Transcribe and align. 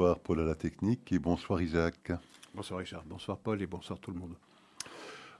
Bonsoir 0.00 0.18
Paul 0.18 0.40
à 0.40 0.44
la 0.44 0.54
technique 0.54 1.12
et 1.12 1.18
bonsoir 1.18 1.60
Isaac. 1.60 2.12
Bonsoir 2.54 2.80
Richard, 2.80 3.04
bonsoir 3.04 3.36
Paul 3.36 3.60
et 3.60 3.66
bonsoir 3.66 3.98
tout 3.98 4.10
le 4.10 4.18
monde. 4.18 4.32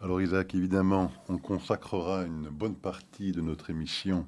Alors 0.03 0.21
Isaac, 0.21 0.55
évidemment, 0.55 1.11
on 1.31 1.39
consacrera 1.39 2.27
une 2.27 2.51
bonne 2.51 2.75
partie 2.75 3.33
de 3.33 3.41
notre 3.41 3.71
émission 3.71 4.27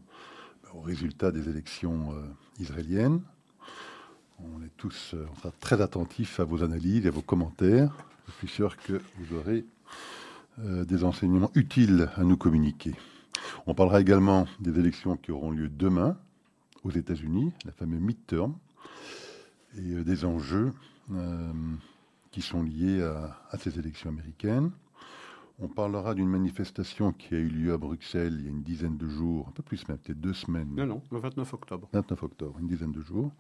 aux 0.73 0.81
résultats 0.81 1.33
des 1.33 1.51
élections 1.51 2.15
euh, 2.15 2.23
israéliennes. 2.59 3.21
On 4.39 4.63
est 4.63 4.75
tous 4.79 5.13
euh, 5.13 5.27
très 5.61 5.83
attentifs 5.83 6.41
à 6.41 6.45
vos 6.45 6.63
analyses 6.63 7.05
et 7.05 7.09
à 7.09 7.13
vos 7.13 7.21
commentaires. 7.21 7.95
Je 8.29 8.33
suis 8.33 8.49
sûr 8.49 8.79
que 8.79 9.03
vous 9.19 9.37
aurez 9.37 9.67
euh, 10.61 10.87
des 10.87 11.05
enseignements 11.05 11.51
utiles 11.55 12.09
à 12.17 12.25
nous 12.25 12.39
communiquer. 12.39 12.95
On 13.67 13.75
parlera 13.75 14.01
également 14.01 14.47
des 14.61 14.81
élections 14.81 15.19
qui 15.19 15.31
auront 15.31 15.51
lieu 15.51 15.69
demain 15.69 16.17
aux 16.85 16.91
États-Unis, 16.91 17.53
la 17.67 17.73
fameuse 17.73 18.01
midterm, 18.01 18.55
et 19.79 19.93
euh, 19.93 20.05
des 20.05 20.25
enjeux 20.25 20.73
euh, 21.13 21.53
qui 22.31 22.43
sont 22.43 22.63
liés 22.63 23.03
à, 23.03 23.59
ces 23.59 23.79
élections 23.79 24.11
américaines. 24.11 24.71
On 25.59 25.69
parlera 25.69 26.15
d'une 26.15 26.29
manifestation 26.29 27.13
qui 27.13 27.35
a 27.35 27.39
eu 27.39 27.49
lieu 27.49 27.73
à 27.73 27.79
Bruxelles 27.79 28.35
il 28.39 28.45
y 28.45 28.47
a 28.47 28.51
une 28.51 28.63
dizaine 28.63 28.97
de 28.97 29.07
jours, 29.07 29.47
un 29.49 29.53
peu 29.53 29.63
plus 29.63 29.87
même, 29.87 29.99
peut-être 29.99 30.21
deux 30.21 30.33
semaines. 30.33 30.75
Non, 30.75 30.87
non, 30.87 31.03
le 31.11 31.19
29 31.19 31.53
octobre. 31.53 31.89
29 31.93 32.23
octobre, 32.23 32.59
une 32.59 32.69
dizaine 32.69 32.93
de 32.93 33.03
jours. 33.03 33.31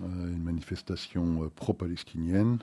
une 0.00 0.42
manifestation 0.42 1.48
pro-palestinienne 1.54 2.58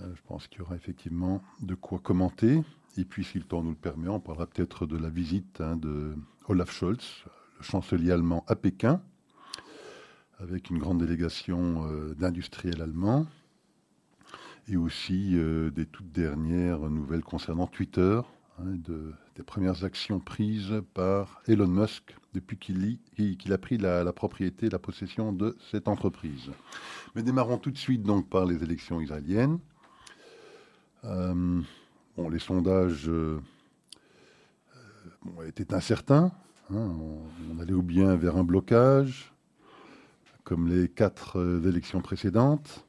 euh, 0.00 0.14
je 0.14 0.20
pense 0.26 0.46
qu'il 0.46 0.60
y 0.60 0.62
aura 0.62 0.76
effectivement 0.76 1.42
de 1.60 1.74
quoi 1.74 1.98
commenter. 1.98 2.62
Et 2.96 3.04
puis, 3.04 3.24
si 3.24 3.38
le 3.38 3.44
temps 3.44 3.62
nous 3.62 3.70
le 3.70 3.76
permet, 3.76 4.08
on 4.08 4.20
parlera 4.20 4.46
peut-être 4.46 4.86
de 4.86 4.96
la 4.96 5.08
visite 5.08 5.60
hein, 5.60 5.76
de 5.76 6.14
Olaf 6.48 6.70
Scholz, 6.72 7.24
le 7.58 7.62
chancelier 7.62 8.12
allemand 8.12 8.44
à 8.48 8.56
Pékin, 8.56 9.00
avec 10.40 10.70
une 10.70 10.78
grande 10.78 10.98
délégation 10.98 11.86
euh, 11.86 12.14
d'industriels 12.14 12.82
allemands, 12.82 13.26
et 14.68 14.76
aussi 14.76 15.32
euh, 15.34 15.70
des 15.70 15.86
toutes 15.86 16.12
dernières 16.12 16.80
nouvelles 16.90 17.22
concernant 17.22 17.66
Twitter, 17.66 18.20
hein, 18.58 18.64
des 19.36 19.42
premières 19.42 19.84
actions 19.84 20.20
prises 20.20 20.82
par 20.94 21.40
Elon 21.48 21.68
Musk 21.68 22.14
depuis 22.34 22.58
qu'il 22.58 23.52
a 23.52 23.58
pris 23.58 23.78
la, 23.78 24.12
propriété, 24.12 24.68
la 24.68 24.78
possession 24.78 25.32
de 25.32 25.56
cette 25.70 25.88
entreprise. 25.88 26.50
Mais 27.14 27.22
démarrons 27.22 27.58
tout 27.58 27.70
de 27.70 27.78
suite 27.78 28.02
donc 28.02 28.28
par 28.28 28.44
les 28.44 28.62
élections 28.62 29.00
israéliennes. 29.00 29.58
Euh, 31.04 31.62
bon, 32.16 32.28
les 32.28 32.38
sondages 32.38 33.10
étaient 35.46 35.72
incertains. 35.72 36.32
Hein. 36.70 36.92
on, 37.50 37.58
allait 37.60 37.72
ou 37.72 37.82
bien 37.82 38.14
vers 38.16 38.36
un 38.36 38.44
blocage, 38.44 39.32
comme 40.48 40.66
les 40.66 40.88
quatre 40.88 41.38
euh, 41.38 41.68
élections 41.68 42.00
précédentes, 42.00 42.86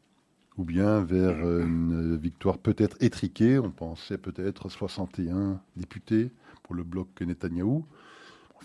ou 0.57 0.63
bien 0.63 1.03
vers 1.03 1.38
une 1.59 2.15
victoire 2.15 2.57
peut-être 2.57 2.95
étriquée. 3.02 3.59
On 3.59 3.69
pensait 3.69 4.17
peut-être 4.17 4.69
61 4.69 5.59
députés 5.75 6.31
pour 6.63 6.73
le 6.73 6.83
bloc 6.83 7.09
Netanyahou. 7.19 7.85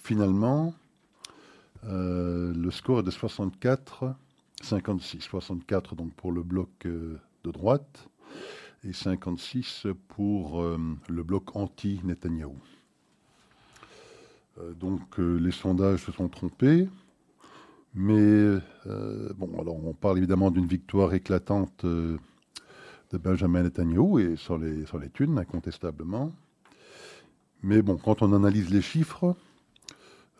Finalement, 0.02 0.74
le 1.84 2.70
score 2.70 3.00
est 3.00 3.02
de 3.04 3.10
64, 3.10 4.14
56. 4.60 5.20
64 5.20 5.94
donc 5.94 6.12
pour 6.14 6.32
le 6.32 6.42
bloc 6.42 6.68
de 6.82 7.20
droite 7.44 8.08
et 8.84 8.92
56 8.92 9.86
pour 10.08 10.60
euh, 10.60 10.78
le 11.08 11.22
bloc 11.22 11.56
anti-Netanyahou. 11.56 12.56
Euh, 14.58 14.72
donc 14.74 15.18
euh, 15.18 15.36
les 15.36 15.50
sondages 15.50 16.04
se 16.04 16.12
sont 16.12 16.28
trompés, 16.28 16.88
mais 17.94 18.58
bon, 19.36 19.60
alors 19.60 19.76
on 19.84 19.94
parle 19.94 20.18
évidemment 20.18 20.50
d'une 20.50 20.66
victoire 20.66 21.14
éclatante 21.14 21.84
de 21.84 22.18
Benjamin 23.12 23.62
Netanyahou 23.62 24.18
et 24.18 24.36
sur 24.36 24.58
les, 24.58 24.84
sur 24.86 24.98
les 24.98 25.08
thunes, 25.10 25.38
incontestablement. 25.38 26.33
Mais 27.62 27.80
bon, 27.80 27.96
quand 27.96 28.22
on 28.22 28.33
analyse 28.33 28.70
les 28.70 28.83
chiffres, 28.83 29.36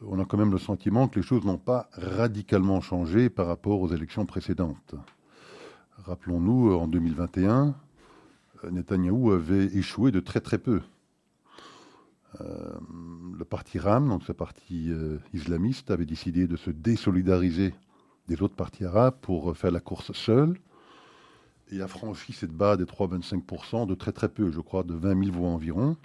on 0.03 0.19
a 0.21 0.25
quand 0.25 0.37
même 0.37 0.51
le 0.51 0.59
sentiment 0.59 1.09
que 1.09 1.19
les 1.19 1.25
choses 1.25 1.45
n'ont 1.45 1.59
pas 1.59 1.89
radicalement 1.93 2.81
changé 2.81 3.31
par 3.31 3.47
rapport 3.47 3.81
aux 3.81 3.89
élections 3.89 4.27
précédentes. 4.27 4.95
Rappelons-nous, 6.05 6.75
en 6.75 6.89
2021, 6.89 7.75
Netanyahou 8.71 9.33
avait 9.33 9.67
échoué 9.67 10.11
de 10.11 10.21
très 10.21 10.41
très 10.41 10.59
peu. 10.59 10.81
Euh, 12.41 12.73
le 13.39 13.45
parti 13.45 13.79
RAM, 13.79 14.09
donc 14.09 14.23
ce 14.25 14.33
parti 14.33 14.91
euh, 14.91 15.19
islamiste, 15.33 15.91
avait 15.91 16.07
décidé 16.07 16.47
de 16.47 16.57
se 16.57 16.71
désolidariser 16.71 17.75
des 18.29 18.43
autres 18.43 18.55
partis 18.55 18.85
arabes 18.85 19.17
pour 19.21 19.57
faire 19.57 19.71
la 19.71 19.81
course 19.81 20.13
seul 20.13 20.59
et 21.71 21.81
a 21.81 21.89
franchi 21.89 22.33
cette 22.33 22.53
barre 22.53 22.77
des 22.77 22.85
3,25% 22.85 23.87
de 23.87 23.95
très 23.95 24.13
très 24.13 24.29
peu, 24.29 24.51
je 24.51 24.61
crois, 24.61 24.83
de 24.83 24.95
20 24.95 25.25
000 25.25 25.37
voix 25.37 25.49
environ. 25.49 25.97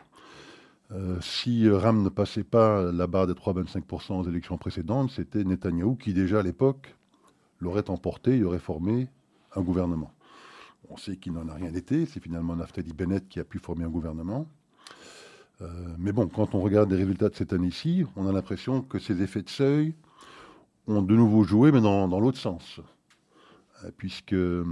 Euh, 0.92 1.20
si 1.22 1.70
RAM 1.70 2.02
ne 2.02 2.10
passait 2.10 2.44
pas 2.44 2.92
la 2.92 3.08
barre 3.08 3.28
des 3.28 3.34
3,25% 3.34 4.22
aux 4.22 4.28
élections 4.28 4.58
précédentes, 4.58 5.12
c'était 5.12 5.44
Netanyahou 5.44 5.96
qui 5.96 6.14
déjà 6.14 6.40
à 6.40 6.44
l'époque 6.44 6.96
l'aurait 7.60 7.90
emporté 7.90 8.38
et 8.38 8.44
aurait 8.44 8.60
formé 8.60 9.08
un 9.56 9.62
gouvernement. 9.62 10.12
On 10.90 10.98
sait 10.98 11.18
qu'il 11.18 11.34
n'en 11.34 11.48
a 11.50 11.54
rien 11.54 11.74
été. 11.74 12.06
C'est 12.06 12.22
finalement 12.22 12.56
Naftali 12.56 12.94
Bennett 12.94 13.28
qui 13.28 13.40
a 13.40 13.44
pu 13.44 13.60
former 13.60 13.84
un 13.84 13.90
gouvernement. 13.90 14.48
Euh, 15.62 15.96
mais 15.98 16.12
bon, 16.12 16.28
quand 16.28 16.56
on 16.56 16.62
regarde 16.62 16.92
les 16.92 16.98
résultats 16.98 17.30
de 17.30 17.36
cette 17.36 17.54
année-ci, 17.54 18.06
on 18.16 18.28
a 18.28 18.32
l'impression 18.32 18.82
que 18.82 18.98
ces 18.98 19.22
effets 19.22 19.42
de 19.42 19.50
seuil 19.50 19.94
ont 20.88 21.02
de 21.02 21.16
nouveau 21.16 21.44
joué, 21.44 21.72
mais 21.72 21.82
dans, 21.82 22.08
l'autre 22.20 22.38
sens. 22.38 22.80
Euh, 23.84 23.92
puisque 23.98 24.34
euh, 24.34 24.64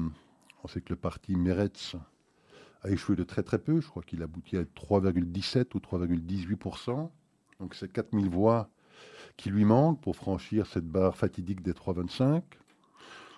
on 0.64 0.68
sait 0.68 0.82
que 0.82 0.90
le 0.90 0.96
parti 0.96 1.36
Meretz 1.36 1.96
a 2.84 2.90
échoué 2.90 3.16
de 3.16 3.24
très 3.24 3.44
très 3.44 3.60
peu. 3.60 3.82
Je 3.82 3.88
crois 3.88 4.04
qu'il 4.04 4.24
aboutit 4.24 4.58
à 4.58 4.64
3,17 4.64 5.76
ou 5.76 5.80
3,18%. 5.80 7.10
Donc 7.60 7.76
c'est 7.76 7.92
4000 7.92 8.30
voix 8.30 8.70
qui 9.36 9.50
lui 9.50 9.66
manquent 9.66 10.02
pour 10.02 10.16
franchir 10.16 10.68
cette 10.68 10.88
barre 10.88 11.18
fatidique 11.18 11.62
des 11.62 11.74
3,25. 11.74 12.42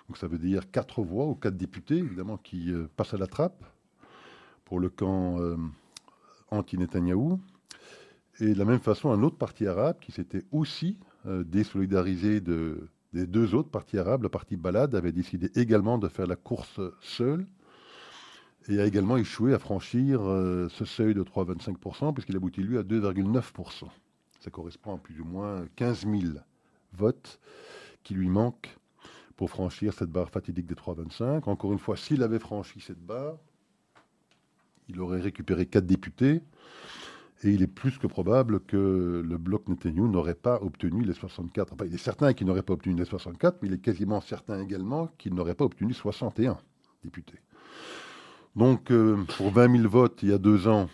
Donc 0.08 0.18
ça 0.18 0.28
veut 0.28 0.38
dire 0.38 0.70
quatre 0.70 1.02
voix 1.02 1.26
ou 1.26 1.34
quatre 1.34 1.56
députés, 1.56 1.98
évidemment, 1.98 2.36
qui 2.36 2.72
passent 2.96 3.14
à 3.14 3.18
la 3.18 3.26
trappe 3.26 3.64
pour 4.64 4.80
le 4.80 4.88
camp 4.88 5.38
anti-Netanyahou. 6.50 7.40
Et 8.40 8.54
de 8.54 8.58
la 8.58 8.64
même 8.64 8.80
façon, 8.80 9.10
un 9.10 9.22
autre 9.22 9.36
parti 9.36 9.66
arabe 9.66 9.96
qui 10.00 10.12
s'était 10.12 10.44
aussi 10.50 10.98
euh, 11.26 11.44
désolidarisé 11.44 12.40
de, 12.40 12.88
des 13.12 13.26
deux 13.26 13.54
autres 13.54 13.70
partis 13.70 13.98
arabes, 13.98 14.22
le 14.22 14.28
parti 14.28 14.56
Balad, 14.56 14.94
avait 14.94 15.12
décidé 15.12 15.50
également 15.54 15.98
de 15.98 16.08
faire 16.08 16.26
la 16.26 16.36
course 16.36 16.80
seul 17.00 17.46
et 18.68 18.80
a 18.80 18.86
également 18.86 19.16
échoué 19.16 19.54
à 19.54 19.58
franchir 19.58 20.20
ce 20.20 20.84
seuil 20.84 21.14
de 21.14 21.22
3,25%, 21.22 22.12
puisqu'il 22.12 22.36
aboutit 22.36 22.62
lui 22.62 22.76
à 22.76 22.82
2,9%. 22.82 23.88
Ça 24.38 24.50
correspond 24.50 24.94
à 24.94 24.98
plus 24.98 25.20
ou 25.20 25.24
moins 25.24 25.66
15 25.76 26.06
000 26.06 26.34
votes 26.92 27.40
qui 28.02 28.14
lui 28.14 28.28
manquent 28.28 28.76
pour 29.36 29.50
franchir 29.50 29.92
cette 29.92 30.10
barre 30.10 30.30
fatidique 30.30 30.66
des 30.66 30.74
3,25. 30.74 31.48
Encore 31.48 31.72
une 31.72 31.78
fois, 31.78 31.96
s'il 31.96 32.22
avait 32.22 32.38
franchi 32.38 32.80
cette 32.80 33.04
barre, 33.04 33.38
il 34.90 35.00
aurait 35.00 35.20
récupéré 35.20 35.66
quatre 35.66 35.86
députés. 35.86 36.42
Et 37.42 37.50
il 37.50 37.62
est 37.62 37.66
plus 37.66 37.98
que 37.98 38.06
probable 38.06 38.60
que 38.60 39.24
le 39.26 39.38
bloc 39.38 39.66
Netanyahu 39.68 40.08
n'aurait 40.08 40.34
pas 40.34 40.60
obtenu 40.62 41.04
les 41.04 41.14
64. 41.14 41.72
Enfin, 41.72 41.86
il 41.86 41.94
est 41.94 41.98
certain 41.98 42.34
qu'il 42.34 42.46
n'aurait 42.46 42.62
pas 42.62 42.74
obtenu 42.74 42.94
les 42.94 43.06
64, 43.06 43.58
mais 43.62 43.68
il 43.68 43.74
est 43.74 43.78
quasiment 43.78 44.20
certain 44.20 44.60
également 44.60 45.08
qu'il 45.16 45.34
n'aurait 45.34 45.54
pas 45.54 45.64
obtenu 45.64 45.94
61 45.94 46.58
députés. 47.02 47.38
Donc, 48.56 48.90
euh, 48.90 49.24
pour 49.38 49.52
20 49.52 49.78
000 49.78 49.88
votes 49.88 50.22
il 50.22 50.28
y 50.28 50.32
a 50.34 50.38
deux 50.38 50.68
ans, 50.68 50.90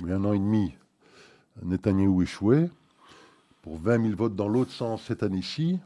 il 0.00 0.10
un 0.10 0.24
an 0.24 0.32
et 0.32 0.38
demi, 0.38 0.74
Netanyahou 1.62 2.22
échouait. 2.22 2.70
Pour 3.62 3.78
20 3.78 4.02
000 4.02 4.16
votes 4.16 4.36
dans 4.36 4.48
l'autre 4.48 4.72
sens 4.72 5.02
cette 5.02 5.22
année-ci, 5.22 5.78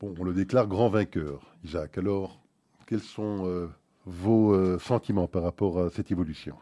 on 0.00 0.24
le 0.24 0.32
déclare 0.32 0.66
grand 0.66 0.88
vainqueur, 0.88 1.40
Isaac. 1.64 1.98
Alors, 1.98 2.40
quels 2.86 3.00
sont 3.00 3.46
euh, 3.46 3.68
vos 4.08 4.54
euh, 4.54 4.78
sentiments 4.78 5.28
par 5.28 5.42
rapport 5.42 5.78
à 5.78 5.90
cette 5.90 6.10
évolution? 6.10 6.56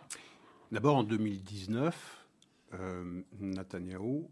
D'abord, 0.73 0.97
en 0.97 1.05
2019, 1.05 2.27
euh, 2.75 3.23
Netanyahou, 3.39 4.29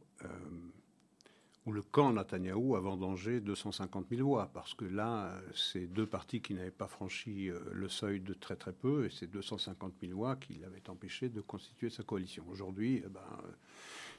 ou 1.66 1.72
le 1.72 1.82
camp 1.82 2.12
Netanyahou 2.12 2.76
a 2.76 2.80
vendangé 2.80 3.40
250 3.40 4.06
000 4.10 4.26
voix, 4.26 4.50
parce 4.52 4.74
que 4.74 4.84
là, 4.84 5.32
c'est 5.54 5.86
deux 5.86 6.06
partis 6.06 6.40
qui 6.40 6.54
n'avaient 6.54 6.70
pas 6.70 6.88
franchi 6.88 7.50
le 7.72 7.88
seuil 7.88 8.20
de 8.20 8.34
très 8.34 8.56
très 8.56 8.72
peu, 8.72 9.06
et 9.06 9.10
c'est 9.10 9.30
250 9.30 9.92
000 10.02 10.14
voix 10.14 10.36
qui 10.36 10.54
l'avaient 10.54 10.88
empêché 10.88 11.28
de 11.28 11.40
constituer 11.40 11.90
sa 11.90 12.02
coalition. 12.02 12.44
Aujourd'hui, 12.50 13.02
eh 13.04 13.08
ben, 13.08 13.20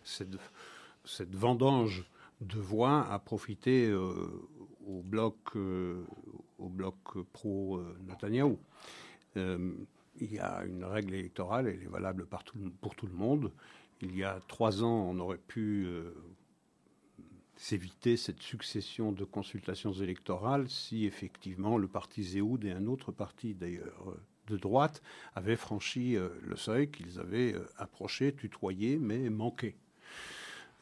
cette, 0.04 0.38
cette 1.06 1.36
vendange 1.36 2.06
de 2.42 2.60
voix 2.60 3.08
a 3.12 3.20
profité 3.20 3.92
au 4.88 5.02
bloc, 5.02 5.36
euh, 5.56 6.04
pro-Netanyahou. 7.34 8.60
Euh, 9.38 9.74
il 10.20 10.34
y 10.34 10.40
a 10.40 10.64
une 10.64 10.84
règle 10.86 11.14
électorale, 11.14 11.68
elle 11.68 11.84
est 11.84 11.88
valable 11.88 12.26
pour 12.82 12.96
tout 12.96 13.08
le 13.08 13.14
monde. 13.14 13.52
Il 14.02 14.16
y 14.16 14.24
a 14.24 14.40
trois 14.48 14.84
ans, 14.84 15.10
on 15.10 15.20
aurait 15.20 15.38
pu 15.38 15.86
euh, 15.86 16.14
s'éviter 17.58 18.16
cette 18.16 18.42
succession 18.42 19.12
de 19.12 19.26
consultations 19.26 19.92
électorales 19.92 20.70
si 20.70 21.06
effectivement 21.06 21.78
le 21.78 21.88
parti 21.88 22.24
Zéoud 22.24 22.64
et 22.64 22.72
un 22.72 22.88
autre 22.88 23.12
parti 23.12 23.54
d'ailleurs 23.54 24.18
de 24.48 24.58
droite 24.58 25.02
avaient 25.34 25.56
franchi 25.56 26.16
le 26.16 26.56
seuil 26.56 26.92
qu'ils 26.92 27.20
avaient 27.20 27.56
approché, 27.78 28.34
tutoyé, 28.34 29.00
mais 29.00 29.30
manqué. 29.30 29.76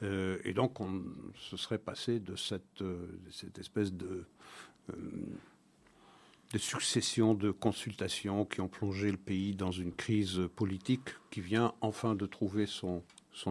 Et 0.03 0.53
donc 0.53 0.81
on 0.81 1.03
se 1.35 1.55
serait 1.55 1.77
passé 1.77 2.19
de 2.19 2.35
cette, 2.35 2.83
cette 3.31 3.57
espèce 3.57 3.93
de 3.93 4.25
des 6.53 6.59
successions 6.59 7.33
de 7.33 7.49
consultations 7.49 8.45
qui 8.45 8.61
ont 8.61 8.67
plongé 8.67 9.09
le 9.09 9.17
pays 9.17 9.55
dans 9.55 9.71
une 9.71 9.91
crise 9.91 10.39
politique 10.55 11.09
qui 11.31 11.41
vient 11.41 11.73
enfin 11.81 12.13
de 12.13 12.27
trouver 12.27 12.67
son, 12.67 13.01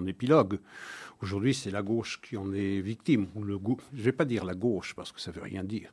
épilogue. 0.07 0.61
Aujourd'hui, 1.21 1.53
c'est 1.53 1.73
la 1.73 1.83
gauche 1.83 2.21
qui 2.23 2.37
en 2.37 2.53
est 2.53 2.81
victime. 2.81 3.27
Je 3.35 3.41
ne 3.41 4.03
vais 4.03 4.13
pas 4.13 4.25
dire 4.25 4.45
la 4.45 4.55
gauche, 4.55 4.95
parce 4.95 5.11
que 5.11 5.21
ça 5.21 5.33
ne 5.33 5.37
veut 5.37 5.43
rien 5.43 5.65
dire. 5.65 5.93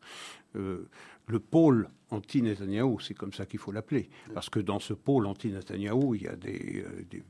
Euh, 0.55 0.87
le 1.25 1.39
pôle 1.39 1.89
anti-Netanyahou, 2.11 2.99
c'est 2.99 3.15
comme 3.15 3.33
ça 3.33 3.47
qu'il 3.47 3.59
faut 3.59 3.71
l'appeler. 3.71 4.11
Parce 4.35 4.51
que 4.51 4.59
dans 4.59 4.79
ce 4.79 4.93
pôle 4.93 5.25
anti-Netanyahou, 5.25 6.13
il 6.13 6.21
y 6.21 6.27
a 6.27 6.33
euh, 6.33 7.03
des, 7.09 7.23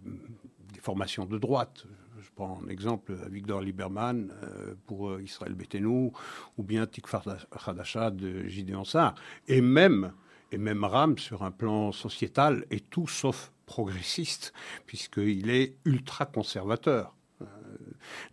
formations 0.81 1.25
de 1.25 1.37
droite. 1.37 1.85
Je 2.21 2.29
prends 2.35 2.61
un 2.65 2.69
exemple 2.69 3.13
Victor 3.29 3.61
Lieberman 3.61 4.31
euh, 4.43 4.73
pour 4.85 5.09
euh, 5.09 5.21
Israël 5.23 5.53
Betenu, 5.53 6.11
ou 6.57 6.63
bien 6.63 6.85
Tikfar 6.85 7.23
Hadasha 7.65 8.11
de 8.11 8.47
Gideon. 8.47 8.83
Et 9.47 9.61
même, 9.61 10.11
et 10.51 10.57
même 10.57 10.83
Ram, 10.83 11.17
sur 11.17 11.43
un 11.43 11.51
plan 11.51 11.91
sociétal, 11.91 12.65
est 12.71 12.89
tout 12.89 13.07
sauf 13.07 13.51
progressiste, 13.65 14.53
puisqu'il 14.85 15.49
est 15.49 15.75
ultra 15.85 16.25
conservateur. 16.25 17.15
Euh, 17.41 17.45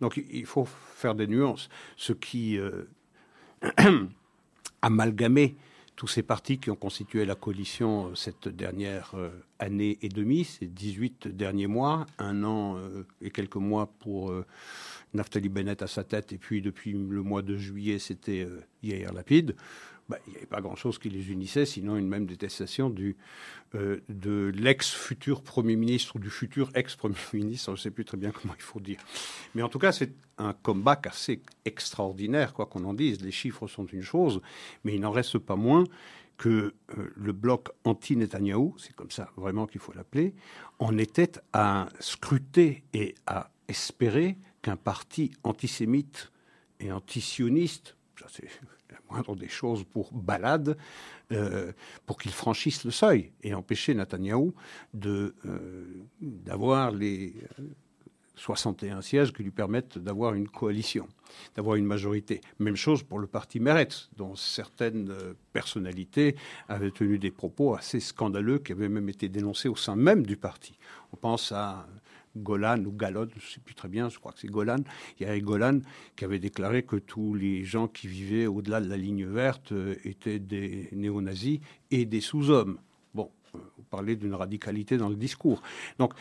donc 0.01 0.17
il 0.17 0.45
faut 0.45 0.65
faire 0.65 1.15
des 1.15 1.27
nuances. 1.27 1.69
Ce 1.95 2.13
qui 2.13 2.59
amalgamé 4.81 5.55
tous 5.97 6.07
ces 6.07 6.21
partis 6.21 6.59
qui 6.59 6.69
ont 6.69 6.75
constitué 6.75 7.25
la 7.25 7.35
coalition 7.35 8.07
euh, 8.09 8.15
cette 8.15 8.47
dernière 8.47 9.11
euh, 9.15 9.29
année 9.59 9.97
et 10.03 10.09
demie, 10.09 10.45
ces 10.45 10.67
18 10.67 11.27
derniers 11.27 11.65
mois, 11.65 12.05
un 12.19 12.43
an 12.43 12.77
euh, 12.77 13.05
et 13.19 13.31
quelques 13.31 13.55
mois 13.55 13.87
pour 13.99 14.31
Naftali 15.17 15.49
Bennett 15.49 15.81
à 15.81 15.87
sa 15.87 16.03
tête, 16.03 16.31
et 16.31 16.37
puis 16.37 16.61
depuis 16.61 16.93
le 16.93 17.21
mois 17.21 17.41
de 17.41 17.57
juillet, 17.57 17.99
c'était 17.99 18.47
Yair 18.81 19.13
Lapide. 19.13 19.55
Bah, 20.09 20.17
il 20.25 20.31
n'y 20.31 20.37
avait 20.37 20.45
pas 20.45 20.61
grand-chose 20.61 20.99
qui 20.99 21.09
les 21.09 21.31
unissait, 21.31 21.65
sinon 21.65 21.97
une 21.97 22.07
même 22.07 22.25
détestation 22.25 22.89
du, 22.89 23.17
euh, 23.75 23.99
de 24.07 24.53
l'ex-futur 24.55 25.41
Premier 25.41 25.75
ministre 25.75 26.15
ou 26.15 26.19
du 26.19 26.29
futur 26.29 26.69
ex-Premier 26.75 27.15
ministre, 27.33 27.65
je 27.67 27.71
ne 27.71 27.77
sais 27.77 27.91
plus 27.91 28.05
très 28.05 28.15
bien 28.15 28.31
comment 28.31 28.53
il 28.57 28.63
faut 28.63 28.79
dire. 28.79 28.99
Mais 29.53 29.61
en 29.61 29.69
tout 29.69 29.79
cas, 29.79 29.91
c'est 29.91 30.13
un 30.37 30.53
comeback 30.53 31.07
assez 31.07 31.41
extraordinaire, 31.65 32.53
quoi 32.53 32.67
qu'on 32.67 32.85
en 32.85 32.93
dise. 32.93 33.21
Les 33.21 33.31
chiffres 33.31 33.67
sont 33.67 33.85
une 33.85 34.01
chose, 34.01 34.41
mais 34.85 34.95
il 34.95 35.01
n'en 35.01 35.11
reste 35.11 35.39
pas 35.39 35.57
moins 35.57 35.83
que 36.37 36.73
euh, 36.97 37.11
le 37.15 37.33
bloc 37.33 37.69
anti-Netanyahou, 37.83 38.75
c'est 38.77 38.95
comme 38.95 39.11
ça 39.11 39.29
vraiment 39.35 39.67
qu'il 39.67 39.81
faut 39.81 39.91
l'appeler, 39.91 40.33
en 40.79 40.97
était 40.97 41.33
à 41.51 41.89
scruter 41.99 42.83
et 42.93 43.15
à 43.25 43.49
espérer 43.67 44.37
qu'un 44.67 44.75
parti 44.75 45.31
antisémite 45.43 46.29
et 46.81 46.91
antisioniste, 46.91 47.95
ça 48.19 48.25
c'est 48.29 48.49
moindre 49.09 49.37
des 49.37 49.47
choses 49.47 49.85
pour 49.85 50.11
balade, 50.11 50.77
euh, 51.31 51.71
pour 52.05 52.17
qu'il 52.17 52.31
franchisse 52.31 52.83
le 52.83 52.91
seuil 52.91 53.31
et 53.43 53.53
empêcher 53.53 53.93
Netanyahou 53.93 54.53
euh, 55.05 55.31
d'avoir 56.19 56.91
les 56.91 57.33
61 58.35 59.01
sièges 59.01 59.31
qui 59.31 59.43
lui 59.43 59.51
permettent 59.51 59.97
d'avoir 59.97 60.33
une 60.33 60.49
coalition, 60.49 61.07
d'avoir 61.55 61.77
une 61.77 61.85
majorité. 61.85 62.41
Même 62.59 62.75
chose 62.75 63.03
pour 63.03 63.19
le 63.19 63.27
parti 63.27 63.61
Meretz, 63.61 64.09
dont 64.17 64.35
certaines 64.35 65.11
euh, 65.11 65.33
personnalités 65.53 66.35
avaient 66.67 66.91
tenu 66.91 67.19
des 67.19 67.31
propos 67.31 67.73
assez 67.73 68.01
scandaleux 68.01 68.59
qui 68.59 68.73
avaient 68.73 68.89
même 68.89 69.07
été 69.07 69.29
dénoncés 69.29 69.69
au 69.69 69.77
sein 69.77 69.95
même 69.95 70.25
du 70.25 70.35
parti. 70.35 70.77
On 71.13 71.15
pense 71.15 71.53
à 71.53 71.87
Golan 72.37 72.83
ou 72.85 72.91
Galod, 72.91 73.29
je 73.37 73.45
ne 73.45 73.51
sais 73.51 73.59
plus 73.59 73.75
très 73.75 73.87
bien, 73.87 74.09
je 74.09 74.19
crois 74.19 74.31
que 74.31 74.39
c'est 74.39 74.47
Golan, 74.47 74.79
il 75.19 75.25
y 75.25 75.29
avait 75.29 75.41
Golan 75.41 75.79
qui 76.15 76.25
avait 76.25 76.39
déclaré 76.39 76.83
que 76.83 76.95
tous 76.95 77.33
les 77.33 77.63
gens 77.63 77.87
qui 77.87 78.07
vivaient 78.07 78.47
au-delà 78.47 78.81
de 78.81 78.89
la 78.89 78.97
ligne 78.97 79.25
verte 79.25 79.71
euh, 79.71 79.95
étaient 80.03 80.39
des 80.39 80.89
néo-nazis 80.91 81.59
et 81.91 82.05
des 82.05 82.21
sous-hommes. 82.21 82.79
Bon, 83.13 83.31
euh, 83.55 83.59
vous 83.77 83.83
parlez 83.89 84.15
d'une 84.15 84.33
radicalité 84.33 84.97
dans 84.97 85.09
le 85.09 85.15
discours. 85.15 85.61
Donc, 85.99 86.13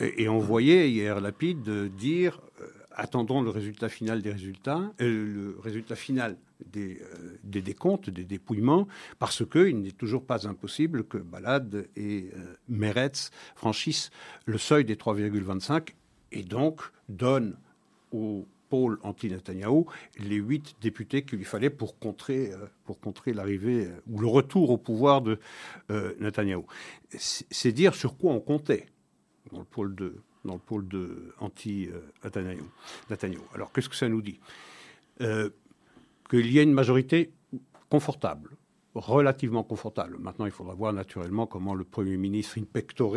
et 0.00 0.28
on 0.28 0.38
voyait 0.38 0.90
hier 0.90 1.20
Lapide 1.20 1.94
dire 1.96 2.40
euh, 2.60 2.66
attendons 2.94 3.42
le 3.42 3.50
résultat 3.50 3.88
final 3.88 4.22
des 4.22 4.32
résultats, 4.32 4.92
le 4.98 5.56
résultat 5.62 5.96
final 5.96 6.36
des, 6.72 7.00
euh, 7.00 7.38
des, 7.42 7.62
décomptes, 7.62 8.10
des 8.10 8.24
dépouillements, 8.24 8.86
parce 9.18 9.44
qu'il 9.44 9.80
n'est 9.80 9.90
toujours 9.90 10.24
pas 10.24 10.46
impossible 10.48 11.04
que 11.04 11.18
Balad 11.18 11.88
et 11.96 12.30
euh, 12.34 12.54
Meretz 12.68 13.30
franchissent 13.54 14.10
le 14.46 14.58
seuil 14.58 14.84
des 14.84 14.96
3,25 14.96 15.90
et 16.32 16.42
donc 16.42 16.80
donnent 17.08 17.56
au 18.12 18.46
pôle 18.70 18.98
anti-Netanyahou 19.02 19.86
les 20.18 20.36
huit 20.36 20.76
députés 20.80 21.22
qu'il 21.22 21.38
lui 21.38 21.44
fallait 21.44 21.70
pour 21.70 21.98
contrer, 21.98 22.52
euh, 22.52 22.94
contrer 23.02 23.32
l'arrivée 23.32 23.88
ou 24.08 24.20
le 24.20 24.26
retour 24.26 24.70
au 24.70 24.78
pouvoir 24.78 25.20
de 25.22 25.38
Netanyahou. 25.90 26.66
C'est 27.10 27.72
dire 27.72 27.94
sur 27.94 28.16
quoi 28.16 28.32
on 28.32 28.40
comptait 28.40 28.86
dans 29.52 29.58
le 29.58 29.64
pôle 29.64 29.94
de, 29.94 30.14
dans 30.44 30.54
le 30.54 30.60
pôle 30.60 30.86
de 30.88 31.34
anti-Netanyahou. 31.40 33.44
Alors 33.54 33.72
qu'est-ce 33.72 33.88
que 33.88 33.96
ça 33.96 34.08
nous 34.08 34.22
dit? 34.22 34.40
Qu'il 35.18 36.50
y 36.50 36.58
ait 36.58 36.62
une 36.62 36.72
majorité 36.72 37.32
confortable, 37.88 38.50
relativement 38.94 39.62
confortable. 39.62 40.16
Maintenant, 40.18 40.46
il 40.46 40.52
faudra 40.52 40.74
voir 40.74 40.92
naturellement 40.92 41.46
comment 41.46 41.74
le 41.74 41.84
Premier 41.84 42.16
ministre 42.16 42.58
in 42.58 42.64
pectore 42.64 43.16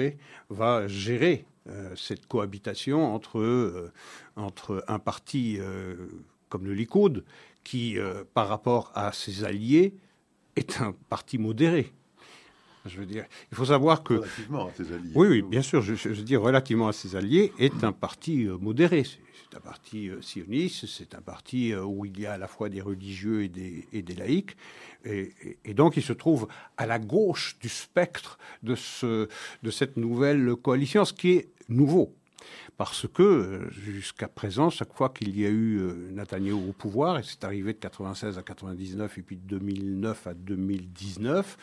va 0.50 0.88
gérer 0.88 1.46
euh, 1.70 1.96
cette 1.96 2.28
cohabitation 2.28 3.14
entre, 3.14 3.40
euh, 3.40 3.92
entre 4.36 4.84
un 4.88 5.00
parti 5.00 5.58
euh, 5.60 5.96
comme 6.48 6.66
le 6.66 6.74
Likoud, 6.74 7.26
qui, 7.66 7.98
par 8.34 8.48
rapport 8.48 8.94
à 8.96 9.12
ses 9.12 9.44
alliés, 9.44 9.94
est 10.56 10.80
un 10.80 10.96
parti 11.10 11.38
modéré. 11.38 11.92
Je 12.88 13.00
veux 13.00 13.06
dire, 13.06 13.26
il 13.52 13.56
faut 13.56 13.66
savoir 13.66 14.04
que 14.04 14.16
relativement 14.16 14.68
à 14.68 14.72
ses 14.76 14.92
alliés. 14.94 15.12
Oui, 15.16 15.28
oui, 15.28 15.42
bien 15.42 15.62
sûr. 15.62 15.82
Je, 15.82 15.96
je, 15.96 16.22
dis 16.22 16.36
relativement 16.36 16.88
à 16.88 16.94
ses 16.94 17.16
alliés 17.16 17.54
est 17.60 17.84
un 17.84 17.92
parti 17.92 18.48
modéré 18.60 19.04
c'est 19.50 19.58
un 19.58 19.62
parti 19.62 20.10
euh, 20.10 20.22
sioniste, 20.22 20.86
c'est 20.88 21.16
un 21.16 21.22
parti 21.22 21.72
euh, 21.72 21.84
où 21.84 22.06
il 22.06 22.20
y 22.20 22.26
a 22.26 22.34
à 22.34 22.38
la 22.38 22.48
fois 22.48 22.70
des 22.70 22.82
religieux 22.82 23.44
et 23.44 23.50
des, 23.50 23.88
et 23.94 24.02
des 24.02 24.16
laïcs. 24.16 24.58
Et, 25.06 25.34
et, 25.64 25.74
donc, 25.74 25.96
il 25.96 26.04
se 26.04 26.14
trouve 26.14 26.48
à 26.76 26.86
la 26.86 27.00
gauche 27.00 27.58
du 27.60 27.70
spectre 27.70 28.38
de, 28.64 28.76
ce, 28.76 29.30
de 29.64 29.72
cette 29.72 29.96
nouvelle 29.96 30.56
coalition, 30.56 31.06
ce 31.06 31.14
qui 31.14 31.32
est 31.32 31.50
nouveau. 31.70 32.14
Parce 32.78 33.08
que 33.08 33.24
euh, 33.24 33.70
jusqu'à 33.72 34.28
présent, 34.28 34.70
chaque 34.70 34.94
fois 34.94 35.10
qu'il 35.10 35.38
y 35.40 35.46
a 35.46 35.50
eu 35.50 35.80
Netanyahu 36.12 36.70
au 36.70 36.74
pouvoir, 36.74 37.20
et 37.20 37.24
c'est 37.24 37.44
arrivé 37.44 37.74
de 37.74 37.80
96 37.80 38.38
à 38.38 38.44
99 38.44 39.18
et 39.18 39.22
puis 39.22 39.38
de 39.38 39.48
2009 39.48 40.28
à 40.28 40.34
2019, 40.34 41.58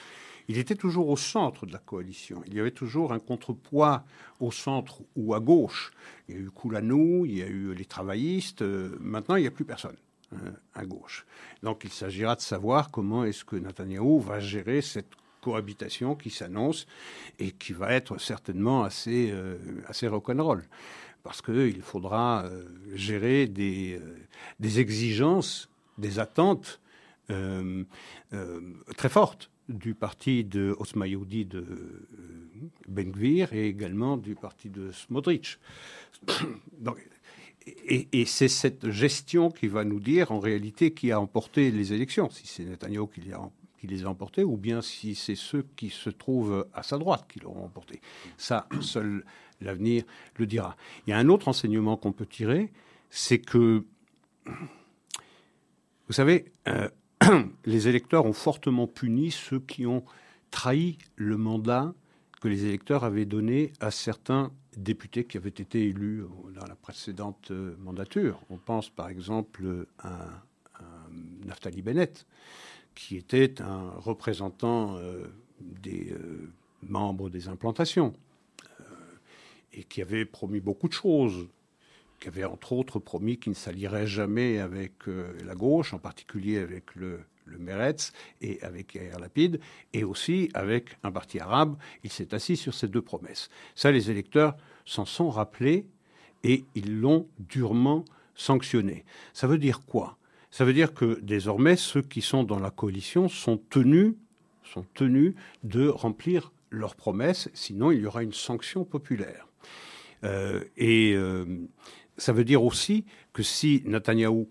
il 0.49 0.59
était 0.59 0.75
toujours 0.75 1.09
au 1.09 1.17
centre 1.17 1.67
de 1.67 1.73
la 1.73 1.79
coalition. 1.79 2.43
Il 2.47 2.55
y 2.55 2.61
avait 2.61 2.71
toujours 2.71 3.13
un 3.13 3.19
contrepoids 3.19 4.05
au 4.41 4.51
centre 4.51 5.01
ou 5.17 5.35
à 5.35 5.41
gauche. 5.41 5.93
Il 6.29 6.35
y 6.35 6.39
a 6.39 6.41
eu 6.41 6.51
Koulanou, 6.51 7.25
il 7.25 7.39
y 7.39 7.43
a 7.43 7.47
eu 7.47 7.73
les 7.75 7.85
travaillistes. 7.85 8.63
Euh, 8.63 8.97
maintenant, 9.01 9.37
il 9.37 9.43
n'y 9.43 9.47
a 9.47 9.51
plus 9.51 9.65
personne 9.65 9.97
hein, 10.33 10.53
à 10.75 10.85
gauche. 10.85 11.25
Donc, 11.63 11.85
il 11.85 11.91
s'agira 11.91 12.37
de 12.37 12.43
savoir 12.43 12.91
comment 12.91 13.25
est-ce 13.25 13.45
que 13.45 13.57
Netanyahou 13.57 14.21
va 14.21 14.39
gérer 14.41 14.83
cette 14.83 15.13
cohabitation 15.41 16.15
qui 16.15 16.31
s'annonce 16.31 16.87
et 17.39 17.51
qui 17.53 17.73
va 17.73 17.93
être 17.93 18.19
certainement 18.19 18.85
assez, 18.85 19.31
euh, 19.31 19.57
assez 19.87 20.09
rock'n'roll. 20.09 20.63
Parce 21.23 21.41
qu'il 21.41 21.81
faudra 21.81 22.45
euh, 22.45 22.65
gérer 22.95 23.47
des, 23.47 23.99
des 24.61 24.81
exigences, 24.81 25.71
des 25.97 26.19
attentes 26.19 26.81
très 28.97 29.09
fortes 29.09 29.51
du 29.69 29.95
parti 29.95 30.45
de 30.45 30.77
Osmayoudi 30.79 31.47
de 31.47 31.59
euh, 31.59 32.09
Ben-Gvir 32.89 33.53
et 33.53 33.67
également 33.67 34.17
du 34.17 34.35
parti 34.35 34.69
de 34.69 34.91
Smotrich. 34.93 35.59
et, 37.87 38.25
c'est 38.27 38.49
cette 38.49 38.91
gestion 38.91 39.51
qui 39.51 39.69
va 39.69 39.85
nous 39.85 40.01
dire 40.01 40.33
en 40.33 40.39
réalité 40.39 40.93
qui 40.93 41.13
a 41.13 41.21
emporté 41.21 41.71
les 41.71 41.93
élections, 41.93 42.29
si 42.31 42.47
c'est 42.47 42.65
Netanyahu 42.65 43.09
qui 43.09 43.23
les, 43.23 43.33
a, 43.33 43.51
qui 43.81 43.87
les 43.87 44.05
a 44.05 44.09
emportées 44.09 44.45
ou 44.45 44.57
bien 44.57 44.83
si 44.83 45.15
c'est 45.15 45.35
ceux 45.35 45.67
qui 45.77 45.89
se 45.91 46.11
trouvent 46.11 46.67
à 46.75 46.83
sa 46.83 46.99
droite 46.99 47.27
qui 47.29 47.41
l'auront 47.41 47.65
emporté. 47.65 48.01
Ça, 48.37 48.69
seul 48.81 49.25
l'avenir 49.61 50.05
le 50.37 50.47
dira. 50.47 50.77
Il 51.07 51.11
y 51.11 51.13
a 51.13 51.19
un 51.19 51.29
autre 51.29 51.49
enseignement 51.49 51.97
qu'on 51.97 52.13
peut 52.13 52.27
tirer, 52.27 52.71
c'est 53.09 53.39
que, 53.39 53.85
vous 54.47 56.13
savez, 56.13 56.53
euh, 56.69 56.89
les 57.65 57.89
électeurs 57.89 58.27
ont 58.27 58.33
fortement 58.33 58.87
puni 58.87 59.31
ceux 59.31 59.61
qui 59.61 59.87
ont 59.87 60.05
trahi 60.51 60.99
le 61.17 61.37
mandat 61.37 61.95
que 62.41 62.49
les 62.49 62.65
électeurs 62.65 63.05
avaient 63.05 63.25
donné 63.25 63.73
à 63.81 63.91
certains 63.91 64.53
députés 64.77 65.25
qui 65.25 65.37
avaient 65.37 65.49
été 65.49 65.89
élus 65.89 66.25
dans 66.55 66.67
la 66.67 66.75
précédente 66.75 67.51
mandature. 67.79 68.41
On 68.51 68.59
pense 68.59 68.91
par 68.91 69.09
exemple 69.09 69.87
à, 69.99 70.29
Naftali 71.45 71.81
Bennett, 71.81 72.27
qui 72.95 73.17
était 73.17 73.63
un 73.63 73.91
représentant 73.91 74.99
des 75.61 76.15
membres 76.83 77.31
des 77.31 77.49
implantations 77.49 78.13
et 79.73 79.85
qui 79.85 80.03
avait 80.03 80.25
promis 80.25 80.61
beaucoup 80.61 80.89
de 80.89 80.93
choses 80.93 81.49
qui 82.21 82.29
avait 82.29 82.45
entre 82.45 82.73
autres 82.73 82.99
promis 82.99 83.39
qu'il 83.39 83.51
ne 83.51 83.57
s'allierait 83.57 84.07
jamais 84.07 84.59
avec 84.59 85.09
euh, 85.09 85.33
la 85.45 85.55
gauche, 85.55 85.93
en 85.93 85.99
particulier 85.99 86.59
avec 86.59 86.95
le, 86.95 87.21
le 87.45 87.59
Meretz 87.59 88.13
et 88.41 88.61
avec 88.63 88.95
Yair 88.95 89.19
Lapid, 89.19 89.61
et 89.93 90.05
aussi 90.05 90.49
avec 90.55 90.97
un 91.03 91.13
parti 91.13 91.41
arabe. 91.41 91.77
Il 92.03 92.11
s'est 92.11 92.35
assis 92.35 92.57
sur 92.57 92.75
ces 92.75 92.89
deux 92.89 93.03
promesses. 93.03 93.49
Ça, 93.75 93.91
les 93.91 94.11
électeurs 94.11 94.57
s'en 94.85 95.05
sont 95.05 95.31
rappelés 95.31 95.87
et 96.43 96.65
ils 96.75 97.01
l'ont 97.01 97.29
durement 97.39 98.05
sanctionné. 98.35 99.05
Ça 99.33 99.47
veut 99.47 99.59
dire 99.59 99.81
quoi? 99.87 100.19
Ça 100.51 100.65
veut 100.65 100.73
dire 100.73 100.95
que 100.95 101.19
désormais, 101.21 101.77
ceux 101.77 102.03
qui 102.03 102.21
sont 102.21 102.45
dans 102.45 102.61
la 102.61 102.71
coalition 102.71 103.29
sont 103.29 103.57
tenus, 103.71 104.15
sont 104.63 104.87
tenus 104.95 105.35
de 105.63 105.89
remplir 105.89 106.53
leurs 106.71 106.95
promesses, 106.95 107.49
sinon 107.55 107.91
il 107.91 108.01
y 108.01 108.07
aura 108.07 108.23
une 108.23 108.33
sanction 108.33 108.85
populaire. 108.85 109.49
Euh, 110.25 110.63
et 110.77 111.13
euh, 111.15 111.45
ça 112.17 112.33
veut 112.33 112.45
dire 112.45 112.63
aussi 112.63 113.05
que 113.33 113.43
si 113.43 113.83
Netanyahou 113.87 114.49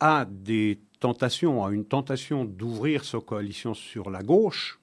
a 0.00 0.24
des 0.24 0.80
tentations, 1.00 1.64
a 1.64 1.72
une 1.72 1.84
tentation 1.84 2.44
d'ouvrir 2.44 3.04
sa 3.04 3.20
coalition 3.20 3.74
sur 3.74 4.10
la 4.10 4.22
gauche, 4.22 4.80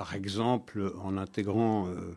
par 0.00 0.14
exemple 0.14 0.94
en 1.04 1.18
intégrant 1.18 1.86
euh, 1.88 2.16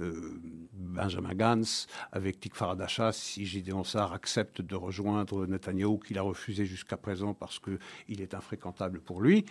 euh, 0.00 0.40
Benjamin 0.72 1.34
Gantz 1.34 1.86
avec 2.10 2.40
Tikfar 2.40 2.70
Adacha, 2.70 3.12
si 3.12 3.44
Gideon 3.44 3.84
Sar 3.84 4.14
accepte 4.14 4.62
de 4.62 4.74
rejoindre 4.74 5.46
Netanyahou, 5.46 5.98
qu'il 5.98 6.16
a 6.16 6.22
refusé 6.22 6.64
jusqu'à 6.64 6.96
présent 6.96 7.34
parce 7.34 7.58
qu'il 7.58 8.22
est 8.22 8.32
infréquentable 8.32 9.00
pour 9.00 9.20
lui, 9.20 9.44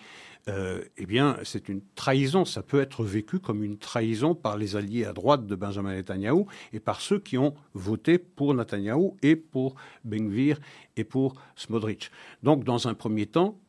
euh, 0.48 0.84
eh 0.98 1.06
bien, 1.06 1.38
c'est 1.44 1.70
une 1.70 1.82
trahison. 1.94 2.46
Ça 2.46 2.64
peut 2.64 2.82
être 2.82 3.04
vécu 3.04 3.38
comme 3.38 3.64
une 3.64 3.78
trahison 3.78 4.34
par 4.34 4.58
les 4.58 4.76
alliés 4.76 5.06
à 5.06 5.14
droite 5.14 5.46
de 5.46 5.56
Benjamin 5.56 5.94
Netanyahou 5.94 6.48
et 6.74 6.80
par 6.80 7.00
ceux 7.00 7.20
qui 7.20 7.38
ont 7.38 7.54
voté 7.76 8.18
pour 8.18 8.56
Netanyahou 8.56 9.18
et 9.22 9.36
pour 9.36 9.76
Benvir 10.04 10.60
et 10.96 11.04
pour 11.04 11.36
Smodrich. 11.56 12.10
Donc, 12.42 12.64
dans 12.64 12.88
un 12.88 12.96
premier 12.96 13.28
temps, 13.28 13.60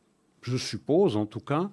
je 0.41 0.57
suppose 0.57 1.15
en 1.15 1.27
tout 1.27 1.41
cas, 1.41 1.69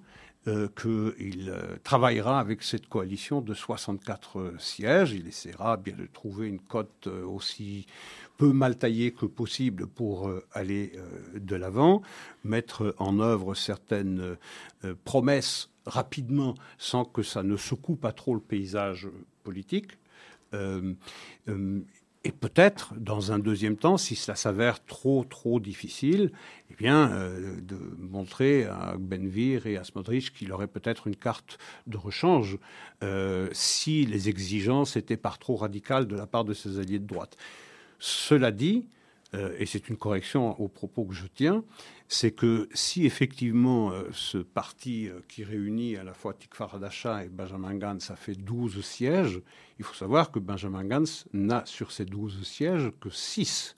euh, 0.49 0.69
qu'il 0.81 1.51
euh, 1.51 1.77
travaillera 1.83 2.39
avec 2.39 2.63
cette 2.63 2.89
coalition 2.89 3.41
de 3.41 3.53
64 3.53 4.39
euh, 4.39 4.59
sièges. 4.61 5.11
Il 5.11 5.27
essaiera 5.27 5.77
bien 5.77 5.97
de 5.97 6.07
trouver 6.07 6.47
une 6.47 6.61
cote 6.61 7.09
aussi 7.09 7.87
peu 8.37 8.53
mal 8.53 8.79
taillée 8.79 9.11
que 9.11 9.27
possible 9.27 9.89
pour 9.89 10.31
aller 10.53 10.93
de 11.35 11.57
l'avant, 11.57 12.03
mettre 12.45 12.95
en 12.99 13.19
œuvre 13.19 13.55
certaines 13.55 14.37
promesses 15.05 15.71
rapidement 15.87 16.55
sans 16.77 17.07
que 17.07 17.23
ça 17.23 17.43
ne 17.43 17.57
secoue 17.57 17.97
pas 17.97 18.13
trop 18.13 18.35
le 18.35 18.41
paysage 18.41 19.09
politique. 19.43 19.93
Et 22.27 22.33
peut-être, 22.33 22.93
dans 22.99 23.31
un 23.31 23.39
deuxième 23.39 23.77
temps, 23.77 23.97
si 23.97 24.17
cela 24.17 24.35
s'avère 24.35 24.85
trop, 24.85 25.23
trop 25.23 25.61
difficile, 25.61 26.33
eh 26.73 26.75
bien, 26.75 27.13
euh, 27.13 27.61
de 27.61 27.79
montrer 27.99 28.65
à 28.65 28.97
Benvir 28.99 29.69
et 29.69 29.77
à 29.77 29.85
Smodrich 29.85 30.33
qu'il 30.33 30.51
aurait 30.51 30.67
peut-être 30.67 31.07
une 31.07 31.15
carte 31.15 31.57
de 31.87 31.97
rechange 31.97 32.59
euh, 33.05 33.49
si 33.53 34.07
les 34.07 34.29
exigences 34.29 34.97
étaient 34.97 35.17
par 35.17 35.39
trop 35.39 35.55
radicales 35.55 36.09
de 36.09 36.17
la 36.17 36.27
part 36.27 36.45
de 36.45 36.53
ses 36.53 36.81
alliés 36.81 36.99
de 36.99 37.07
droite. 37.07 37.37
Cela 38.01 38.51
dit, 38.51 38.89
euh, 39.35 39.55
et 39.59 39.67
c'est 39.67 39.89
une 39.89 39.97
correction 39.97 40.59
aux 40.61 40.69
propos 40.69 41.05
que 41.05 41.15
je 41.15 41.27
tiens, 41.27 41.65
c'est 42.09 42.31
que 42.31 42.69
si 42.73 43.07
effectivement 43.07 43.91
euh, 43.91 44.05
ce 44.13 44.39
parti 44.39 45.09
euh, 45.09 45.21
qui 45.29 45.43
réunit 45.43 45.97
à 45.97 46.05
la 46.05 46.15
fois 46.15 46.33
Tikfar 46.33 46.77
Adacha 46.77 47.25
et 47.25 47.29
Benjamin 47.29 47.75
Gantz 47.75 48.11
a 48.11 48.17
fait 48.17 48.35
12 48.35 48.85
sièges, 48.85 49.41
il 49.79 49.85
faut 49.85 49.95
savoir 49.95 50.31
que 50.31 50.39
Benjamin 50.39 50.85
Gantz 50.85 51.27
n'a 51.33 51.67
sur 51.67 51.91
ces 51.91 52.05
12 52.05 52.47
sièges 52.47 52.93
que 53.01 53.11
6. 53.11 53.77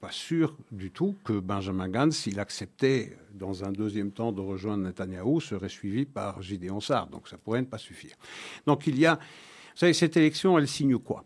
Pas 0.00 0.12
sûr 0.12 0.56
du 0.70 0.90
tout 0.90 1.16
que 1.24 1.38
Benjamin 1.38 1.88
Gantz, 1.88 2.16
s'il 2.16 2.38
acceptait 2.38 3.16
dans 3.34 3.64
un 3.64 3.72
deuxième 3.72 4.12
temps 4.12 4.32
de 4.32 4.40
rejoindre 4.40 4.84
Netanyahou, 4.84 5.40
serait 5.40 5.68
suivi 5.68 6.04
par 6.04 6.40
Gideon 6.42 6.80
Sar. 6.80 7.08
Donc 7.08 7.28
ça 7.28 7.36
pourrait 7.36 7.62
ne 7.62 7.66
pas 7.66 7.78
suffire. 7.78 8.16
Donc 8.66 8.86
il 8.86 8.98
y 8.98 9.06
a. 9.06 9.16
Vous 9.16 9.78
savez, 9.78 9.94
cette 9.94 10.18
élection, 10.18 10.58
elle 10.58 10.68
signe 10.68 10.98
quoi? 10.98 11.24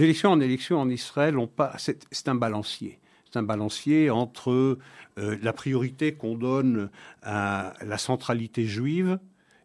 D'élection 0.00 0.30
en 0.30 0.40
élection 0.40 0.80
en 0.80 0.88
Israël, 0.88 1.36
c'est 1.76 2.28
un 2.28 2.34
balancier. 2.34 2.98
C'est 3.26 3.38
un 3.38 3.42
balancier 3.42 4.08
entre 4.08 4.78
euh, 5.18 5.36
la 5.42 5.52
priorité 5.52 6.14
qu'on 6.14 6.36
donne 6.36 6.88
à 7.22 7.74
la 7.84 7.98
centralité 7.98 8.64
juive 8.64 9.18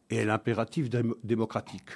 et 0.10 0.26
l'impératif 0.26 0.90
démocratique. 1.24 1.88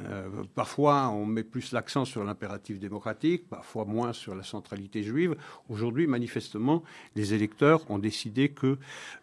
Euh, 0.00 0.28
parfois, 0.54 1.08
on 1.08 1.24
met 1.24 1.42
plus 1.42 1.72
l'accent 1.72 2.04
sur 2.04 2.22
l'impératif 2.24 2.78
démocratique, 2.78 3.48
parfois 3.48 3.86
moins 3.86 4.12
sur 4.12 4.34
la 4.34 4.42
centralité 4.42 5.02
juive. 5.02 5.34
Aujourd'hui, 5.70 6.06
manifestement, 6.06 6.82
les 7.16 7.32
électeurs 7.32 7.90
ont 7.90 7.98
décidé 7.98 8.52
qu'il 8.52 8.76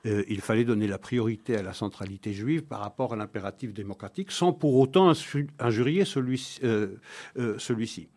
euh, 0.08 0.40
fallait 0.40 0.66
donner 0.66 0.88
la 0.88 0.98
priorité 0.98 1.56
à 1.56 1.62
la 1.62 1.74
centralité 1.74 2.34
juive 2.34 2.64
par 2.64 2.80
rapport 2.80 3.14
à 3.14 3.16
l'impératif 3.16 3.76
démocratique, 3.76 4.32
sans 4.32 4.54
pour 4.54 4.76
autant 4.80 5.14
injurier 5.60 6.04
celui-ci. 6.04 8.08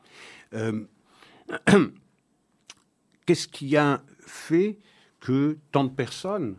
qu'est-ce 3.26 3.49
qui 3.49 3.76
a 3.76 4.02
fait 4.21 4.78
que 5.21 5.59
tant 5.73 5.85
de 5.85 5.90
personnes 5.90 6.57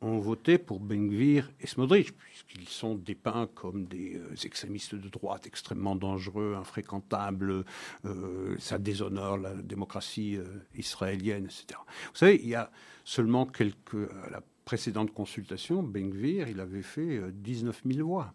ont 0.00 0.18
voté 0.18 0.58
pour 0.58 0.80
Bengvir 0.80 1.50
et 1.60 1.66
Smodrich, 1.66 2.12
puisqu'ils 2.12 2.68
sont 2.68 2.94
dépeints 2.94 3.48
comme 3.54 3.86
des 3.86 4.16
euh, 4.16 4.34
extrémistes 4.44 4.94
de 4.94 5.08
droite 5.08 5.46
extrêmement 5.46 5.96
dangereux, 5.96 6.54
infréquentables, 6.58 7.64
euh, 8.04 8.56
ça 8.58 8.78
déshonore 8.78 9.38
la 9.38 9.54
démocratie 9.54 10.38
israélienne, 10.74 11.44
etc. 11.44 11.80
Vous 12.12 12.18
savez, 12.18 12.40
il 12.42 12.48
y 12.48 12.54
a 12.54 12.70
seulement 13.04 13.46
quelques... 13.46 14.10
la 14.30 14.42
précédente 14.66 15.12
consultation, 15.12 15.82
Bengvir, 15.82 16.48
il 16.48 16.60
avait 16.60 16.82
fait 16.82 17.20
19 17.32 17.82
000 17.86 18.06
voix. 18.06 18.34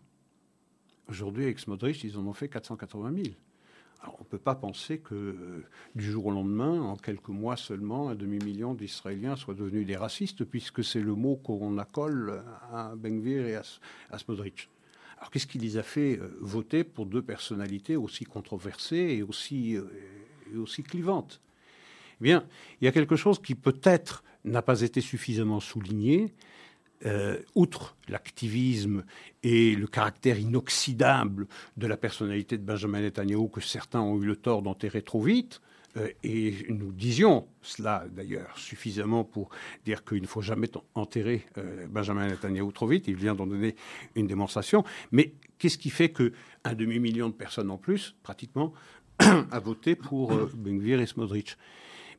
Aujourd'hui, 1.07 1.43
avec 1.43 1.59
Smodrich, 1.59 2.03
ils 2.03 2.17
en 2.17 2.25
ont 2.25 2.33
fait 2.33 2.49
480 2.49 3.13
000 3.15 3.35
on 4.07 4.23
ne 4.23 4.29
peut 4.29 4.37
pas 4.37 4.55
penser 4.55 4.99
que 4.99 5.13
euh, 5.15 5.65
du 5.95 6.11
jour 6.11 6.27
au 6.27 6.31
lendemain, 6.31 6.81
en 6.81 6.95
quelques 6.95 7.29
mois 7.29 7.57
seulement, 7.57 8.09
un 8.09 8.15
demi-million 8.15 8.73
d'Israéliens 8.73 9.35
soient 9.35 9.53
devenus 9.53 9.85
des 9.85 9.97
racistes, 9.97 10.45
puisque 10.45 10.83
c'est 10.83 11.01
le 11.01 11.15
mot 11.15 11.35
qu'on 11.35 11.77
accole 11.77 12.43
à 12.71 12.93
Benvir 12.95 13.45
et 13.45 13.55
à, 13.55 13.63
à 14.09 14.17
Smodrich. 14.17 14.69
Alors 15.17 15.31
qu'est-ce 15.31 15.47
qui 15.47 15.57
les 15.57 15.75
a 15.75 15.83
fait 15.83 16.17
euh, 16.17 16.37
voter 16.39 16.85
pour 16.85 17.05
deux 17.05 17.21
personnalités 17.21 17.97
aussi 17.97 18.23
controversées 18.23 19.17
et 19.17 19.23
aussi, 19.23 19.75
euh, 19.75 19.83
et 20.53 20.57
aussi 20.57 20.81
clivantes? 20.81 21.41
Eh 22.21 22.23
bien, 22.23 22.45
il 22.79 22.85
y 22.85 22.87
a 22.87 22.91
quelque 22.91 23.17
chose 23.17 23.41
qui 23.41 23.55
peut-être 23.55 24.23
n'a 24.45 24.61
pas 24.61 24.81
été 24.81 25.01
suffisamment 25.01 25.59
souligné, 25.59 26.33
euh, 27.05 27.37
outre 27.55 27.95
l'activisme 28.09 29.05
et 29.41 29.73
le 29.73 29.87
caractère 29.87 30.37
inoxydable 30.37 31.47
de 31.77 31.87
la 31.87 31.95
personnalité 31.95 32.57
de 32.57 32.63
Benjamin 32.63 32.99
Netanyahu 32.99 33.49
que 33.49 33.61
certains 33.61 34.01
ont 34.01 34.21
eu 34.21 34.25
le 34.25 34.35
tort 34.35 34.61
d'enterrer 34.61 35.01
trop 35.01 35.21
vite, 35.21 35.61
euh, 35.95 36.09
et 36.25 36.65
nous 36.67 36.91
disions 36.91 37.47
cela 37.61 38.05
d'ailleurs 38.11 38.57
suffisamment 38.57 39.23
pour 39.23 39.49
dire 39.85 40.03
qu'il 40.03 40.21
ne 40.21 40.27
faut 40.27 40.41
jamais 40.41 40.69
enterrer 40.93 41.45
euh, 41.57 41.87
Benjamin 41.87 42.27
Netanyahu 42.27 42.73
trop 42.73 42.87
vite, 42.87 43.07
il 43.07 43.15
vient 43.15 43.33
d'en 43.33 43.47
donner 43.47 43.75
une 44.15 44.27
démonstration, 44.27 44.83
mais 45.13 45.33
qu'est-ce 45.57 45.77
qui 45.77 45.91
fait 45.91 46.09
qu'un 46.09 46.73
demi-million 46.73 47.29
de 47.29 47.33
personnes 47.33 47.71
en 47.71 47.77
plus, 47.77 48.13
pratiquement, 48.23 48.73
a 49.19 49.59
voté 49.59 49.95
pour 49.95 50.33
Benvir 50.53 50.99
et 50.99 51.05
Smodrich 51.05 51.55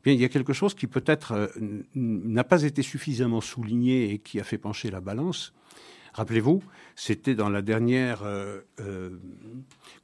il 0.07 0.21
y 0.21 0.25
a 0.25 0.28
quelque 0.28 0.52
chose 0.52 0.75
qui 0.75 0.87
peut-être 0.87 1.33
euh, 1.33 1.49
n'a 1.95 2.45
pas 2.45 2.62
été 2.62 2.83
suffisamment 2.83 3.40
souligné 3.40 4.12
et 4.12 4.19
qui 4.19 4.40
a 4.40 4.45
fait 4.45 4.59
pencher 4.59 4.90
la 4.90 5.00
balance. 5.00 5.52
Rappelez-vous, 6.12 6.62
c'était 6.97 7.37
dans 7.37 7.49
la 7.49 7.62
dernière 7.62 8.25
euh, 8.25 8.61
euh, 8.80 9.11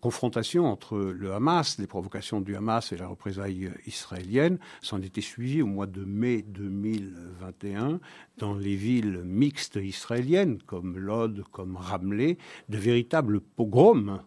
confrontation 0.00 0.66
entre 0.66 0.98
le 0.98 1.32
Hamas, 1.32 1.78
les 1.78 1.88
provocations 1.88 2.40
du 2.40 2.54
Hamas 2.54 2.92
et 2.92 2.96
la 2.96 3.08
représaille 3.08 3.72
israélienne. 3.86 4.58
S'en 4.82 5.02
était 5.02 5.20
suivi 5.20 5.62
au 5.62 5.66
mois 5.66 5.86
de 5.86 6.04
mai 6.04 6.42
2021 6.42 7.98
dans 8.38 8.54
les 8.54 8.76
villes 8.76 9.22
mixtes 9.24 9.80
israéliennes 9.82 10.62
comme 10.62 10.96
Lod, 10.96 11.42
comme 11.50 11.76
Ramleh, 11.76 12.38
de 12.68 12.78
véritables 12.78 13.40
pogroms 13.40 14.22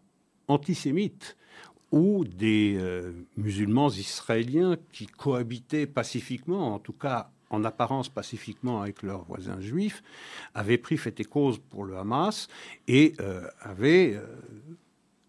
antisémites 0.49 1.37
ou 1.91 2.23
des 2.23 2.75
euh, 2.77 3.11
musulmans 3.37 3.89
israéliens 3.89 4.77
qui 4.91 5.07
cohabitaient 5.07 5.87
pacifiquement, 5.87 6.73
en 6.75 6.79
tout 6.79 6.93
cas 6.93 7.31
en 7.49 7.63
apparence 7.63 8.09
pacifiquement 8.09 8.83
avec 8.83 9.01
leurs 9.01 9.23
voisins 9.23 9.59
juifs, 9.59 10.03
avaient 10.53 10.77
pris 10.77 10.97
fait 10.97 11.19
et 11.19 11.25
cause 11.25 11.57
pour 11.57 11.83
le 11.83 11.97
Hamas 11.97 12.47
et 12.87 13.15
euh, 13.19 13.47
avaient 13.61 14.13
euh, 14.13 14.23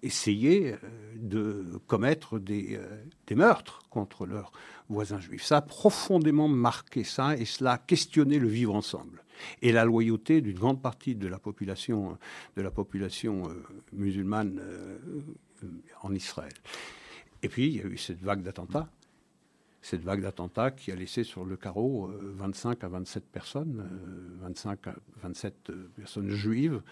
essayer 0.02 0.74
de 1.16 1.80
commettre 1.86 2.38
des, 2.38 2.78
des, 3.26 3.34
meurtres 3.34 3.80
contre 3.90 4.24
leurs 4.26 4.50
voisins 4.88 5.20
juifs. 5.20 5.44
Ça 5.44 5.58
a 5.58 5.62
profondément 5.62 6.48
marqué 6.48 7.04
ça 7.04 7.36
et 7.36 7.44
cela 7.44 7.72
a 7.72 7.78
questionné 7.78 8.38
le 8.38 8.48
vivre 8.48 8.74
ensemble 8.74 9.22
et 9.60 9.72
la 9.72 9.84
loyauté 9.84 10.40
d'une 10.40 10.58
grande 10.58 10.80
partie 10.80 11.14
de 11.14 11.28
la 11.28 11.38
population, 11.38 12.16
de 12.56 12.62
la 12.62 12.70
population 12.70 13.42
musulmane 13.92 14.58
en 16.02 16.14
Israël. 16.14 16.52
Et 17.42 17.48
puis, 17.48 17.66
il 17.66 17.76
y 17.76 17.80
a 17.80 17.84
eu 17.84 17.96
cette 17.96 18.22
vague 18.22 18.42
d'attentats 18.42 18.88
cette 19.82 20.02
vague 20.02 20.22
d'attentats 20.22 20.70
qui 20.70 20.92
a 20.92 20.94
laissé 20.94 21.24
sur 21.24 21.44
le 21.44 21.56
carreau 21.56 22.10
25 22.20 22.82
euh, 22.82 22.86
à 22.86 22.90
27 22.90 23.24
personnes, 23.24 23.88
25 24.40 24.86
euh, 24.86 24.90
à 24.90 24.94
27 25.22 25.70
euh, 25.70 25.90
personnes 25.96 26.30
juives, 26.30 26.82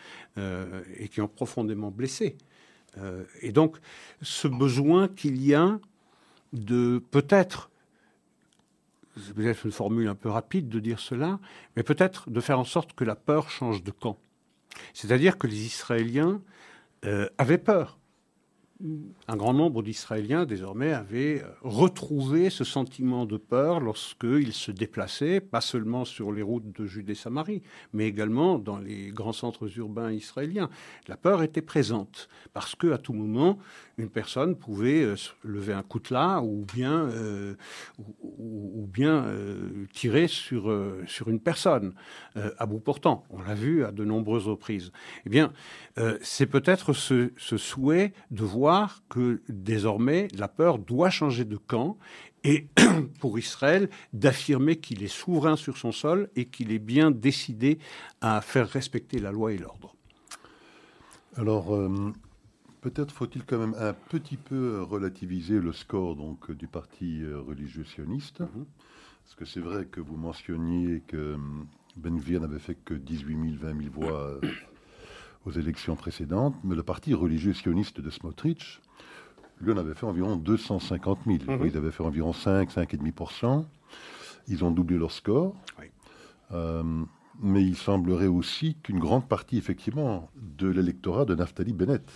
et 0.97 1.09
qui 1.09 1.21
ont 1.21 1.29
profondément 1.29 1.91
blessé. 1.91 2.37
et 3.43 3.53
donc, 3.53 3.77
ce 4.23 4.49
besoin 4.49 5.09
qu'il 5.09 5.45
y 5.45 5.55
a 5.55 5.79
de 6.53 7.03
peut-être, 7.11 7.71
c'est 9.17 9.35
peut-être 9.35 9.67
une 9.67 9.73
formule 9.73 10.09
un 10.09 10.15
peu 10.15 10.29
rapide 10.29 10.69
de 10.69 10.81
dire 10.81 10.99
cela, 10.99 11.39
mais 11.77 11.83
peut-être 11.83 12.31
de 12.31 12.41
faire 12.41 12.59
en 12.59 12.65
sorte 12.65 12.95
que 12.95 13.05
la 13.05 13.17
peur 13.17 13.51
change 13.51 13.83
de 13.83 13.91
camp. 13.91 14.19
C'est-à-dire 14.95 15.39
que 15.39 15.47
les 15.47 15.67
Israéliens 15.67 16.41
avaient 17.39 17.59
peur 17.59 17.99
un 19.27 19.37
grand 19.37 19.55
nombre 19.55 19.83
d'Israéliens 19.83 20.47
désormais 20.47 20.93
avaient 20.93 21.43
euh, 21.43 21.49
retrouvé 21.63 22.49
ce 22.49 22.63
sentiment 22.63 23.27
de 23.27 23.37
peur 23.37 23.81
lorsqu'ils 23.81 24.53
se 24.53 24.71
déplaçaient, 24.71 25.41
pas 25.41 25.61
seulement 25.61 26.05
sur 26.05 26.31
les 26.31 26.43
routes 26.43 26.71
de 26.79 26.87
Judée-Samarie, 26.87 27.63
mais 27.93 28.07
également 28.07 28.57
dans 28.59 28.79
les 28.79 29.09
grands 29.11 29.33
centres 29.33 29.69
urbains 29.79 30.13
israéliens. 30.13 30.71
La 31.09 31.17
peur 31.17 31.43
était 31.43 31.63
présente 31.63 32.29
parce 32.53 32.77
que 32.77 32.93
à 32.93 32.99
tout 32.99 33.15
moment, 33.15 33.59
une 33.97 34.11
personne 34.11 34.55
pouvait 34.55 35.03
euh, 35.03 35.17
lever 35.43 35.73
un 35.73 35.83
coutelas 35.83 36.41
ou 36.43 36.65
bien, 36.73 37.09
euh, 37.09 37.57
tirer 39.93 40.29
sur, 40.29 40.71
une 41.27 41.41
personne 41.41 41.95
à 42.37 42.67
bout 42.67 42.79
portant. 42.79 43.25
On 43.31 43.43
l'a 43.43 43.55
vu 43.55 43.85
à 43.85 43.91
de 43.91 44.05
nombreuses 44.05 44.47
reprises. 44.47 44.93
Eh 45.27 45.29
bien, 45.29 45.53
c'est 46.21 46.47
peut-être 46.47 46.93
ce 46.93 47.57
souhait 47.57 48.13
de 48.31 48.45
voir 48.45 48.68
que 49.09 49.41
désormais 49.49 50.29
la 50.37 50.49
peur 50.49 50.79
doit 50.79 51.11
changer 51.11 51.45
de 51.45 51.57
camp 51.57 51.97
et 52.45 52.69
pour 53.21 53.39
Israël 53.39 53.89
d'affirmer 54.13 54.77
qu'il 54.77 55.03
est 55.03 55.09
souverain 55.09 55.57
sur 55.57 55.77
son 55.77 55.93
sol 55.93 56.29
et 56.37 56.47
qu'il 56.47 56.73
est 56.73 56.79
bien 56.79 57.11
décidé 57.11 57.79
à 58.21 58.41
faire 58.41 58.69
respecter 58.69 59.19
la 59.19 59.33
loi 59.33 59.53
et 59.53 59.59
l'ordre. 59.59 59.95
Alors, 61.37 61.75
euh, 61.75 62.13
peut-être 62.81 63.13
faut-il 63.13 63.45
quand 63.45 63.59
même 63.59 63.75
un 63.79 63.93
petit 63.93 64.37
peu 64.37 64.83
relativiser 64.83 65.61
le 65.61 65.73
score 65.73 66.17
donc, 66.17 66.51
du 66.53 66.67
parti 66.67 67.23
euh, 67.23 67.41
religieux 67.41 67.85
sioniste. 67.85 68.41
Mhm. 68.41 68.67
Parce 69.25 69.35
que 69.35 69.45
c'est 69.45 69.61
vrai 69.61 69.85
que 69.85 70.01
vous 70.01 70.17
mentionniez 70.17 71.03
que 71.07 71.17
euh, 71.17 71.37
Benvir 71.97 72.41
n'avait 72.41 72.59
fait 72.59 72.77
que 72.77 72.95
18 72.95 73.35
000, 73.35 73.47
20 73.61 73.83
000 73.83 73.93
voix 73.93 74.41
aux 75.49 75.53
élections 75.53 75.97
précédentes, 75.97 76.55
mais 76.63 76.77
le 76.77 76.83
parti 76.83 77.15
religieux 77.15 77.55
sioniste 77.55 78.01
de 78.01 78.11
Smotrich, 78.11 78.81
lui, 79.61 79.73
en 79.73 79.77
avait 79.77 79.95
fait 79.95 80.07
environ 80.07 80.37
250 80.37 81.21
000. 81.27 81.39
Mhm. 81.47 81.67
Ils 81.67 81.77
avaient 81.77 81.91
fait 81.91 82.05
environ 82.05 82.33
5, 82.33 82.71
5,5%. 82.71 83.65
Ils 84.47 84.65
ont 84.65 84.71
doublé 84.71 84.97
leur 84.97 85.11
score. 85.11 85.55
Euh, 86.53 86.83
mais 87.41 87.63
il 87.63 87.77
semblerait 87.77 88.27
aussi 88.27 88.77
qu'une 88.83 88.99
grande 88.99 89.29
partie, 89.29 89.59
effectivement, 89.59 90.31
de 90.37 90.69
l'électorat 90.69 91.25
de 91.25 91.35
Naftali 91.35 91.73
Bennett 91.73 92.09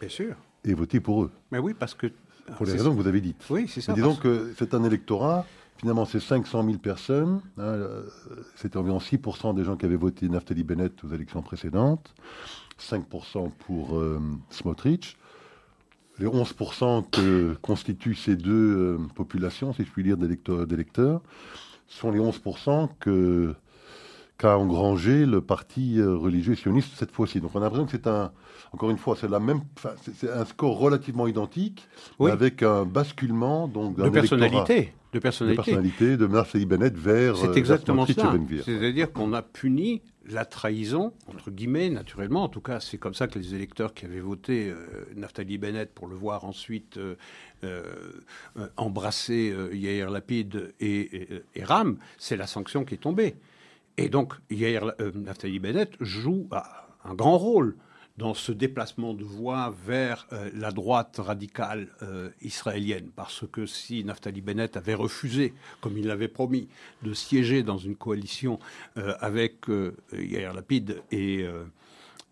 Bien 0.00 0.08
sûr. 0.08 0.34
ait 0.64 0.74
voté 0.74 1.00
pour 1.00 1.22
eux. 1.24 1.30
Mais 1.50 1.58
oui, 1.58 1.74
parce 1.74 1.94
que. 1.94 2.08
Pour 2.56 2.66
les 2.66 2.72
raisons 2.72 2.90
que 2.90 3.00
vous 3.00 3.06
avez 3.06 3.20
dites. 3.20 3.44
Oui, 3.48 3.68
c'est 3.68 3.80
ça. 3.80 3.92
disons 3.92 4.16
que 4.16 4.52
c'est 4.58 4.74
un 4.74 4.82
électorat, 4.82 5.46
finalement, 5.76 6.04
c'est 6.04 6.18
500 6.18 6.64
000 6.64 6.78
personnes. 6.78 7.40
Hein, 7.58 7.62
euh, 7.62 8.02
c'était 8.56 8.76
environ 8.76 8.98
6% 8.98 9.54
des 9.54 9.62
gens 9.62 9.76
qui 9.76 9.86
avaient 9.86 9.94
voté 9.94 10.28
Naftali 10.28 10.64
Bennett 10.64 11.04
aux 11.04 11.08
élections 11.08 11.42
précédentes. 11.42 12.12
5% 12.80 13.50
pour 13.66 13.98
euh, 13.98 14.20
Smotrich. 14.50 15.16
Les 16.18 16.26
11% 16.26 17.10
que 17.10 17.54
constituent 17.62 18.14
ces 18.14 18.36
deux 18.36 18.52
euh, 18.52 18.98
populations, 19.14 19.72
si 19.72 19.84
je 19.84 19.90
puis 19.90 20.02
dire, 20.02 20.16
d'électeurs, 20.18 21.22
sont 21.86 22.10
les 22.10 22.20
11% 22.20 22.88
que 22.98 23.54
qu'a 24.40 24.56
engrangé 24.56 25.26
le 25.26 25.42
parti 25.42 25.98
euh, 25.98 26.16
religieux 26.16 26.54
sioniste 26.54 26.92
cette 26.96 27.10
fois-ci. 27.10 27.40
Donc 27.40 27.50
on 27.54 27.58
a 27.58 27.64
l'impression 27.64 27.84
que 27.84 27.90
c'est 27.90 28.06
un, 28.06 28.32
encore 28.72 28.88
une 28.88 28.96
fois, 28.96 29.14
c'est 29.20 29.28
la 29.28 29.38
même, 29.38 29.60
c'est 30.02 30.30
un 30.30 30.46
score 30.46 30.78
relativement 30.78 31.26
identique, 31.26 31.86
avec 32.20 32.62
un 32.62 32.86
basculement 32.86 33.68
donc 33.68 33.96
de 33.96 34.08
personnalité, 34.08 34.94
de 35.12 35.18
personnalité, 35.18 35.56
de 35.56 35.64
personnalité 35.64 36.16
de 36.16 36.26
Marseille 36.26 36.66
Bennett 36.66 36.96
vers. 36.96 37.36
C'est 37.36 37.56
exactement 37.56 38.06
ça. 38.06 38.34
C'est-à-dire 38.64 39.12
qu'on 39.12 39.32
a 39.32 39.42
puni 39.42 40.02
la 40.28 40.44
trahison, 40.44 41.12
entre 41.26 41.50
guillemets, 41.50 41.90
naturellement. 41.90 42.44
En 42.44 42.48
tout 42.48 42.60
cas, 42.60 42.80
c'est 42.80 42.98
comme 42.98 43.14
ça 43.14 43.26
que 43.26 43.38
les 43.38 43.54
électeurs 43.54 43.94
qui 43.94 44.04
avaient 44.04 44.20
voté 44.20 44.68
euh, 44.68 45.04
Naftali 45.16 45.58
Bennett 45.58 45.92
pour 45.92 46.06
le 46.06 46.14
voir 46.14 46.44
ensuite 46.44 46.98
euh, 46.98 47.16
euh, 47.64 47.82
embrasser 48.76 49.54
Yair 49.72 50.10
Lapid 50.10 50.74
et, 50.80 51.42
Ram, 51.62 51.98
c'est 52.18 52.36
la 52.36 52.46
sanction 52.46 52.84
qui 52.84 52.94
est 52.94 52.98
tombée. 52.98 53.34
Et 53.96 54.08
donc, 54.08 54.34
Yair, 54.50 54.92
Naftali 55.14 55.58
Bennett 55.58 55.92
joue 56.00 56.48
un 57.04 57.14
grand 57.14 57.38
rôle 57.38 57.76
dans 58.20 58.34
ce 58.34 58.52
déplacement 58.52 59.14
de 59.14 59.24
voix 59.24 59.74
vers 59.86 60.26
euh, 60.32 60.50
la 60.54 60.72
droite 60.72 61.16
radicale 61.18 61.88
euh, 62.02 62.28
israélienne. 62.42 63.08
Parce 63.16 63.44
que 63.50 63.64
si 63.64 64.04
Naftali 64.04 64.42
Bennett 64.42 64.76
avait 64.76 64.94
refusé, 64.94 65.54
comme 65.80 65.96
il 65.96 66.06
l'avait 66.06 66.28
promis, 66.28 66.68
de 67.02 67.14
siéger 67.14 67.62
dans 67.62 67.78
une 67.78 67.96
coalition 67.96 68.58
euh, 68.98 69.14
avec 69.20 69.68
Yair 70.12 70.52
Lapid 70.52 71.02
et, 71.10 71.46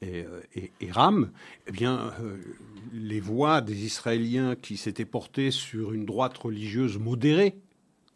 et, 0.02 0.26
et, 0.80 0.92
Ram, 0.92 1.30
eh 1.66 1.72
bien, 1.72 2.12
les 2.92 3.20
voix 3.20 3.62
des 3.62 3.86
Israéliens 3.86 4.56
qui 4.56 4.76
s'étaient 4.76 5.06
portées 5.06 5.50
sur 5.50 5.94
une 5.94 6.04
droite 6.04 6.36
religieuse 6.36 6.98
modérée, 6.98 7.56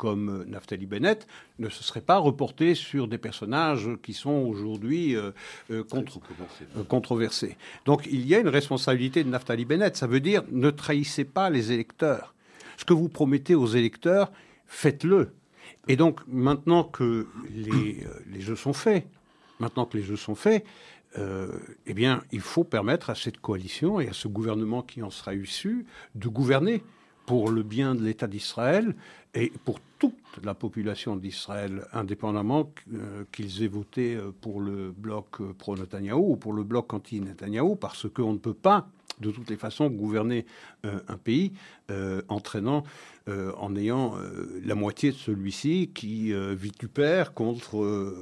comme 0.02 0.40
euh, 0.40 0.44
Naftali 0.48 0.86
Bennett 0.86 1.28
ne 1.60 1.68
se 1.68 1.84
serait 1.84 2.00
pas 2.00 2.18
reporté 2.18 2.74
sur 2.74 3.06
des 3.06 3.18
personnages 3.18 3.88
qui 4.02 4.14
sont 4.14 4.32
aujourd'hui 4.32 5.14
euh, 5.14 5.30
euh, 5.70 5.84
controversés. 6.88 7.56
Donc 7.84 8.08
il 8.10 8.26
y 8.26 8.34
a 8.34 8.40
une 8.40 8.48
responsabilité 8.48 9.22
de 9.22 9.28
Naftali 9.28 9.64
Bennett. 9.64 9.96
Ça 9.96 10.08
veut 10.08 10.18
dire 10.18 10.42
ne 10.50 10.70
trahissez 10.70 11.24
pas 11.24 11.50
les 11.50 11.70
électeurs. 11.70 12.34
Ce 12.78 12.84
que 12.84 12.92
vous 12.92 13.08
promettez 13.08 13.54
aux 13.54 13.68
électeurs, 13.68 14.32
faites-le. 14.66 15.30
Et 15.86 15.94
donc 15.94 16.18
maintenant 16.26 16.82
que 16.82 17.28
les, 17.54 18.40
jeux 18.40 18.56
sont 18.56 18.72
faits, 18.72 19.06
maintenant 19.60 19.86
que 19.86 19.96
les 19.96 20.02
jeux 20.02 20.16
sont 20.16 20.34
faits, 20.34 20.64
eh 21.16 21.94
bien, 21.94 22.24
il 22.32 22.40
faut 22.40 22.64
permettre 22.64 23.10
à 23.10 23.14
cette 23.14 23.38
coalition 23.38 24.00
et 24.00 24.08
à 24.08 24.12
ce 24.14 24.26
gouvernement 24.26 24.82
qui 24.82 25.02
en 25.02 25.10
sera 25.10 25.34
issu 25.34 25.86
de 26.16 26.26
gouverner 26.26 26.82
pour 27.26 27.50
le 27.50 27.62
bien 27.62 27.94
de 27.94 28.02
l'État 28.02 28.26
d'Israël 28.26 28.94
et 29.35 29.53
pour 29.64 29.79
toute 29.99 30.14
la 30.45 30.55
population 30.55 31.16
d'Israël, 31.16 31.85
indépendamment 31.92 32.71
euh, 32.92 33.25
qu'ils 33.33 33.62
aient 33.62 33.68
voté 33.68 34.14
euh, 34.14 34.31
pour 34.40 34.61
le 34.61 34.90
bloc 34.90 35.40
euh, 35.40 35.55
pro-Netanyahou 35.57 36.33
ou 36.33 36.37
pour 36.37 36.53
le 36.53 36.64
bloc 36.64 36.92
anti-Netanyahou, 36.92 37.77
parce 37.77 38.09
qu'on 38.09 38.35
ne 38.35 38.38
peut 38.38 38.55
pas, 38.55 38.88
de 39.21 39.31
toutes 39.31 39.49
les 39.49 39.57
façons, 39.57 39.88
gouverner 39.88 40.47
un 40.83 41.16
pays 41.16 41.53
entraînant, 42.29 42.83
en 43.29 43.77
ayant 43.77 44.14
la 44.64 44.75
moitié 44.75 45.12
de 45.12 45.16
celui-ci 45.16 45.90
qui 45.95 46.33
vitupère 46.57 47.35
contre, 47.35 48.14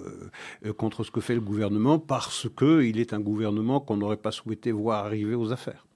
contre 0.76 1.04
ce 1.04 1.10
que 1.12 1.20
fait 1.20 1.36
le 1.36 1.40
gouvernement, 1.40 2.00
parce 2.00 2.48
qu'il 2.54 2.98
est 2.98 3.14
un 3.14 3.20
gouvernement 3.20 3.80
qu'on 3.80 3.96
n'aurait 3.96 4.18
pas 4.18 4.32
souhaité 4.32 4.72
voir 4.72 5.06
arriver 5.06 5.36
aux 5.36 5.52
affaires. 5.52 5.86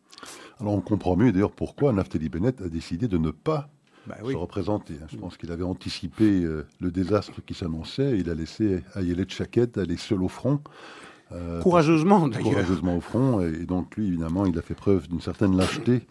Alors 0.61 0.73
on 0.75 0.81
comprend 0.81 1.17
mieux 1.17 1.33
d'ailleurs 1.33 1.53
pourquoi 1.53 1.93
Naftali 1.93 2.29
Bennett 2.29 2.63
a 2.63 2.69
décidé 2.69 3.09
de 3.09 3.19
ne 3.19 3.33
pas 3.33 3.69
bah 4.07 4.17
se 4.23 4.37
représenter. 4.37 4.95
Je 5.11 5.17
pense 5.17 5.37
qu'il 5.37 5.51
avait 5.51 5.65
anticipé 5.65 6.43
euh, 6.43 6.67
le 6.81 6.91
désastre 6.91 7.41
qui 7.45 7.55
s'annonçait. 7.55 8.19
Il 8.19 8.29
a 8.31 8.35
laissé 8.35 8.83
Ayelet 8.95 9.27
Chaket 9.29 9.79
aller 9.79 9.97
seul 9.97 10.23
au 10.23 10.29
front. 10.29 10.61
Euh, 11.33 11.61
courageusement, 11.63 12.29
d'ailleurs. 12.29 12.51
Courageusement 12.51 12.97
au 12.97 13.01
front. 13.01 13.41
Et, 13.41 13.65
donc, 13.65 13.97
lui, 13.97 14.09
évidemment, 14.09 14.45
il 14.45 14.59
a 14.59 14.63
fait 14.63 14.75
preuve 14.75 15.09
d'une 15.09 15.21
certaine 15.21 15.57
lâcheté 15.57 16.03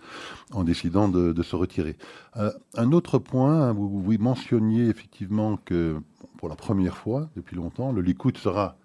en 0.51 0.63
décidant 0.63 1.07
de, 1.07 1.43
se 1.43 1.55
retirer. 1.55 1.95
Euh, 2.37 2.51
un 2.75 2.91
autre 2.91 3.19
point, 3.19 3.69
hein, 3.69 3.73
vous, 3.73 4.01
vous, 4.01 4.17
mentionniez 4.17 4.87
effectivement 4.87 5.57
que, 5.57 5.97
pour 6.37 6.49
la 6.49 6.55
première 6.55 6.97
fois 6.97 7.29
depuis 7.35 7.55
longtemps, 7.55 7.91
le 7.91 8.01
Likoud 8.01 8.37
sera, 8.37 8.75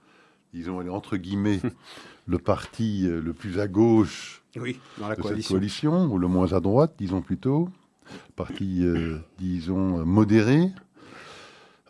disons, 0.52 0.86
entre 0.90 1.16
guillemets, 1.16 1.60
le 2.26 2.38
parti 2.38 3.06
le 3.08 3.32
plus 3.32 3.58
à 3.58 3.66
gauche 3.68 4.42
oui, 4.56 4.78
dans 4.98 5.08
la 5.08 5.16
de 5.16 5.22
coalition. 5.22 5.42
cette 5.42 5.56
coalition, 5.56 6.04
ou 6.12 6.18
le 6.18 6.28
moins 6.28 6.52
à 6.52 6.60
droite, 6.60 6.94
disons 6.98 7.22
plutôt 7.22 7.70
parti, 8.36 8.84
euh, 8.84 9.18
disons, 9.38 10.04
modéré. 10.04 10.70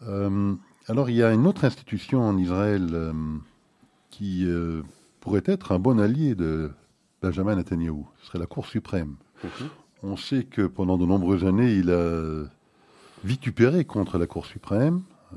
Euh, 0.07 0.55
alors, 0.87 1.11
il 1.11 1.17
y 1.17 1.23
a 1.23 1.33
une 1.33 1.47
autre 1.47 1.65
institution 1.65 2.23
en 2.23 2.37
Israël 2.39 2.89
euh, 2.93 3.13
qui 4.11 4.47
pourrait 5.21 5.43
être 5.45 5.73
un 5.73 5.79
bon 5.79 5.99
allié 5.99 6.35
de 6.35 6.71
Benjamin 7.23 7.57
Netanyahu. 7.57 8.05
Ce 8.21 8.27
serait 8.27 8.39
la 8.39 8.47
Cour 8.47 8.67
suprême. 8.67 9.17
Mhm. 9.45 9.69
On 10.03 10.17
sait 10.17 10.45
que 10.45 10.63
pendant 10.63 10.97
de 10.97 11.05
nombreuses 11.05 11.45
années, 11.45 11.73
il 11.73 11.91
a 11.91 12.45
vitupéré 13.25 13.85
contre 13.85 14.19
la 14.19 14.27
Cour 14.27 14.47
suprême, 14.47 15.03
euh, 15.33 15.37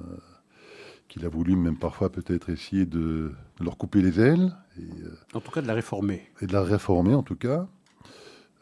qu'il 1.07 1.25
a 1.25 1.29
voulu 1.29 1.55
même 1.55 1.77
parfois 1.77 2.09
peut-être 2.09 2.49
essayer 2.49 2.85
de, 2.85 3.31
leur 3.59 3.77
couper 3.77 4.01
les 4.01 4.19
ailes. 4.19 4.55
Et, 4.77 4.83
euh, 5.03 5.17
en 5.33 5.41
tout 5.41 5.51
cas 5.51 5.61
de 5.61 5.67
la 5.67 5.73
réformer. 5.73 6.29
Et 6.41 6.47
de 6.47 6.53
la 6.53 6.63
réformer 6.63 7.13
en 7.13 7.23
tout 7.23 7.35
cas. 7.35 7.67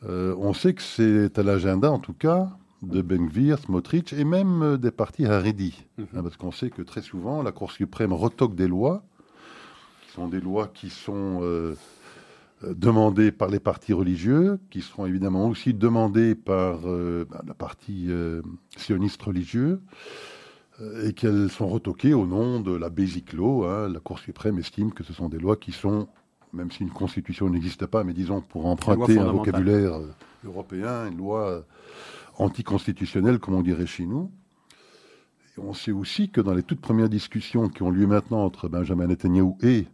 Euh, 0.08 0.36
on 0.38 0.54
sait 0.54 0.74
que 0.74 0.82
c'est 0.82 1.38
à 1.38 1.44
l'agenda 1.44 1.92
en 1.92 2.00
tout 2.00 2.14
cas 2.14 2.50
de 2.82 3.02
Ben-Gvir, 3.02 3.60
Smotrich 3.60 4.14
et 4.14 4.24
même 4.24 4.78
des 4.78 4.92
partis 4.92 5.26
Haredi. 5.26 5.86
Mhm. 5.98 6.08
Hein, 6.16 6.24
parce 6.24 6.38
qu'on 6.38 6.52
sait 6.52 6.70
que 6.70 6.82
très 6.82 7.02
souvent, 7.02 7.44
la 7.44 7.52
Cour 7.52 7.72
suprême 7.72 8.14
retoque 8.14 8.56
des 8.56 8.68
lois, 8.68 9.04
qui 10.02 10.12
sont 10.14 10.28
des 10.28 10.40
lois 10.40 10.68
qui 10.68 10.90
sont 10.90 11.42
demandées 12.64 13.32
par 13.32 13.50
les 13.50 13.60
partis 13.60 13.94
religieux, 13.94 14.60
qui 14.70 14.82
seront 14.82 15.06
évidemment 15.06 15.48
aussi 15.48 15.74
demandées 15.74 16.36
par 16.36 16.80
bah, 16.82 17.42
la 17.46 17.54
partie 17.54 18.10
sioniste 18.78 19.22
religieux. 19.22 19.82
Euh, 20.82 21.08
et 21.10 21.14
qu'elles 21.14 21.50
sont 21.50 21.68
retoquées 21.68 22.14
au 22.14 22.26
nom 22.26 22.60
de 22.60 22.72
la 22.72 22.90
Basic 22.90 23.34
Law. 23.34 23.66
Hein. 23.66 23.90
La 23.90 24.00
Cour 24.00 24.20
suprême 24.20 24.60
estime 24.60 24.94
que 24.94 25.04
ce 25.04 25.14
sont 25.14 25.30
des 25.30 25.40
lois 25.40 25.58
qui 25.58 25.72
sont, 25.72 26.08
même 26.54 26.72
si 26.72 26.84
une 26.84 26.90
constitution 26.90 27.50
n'existe 27.50 27.86
pas, 27.86 28.04
mais 28.04 28.14
disons 28.14 28.42
pour 28.42 28.66
emprunter 28.66 29.18
un 29.20 29.32
vocabulaire 29.32 29.96
euh, 29.96 30.14
européen, 30.46 31.08
une 31.08 31.18
loi 31.18 31.48
euh, 31.50 31.62
anticonstitutionnelle, 32.38 33.40
comme 33.40 33.56
on 33.56 33.62
dirait 33.62 33.86
chez 33.86 34.06
nous. 34.06 34.32
Et 35.58 35.62
on 35.62 35.74
sait 35.74 35.92
aussi 35.92 36.30
que 36.30 36.42
dans 36.42 36.54
les 36.54 36.64
toutes 36.64 36.82
premières 36.82 37.10
discussions 37.10 37.70
qui 37.70 37.84
ont 37.84 37.92
lieu 37.92 38.08
maintenant 38.08 38.44
entre 38.44 38.70
Benjamin 38.70 39.08
Netanyahu 39.08 39.54
et 39.62 39.88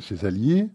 ses 0.00 0.24
alliés, 0.24 0.68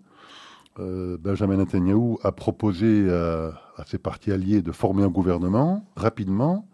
Benjamin 0.77 1.57
Netanyahu 1.57 2.15
a 2.23 2.31
proposé 2.31 3.09
à 3.09 3.85
ses 3.85 3.97
partis 3.97 4.31
alliés 4.31 4.62
de 4.62 4.71
former 4.71 5.03
un 5.03 5.09
gouvernement 5.09 5.85
rapidement 5.97 6.68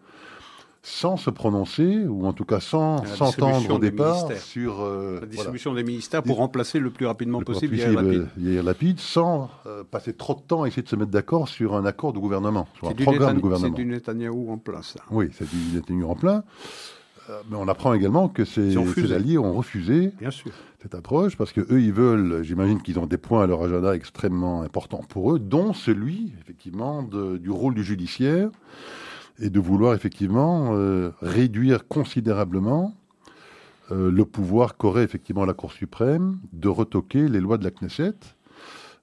sans 0.88 1.16
se 1.16 1.30
prononcer, 1.30 2.06
ou 2.06 2.26
en 2.26 2.32
tout 2.32 2.44
cas 2.44 2.60
sans 2.60 3.04
s'entendre 3.06 3.74
au 3.74 3.78
départ 3.80 4.30
sur 4.38 4.82
euh, 4.82 5.18
la 5.20 5.26
distribution 5.26 5.74
des 5.74 5.82
ministères 5.82 6.22
pour 6.22 6.36
remplacer 6.36 6.78
le 6.78 6.90
plus 6.90 7.06
rapidement 7.06 7.42
possible, 7.42 7.74
Yair 7.74 8.62
Lapide. 8.62 9.00
sans 9.00 9.50
euh, 9.66 9.82
passer 9.82 10.12
trop 10.12 10.34
de 10.34 10.40
temps 10.42 10.62
à 10.62 10.68
essayer 10.68 10.84
de 10.84 10.88
se 10.88 10.94
mettre 10.94 11.10
d'accord 11.10 11.48
sur 11.48 11.74
un 11.74 11.84
accord 11.86 12.12
de 12.12 12.20
gouvernement, 12.20 12.68
sur 12.78 12.88
un 12.88 12.92
programme 12.92 13.34
de 13.34 13.40
gouvernement. 13.40 13.74
C'est 13.76 13.82
du 13.82 13.90
Netanyahou 13.90 14.52
en 14.52 14.58
plein, 14.58 14.80
ça. 14.80 15.00
Oui, 15.10 15.28
c'est 15.32 15.50
du 15.50 15.56
Netanyahou 15.74 16.08
en 16.08 16.14
plein. 16.14 16.44
Euh, 17.30 17.40
mais 17.50 17.56
on 17.56 17.66
apprend 17.66 17.92
également 17.92 18.28
que 18.28 18.44
ces, 18.44 18.76
alliés 19.12 19.38
ont 19.38 19.54
refusé 19.54 20.12
Bien 20.20 20.30
sûr. 20.30 20.52
cette 20.80 20.94
approche 20.94 21.36
parce 21.36 21.52
que 21.52 21.62
eux, 21.62 21.82
ils 21.82 21.92
veulent, 21.92 22.44
j'imagine 22.44 22.80
qu'ils 22.80 23.00
ont 23.00 23.06
des 23.06 23.18
points 23.18 23.42
à 23.42 23.48
leur 23.48 23.64
agenda 23.64 23.92
extrêmement 23.96 24.62
importants 24.62 25.02
pour 25.08 25.34
eux, 25.34 25.40
dont 25.40 25.72
celui, 25.72 26.32
effectivement, 26.40 27.02
du 27.02 27.50
rôle 27.50 27.74
du 27.74 27.82
judiciaire 27.82 28.50
et 29.38 29.50
de 29.50 29.60
vouloir 29.60 29.94
effectivement 29.94 30.70
euh, 30.72 31.10
réduire 31.20 31.86
considérablement 31.88 32.94
euh, 33.92 34.10
le 34.10 34.24
pouvoir 34.24 34.76
qu'aurait 34.76 35.04
effectivement 35.04 35.44
la 35.44 35.54
Cour 35.54 35.72
suprême 35.72 36.38
de 36.52 36.68
retoquer 36.68 37.28
les 37.28 37.40
lois 37.40 37.58
de 37.58 37.64
la 37.64 37.70
Knesset. 37.70 38.14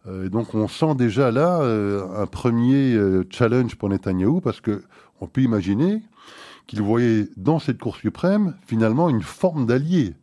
Euh, 0.07 0.25
et 0.25 0.29
donc 0.29 0.53
on 0.55 0.67
sent 0.67 0.95
déjà 0.95 1.31
là 1.31 1.61
un 1.61 2.25
premier 2.25 2.97
challenge 3.29 3.75
pour 3.75 3.89
Netanyahou 3.89 4.41
parce 4.41 4.61
que 4.61 4.83
on 5.21 5.27
peut 5.27 5.41
imaginer 5.41 6.01
qu'il 6.67 6.81
voyait 6.81 7.27
dans 7.37 7.59
cette 7.59 7.79
Cour 7.79 7.95
suprême 7.95 8.55
finalement 8.65 9.09
une 9.09 9.21
forme 9.21 9.65
d'allié. 9.65 10.15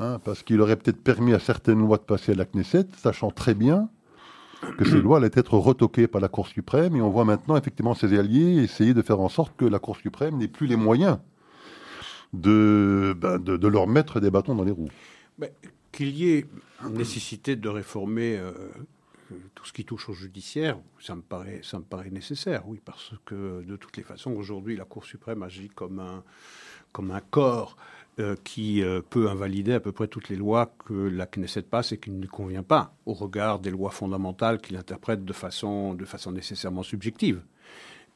Hein, 0.00 0.20
parce 0.24 0.44
qu'il 0.44 0.60
aurait 0.60 0.76
peut-être 0.76 1.02
permis 1.02 1.34
à 1.34 1.40
certaines 1.40 1.80
lois 1.80 1.96
de 1.96 2.02
passer 2.02 2.30
à 2.30 2.34
la 2.36 2.44
Knesset, 2.44 2.86
sachant 2.96 3.32
très 3.32 3.54
bien 3.54 3.88
que 4.76 4.84
ces 4.84 5.00
lois 5.00 5.18
allaient 5.18 5.30
être 5.34 5.56
retoquées 5.56 6.08
par 6.08 6.20
la 6.20 6.28
Cour 6.28 6.46
suprême, 6.48 6.96
et 6.96 7.00
on 7.00 7.10
voit 7.10 7.24
maintenant 7.24 7.56
effectivement 7.56 7.94
ces 7.94 8.18
alliés 8.18 8.62
essayer 8.62 8.94
de 8.94 9.02
faire 9.02 9.20
en 9.20 9.28
sorte 9.28 9.56
que 9.56 9.64
la 9.64 9.78
Cour 9.78 9.96
suprême 9.96 10.36
n'ait 10.36 10.48
plus 10.48 10.66
les 10.66 10.76
moyens 10.76 11.18
de, 12.32 13.14
ben, 13.16 13.38
de, 13.38 13.68
leur 13.68 13.86
mettre 13.86 14.20
des 14.20 14.30
bâtons 14.30 14.54
dans 14.54 14.64
les 14.64 14.72
roues. 14.72 14.90
Qu'il 15.92 16.10
y 16.10 16.30
ait 16.30 16.46
nécessité 16.90 17.56
de 17.56 17.68
réformer 17.68 18.36
euh, 18.36 18.52
tout 19.54 19.64
ce 19.64 19.72
qui 19.72 19.84
touche 19.84 20.08
au 20.08 20.12
judiciaire, 20.12 20.78
ça 21.00 21.14
me, 21.14 21.22
paraît, 21.22 21.60
ça 21.62 21.78
me 21.78 21.84
paraît 21.84 22.10
nécessaire, 22.10 22.68
oui, 22.68 22.80
parce 22.84 23.14
que 23.24 23.62
de 23.62 23.76
toutes 23.76 23.96
les 23.96 24.02
façons, 24.02 24.32
aujourd'hui, 24.32 24.76
la 24.76 24.84
Cour 24.84 25.04
suprême 25.04 25.42
agit 25.42 25.68
comme 25.68 26.00
un, 26.00 26.22
comme 26.92 27.10
un 27.10 27.20
corps 27.20 27.76
euh, 28.20 28.34
qui 28.42 28.82
euh, 28.82 29.00
peut 29.00 29.28
invalider 29.28 29.74
à 29.74 29.80
peu 29.80 29.92
près 29.92 30.08
toutes 30.08 30.28
les 30.28 30.34
lois 30.34 30.74
que 30.84 30.92
la 30.92 31.26
Knesset 31.26 31.62
passe 31.62 31.92
et 31.92 31.98
qui 31.98 32.10
ne 32.10 32.20
lui 32.20 32.28
convient 32.28 32.64
pas 32.64 32.94
au 33.06 33.14
regard 33.14 33.60
des 33.60 33.70
lois 33.70 33.90
fondamentales 33.90 34.60
qu'il 34.60 34.76
interprète 34.76 35.24
de 35.24 35.32
façon, 35.32 35.94
de 35.94 36.04
façon 36.04 36.32
nécessairement 36.32 36.82
subjective. 36.82 37.42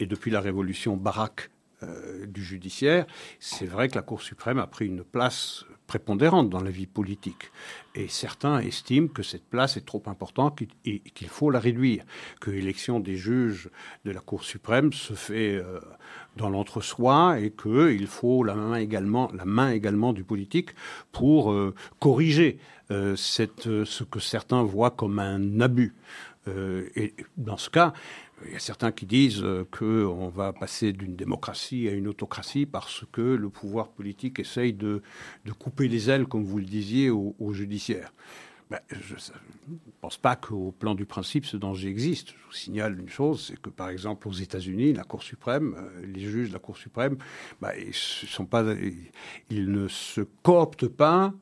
Et 0.01 0.07
depuis 0.07 0.33
la 0.33 0.41
révolution 0.41 0.97
Barak 0.97 1.51
euh, 1.83 2.27
du 2.27 2.43
judiciaire, 2.43 3.07
c'est 3.39 3.67
vrai 3.67 3.89
que 3.89 3.95
la 3.95 4.03
Cour 4.03 4.23
suprême 4.23 4.59
a 4.59 4.67
pris 4.67 4.87
une 4.87 5.05
place 5.05 5.65
prépondérante 5.87 6.49
dans 6.49 6.63
la 6.63 6.71
vie 6.71 6.87
politique. 6.87 7.51
Et 7.95 8.09
certains 8.09 8.61
estiment 8.61 9.09
que 9.09 9.23
cette 9.23 9.45
place 9.45 9.77
est 9.77 9.85
trop 9.85 10.03
importante 10.07 10.63
et 10.85 11.01
qu'il 11.01 11.29
faut 11.29 11.51
la 11.51 11.61
réduire, 11.61 12.05
que 12.41 12.51
l'élection 12.51 13.01
des 13.01 13.17
juges 13.17 13.69
de 14.05 14.11
la 14.11 14.21
Cour 14.21 14.45
suprême 14.45 14.93
se 14.93 15.15
fait 15.15 15.57
euh, 15.57 15.81
dans 16.37 16.49
l'entre-soi 16.49 17.39
et 17.41 17.51
qu'il 17.51 18.07
faut 18.07 18.45
la 18.45 18.55
main, 18.55 18.77
également, 18.77 19.31
la 19.35 19.45
main 19.45 19.71
également 19.71 20.13
du 20.13 20.25
politique 20.25 20.71
pour 21.13 21.53
euh, 21.53 21.75
corriger 21.99 22.59
cette, 23.17 23.85
ce 23.85 24.05
que 24.05 24.21
certains 24.21 24.63
voient 24.63 24.91
comme 24.91 25.19
un 25.19 25.63
abus. 25.63 25.95
et 26.47 27.15
dans 27.39 27.57
ce 27.57 27.71
cas, 27.71 27.95
il 28.47 28.53
y 28.53 28.57
a 28.57 28.61
certains 28.61 28.93
qui 28.93 29.07
disent 29.07 29.43
euh, 29.43 29.67
qu'on 29.71 30.29
va 30.29 30.53
passer 30.53 30.93
d'une 30.93 31.17
démocratie 31.17 31.89
à 31.89 31.93
une 31.93 32.09
autocratie 32.09 32.67
parce 32.67 33.05
que 33.13 33.21
le 33.21 33.49
pouvoir 33.49 33.89
politique 33.89 34.39
essaye 34.39 34.73
de, 34.73 35.03
couper 35.59 35.89
les 35.89 36.11
ailes, 36.11 36.27
comme 36.27 36.45
vous 36.45 36.59
le 36.59 36.65
disiez, 36.65 37.11
au, 37.11 37.53
judiciaire. 37.53 38.13
Ben, 38.73 38.81
je 38.89 39.17
ne 39.17 39.77
pense 40.01 40.17
pas 40.17 40.35
qu'au 40.35 40.73
plan 40.73 40.95
du 40.95 41.05
principe, 41.05 41.45
ce 41.45 41.59
danger 41.59 41.89
existe. 41.89 42.31
Je 42.31 42.47
vous 42.47 42.55
signale 42.55 42.99
une 42.99 43.11
chose, 43.11 43.49
c'est 43.49 43.61
que 43.61 43.69
par 43.69 43.91
exemple 43.91 44.27
aux 44.29 44.33
États-Unis, 44.33 44.95
la 44.95 45.05
Cour 45.05 45.23
suprême, 45.23 45.75
euh, 45.77 46.07
les 46.07 46.23
juges 46.23 46.49
de 46.49 46.55
la 46.55 46.59
Cour 46.59 46.79
suprême, 46.79 47.19
ben, 47.61 47.73
ils, 49.51 49.71
ne 49.71 49.89
se 49.89 50.23
cooptent 50.43 50.89
pas, 50.89 51.35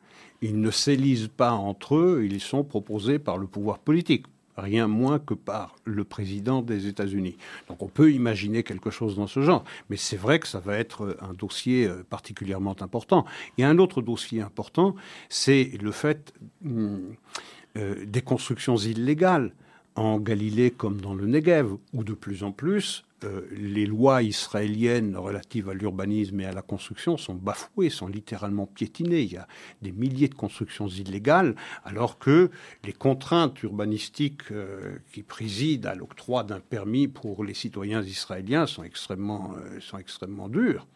ils 0.43 0.61
ne 0.61 0.73
s'élisent 0.73 1.29
pas 1.29 1.53
entre 1.53 1.95
eux, 1.95 2.27
ils 2.29 2.41
sont 2.41 2.65
proposés 2.65 3.21
par 3.21 3.39
le 3.39 3.47
pouvoir 3.47 3.79
politique 3.79 4.27
rien 4.61 4.87
moins 4.87 5.19
que 5.19 5.35
par 5.35 5.77
le 5.85 6.05
président 6.05 6.63
des 6.63 6.87
États-Unis. 6.87 7.37
Donc 7.69 7.83
on 7.83 7.89
peut 7.89 8.13
imaginer 8.13 8.63
quelque 8.63 8.91
chose 8.91 9.17
dans 9.17 9.27
ce 9.27 9.41
genre, 9.41 9.65
mais 9.89 9.97
c'est 9.97 10.17
vrai 10.17 10.39
que 10.39 10.47
ça 10.49 10.61
va 10.61 10.77
être 10.77 11.17
un 11.21 11.35
dossier 11.35 11.87
euh, 11.87 12.05
particulièrement 12.09 12.77
important. 12.81 13.25
Et 13.59 13.65
un 13.65 13.79
autre 13.79 14.03
dossier 14.03 14.41
important, 14.41 14.95
c'est 15.29 15.73
le 15.81 15.93
fait 15.93 16.33
hum, 16.65 17.15
euh, 17.77 18.05
des 18.05 18.23
constructions 18.23 18.77
illégales 18.77 19.53
en 19.97 20.19
Galilée 20.19 20.71
comme 20.71 21.01
dans 21.01 21.15
le 21.15 21.27
Negev, 21.27 21.77
où 21.93 22.05
de 22.05 22.15
plus 22.15 22.43
en 22.43 22.53
plus 22.53 23.05
euh, 23.25 23.43
les 23.53 23.85
lois 23.85 24.23
israéliennes 24.23 25.17
relatives 25.17 25.69
à 25.69 25.75
l'urbanisme 25.75 26.41
et 26.41 26.47
à 26.47 26.53
la 26.53 26.63
construction 26.63 27.19
sont 27.19 27.35
bafouées, 27.35 27.91
sont 27.91 28.07
littéralement 28.07 28.67
piétinées. 28.67 29.21
Il 29.21 29.33
y 29.33 29.37
a 29.37 29.47
des 29.83 29.93
milliers 29.93 30.29
de 30.29 30.35
constructions 30.35 30.89
illégales, 30.89 31.55
alors 31.85 32.19
que 32.19 32.51
les 32.85 32.93
contraintes 32.93 33.63
urbanistiques 33.63 34.51
euh, 34.53 34.97
qui 35.13 35.23
président 35.23 35.91
à 35.91 35.95
l'octroi 35.95 36.45
d'un 36.45 36.61
permis 36.61 37.09
pour 37.09 37.45
les 37.45 37.55
citoyens 37.55 38.03
israéliens 38.03 38.67
sont 38.67 38.85
extrêmement, 38.85 39.53
euh, 39.57 39.81
sont 39.81 39.99
extrêmement 39.99 40.49
dures. 40.49 40.87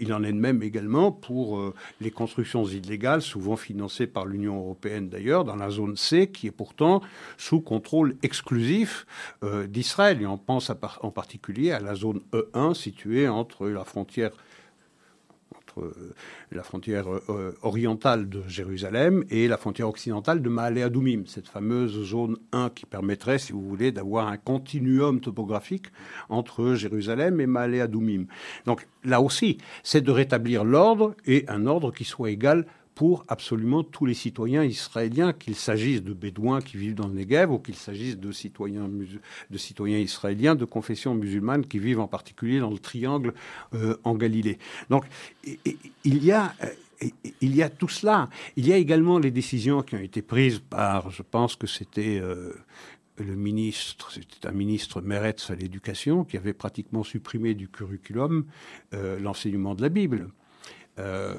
il 0.00 0.12
en 0.12 0.22
est 0.22 0.32
de 0.32 0.38
même 0.38 0.62
également 0.62 1.12
pour 1.12 1.72
les 2.00 2.10
constructions 2.10 2.64
illégales, 2.64 3.22
souvent 3.22 3.56
financées 3.56 4.06
par 4.06 4.24
l'Union 4.26 4.58
européenne 4.58 5.08
d'ailleurs, 5.08 5.44
dans 5.44 5.56
la 5.56 5.70
zone 5.70 5.96
C, 5.96 6.30
qui 6.30 6.46
est 6.46 6.52
pourtant 6.52 7.02
sous 7.36 7.60
contrôle 7.60 8.16
exclusif 8.22 9.06
d'Israël. 9.68 10.22
Et 10.22 10.26
on 10.26 10.38
pense 10.38 10.70
en 10.70 11.10
particulier 11.10 11.27
à 11.72 11.80
la 11.80 11.94
zone 11.94 12.20
E1 12.32 12.74
située 12.74 13.28
entre 13.28 13.68
la 13.68 13.84
frontière 13.84 14.30
entre 15.56 15.92
la 16.50 16.62
frontière 16.62 17.06
euh, 17.08 17.52
orientale 17.62 18.28
de 18.28 18.42
Jérusalem 18.48 19.24
et 19.30 19.48
la 19.48 19.56
frontière 19.56 19.88
occidentale 19.88 20.42
de 20.42 20.48
Maale 20.48 20.78
Adoumim, 20.78 21.24
cette 21.26 21.48
fameuse 21.48 22.04
zone 22.04 22.36
1 22.52 22.70
qui 22.70 22.86
permettrait, 22.86 23.38
si 23.38 23.52
vous 23.52 23.62
voulez, 23.62 23.92
d'avoir 23.92 24.28
un 24.28 24.36
continuum 24.36 25.20
topographique 25.20 25.86
entre 26.28 26.74
Jérusalem 26.74 27.40
et 27.40 27.46
Maale 27.46 27.80
Adoumim. 27.80 28.26
Donc 28.66 28.86
là 29.04 29.20
aussi, 29.20 29.58
c'est 29.82 30.00
de 30.00 30.10
rétablir 30.10 30.64
l'ordre 30.64 31.14
et 31.26 31.44
un 31.48 31.66
ordre 31.66 31.92
qui 31.92 32.04
soit 32.04 32.30
égal 32.30 32.66
pour 32.98 33.24
absolument 33.28 33.84
tous 33.84 34.06
les 34.06 34.14
citoyens 34.14 34.64
israéliens, 34.64 35.32
qu'il 35.32 35.54
s'agisse 35.54 36.02
de 36.02 36.12
Bédouins 36.12 36.60
qui 36.60 36.78
vivent 36.78 36.96
dans 36.96 37.06
le 37.06 37.14
Negev 37.14 37.48
ou 37.52 37.60
qu'il 37.60 37.76
s'agisse 37.76 38.18
de 38.18 38.32
citoyens, 38.32 38.90
de 39.50 39.56
citoyens 39.56 39.98
israéliens 39.98 40.56
de 40.56 40.64
confession 40.64 41.14
musulmane 41.14 41.64
qui 41.64 41.78
vivent 41.78 42.00
en 42.00 42.08
particulier 42.08 42.58
dans 42.58 42.72
le 42.72 42.80
triangle 42.80 43.34
euh, 43.72 43.94
en 44.02 44.16
Galilée. 44.16 44.58
Donc 44.90 45.04
il 46.02 46.24
y 46.24 46.32
a 46.32 46.52
euh, 46.64 47.06
il 47.40 47.54
y 47.54 47.62
a 47.62 47.70
tout 47.70 47.86
cela. 47.86 48.28
Il 48.56 48.66
y 48.66 48.72
a 48.72 48.76
également 48.76 49.20
les 49.20 49.30
décisions 49.30 49.82
qui 49.82 49.94
ont 49.94 50.00
été 50.00 50.20
prises 50.20 50.58
par, 50.58 51.12
je 51.12 51.22
pense 51.22 51.54
que 51.54 51.68
c'était 51.68 52.18
euh, 52.20 52.52
le 53.16 53.36
ministre, 53.36 54.10
c'était 54.10 54.48
un 54.48 54.50
ministre 54.50 55.00
Meretz 55.02 55.50
à 55.50 55.54
l'éducation, 55.54 56.24
qui 56.24 56.36
avait 56.36 56.52
pratiquement 56.52 57.04
supprimé 57.04 57.54
du 57.54 57.68
curriculum 57.68 58.46
l'enseignement 58.90 59.76
de 59.76 59.82
la 59.82 59.88
Bible. 59.88 60.32
Euh, 60.98 61.34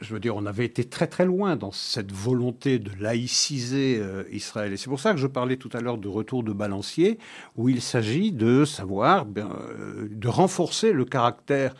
je 0.00 0.14
veux 0.14 0.20
dire, 0.20 0.36
on 0.36 0.46
avait 0.46 0.64
été 0.64 0.84
très 0.84 1.06
très 1.06 1.24
loin 1.24 1.56
dans 1.56 1.72
cette 1.72 2.12
volonté 2.12 2.78
de 2.78 2.90
laïciser 3.00 3.98
euh, 4.00 4.24
Israël. 4.32 4.72
Et 4.72 4.76
c'est 4.76 4.88
pour 4.88 5.00
ça 5.00 5.12
que 5.12 5.18
je 5.18 5.26
parlais 5.26 5.56
tout 5.56 5.70
à 5.72 5.80
l'heure 5.80 5.98
de 5.98 6.08
retour 6.08 6.42
de 6.42 6.52
balancier, 6.52 7.18
où 7.56 7.68
il 7.68 7.82
s'agit 7.82 8.32
de 8.32 8.64
savoir, 8.64 9.26
ben, 9.26 9.50
de 10.08 10.28
renforcer 10.28 10.92
le 10.92 11.04
caractère 11.04 11.74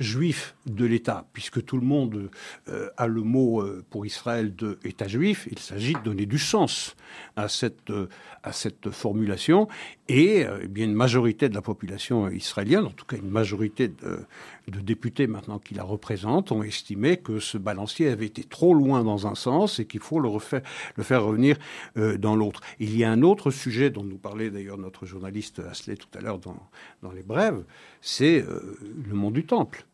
juif 0.00 0.54
de 0.66 0.86
l'État, 0.86 1.26
puisque 1.32 1.64
tout 1.64 1.76
le 1.76 1.86
monde 1.86 2.30
euh, 2.68 2.88
a 2.96 3.06
le 3.06 3.22
mot 3.22 3.60
euh, 3.60 3.84
pour 3.90 4.06
Israël 4.06 4.56
de 4.56 4.78
État 4.82 5.06
juif, 5.06 5.46
il 5.50 5.58
s'agit 5.58 5.92
de 5.92 6.00
donner 6.00 6.26
du 6.26 6.38
sens 6.38 6.96
à 7.42 7.48
cette, 7.48 7.90
euh, 7.90 8.08
à 8.42 8.52
cette 8.52 8.90
formulation. 8.90 9.68
Et 10.08 10.44
eh 10.62 10.66
bien 10.66 10.86
une 10.86 10.94
majorité 10.94 11.48
de 11.48 11.54
la 11.54 11.62
population 11.62 12.28
israélienne, 12.30 12.84
en 12.84 12.90
tout 12.90 13.04
cas 13.04 13.16
une 13.16 13.30
majorité 13.30 13.86
de, 13.86 14.26
députés 14.66 15.28
maintenant 15.28 15.60
qui 15.60 15.74
la 15.74 15.84
représentent, 15.84 16.50
ont 16.50 16.64
estimé 16.64 17.16
que 17.18 17.38
ce 17.38 17.58
balancier 17.58 18.08
avait 18.08 18.26
été 18.26 18.42
trop 18.42 18.74
loin 18.74 19.04
dans 19.04 19.28
un 19.28 19.36
sens 19.36 19.78
et 19.78 19.84
qu'il 19.84 20.00
faut 20.00 20.18
le, 20.18 20.28
refaire, 20.28 20.62
le 20.96 21.04
faire 21.04 21.24
revenir 21.24 21.56
dans 21.94 22.34
l'autre. 22.34 22.60
Il 22.80 22.96
y 22.96 23.04
a 23.04 23.10
un 23.10 23.22
autre 23.22 23.52
sujet 23.52 23.90
dont 23.90 24.02
nous 24.02 24.18
parlait 24.18 24.50
d'ailleurs 24.50 24.78
notre 24.78 25.06
journaliste 25.06 25.60
Asley 25.60 25.96
tout 25.96 26.08
à 26.18 26.20
l'heure 26.20 26.38
dans, 26.38 26.56
dans 27.02 27.12
les 27.12 27.22
brèves, 27.22 27.62
c'est 28.00 28.44
le 28.44 29.14
monde 29.14 29.34
du 29.34 29.46
temple 29.46 29.86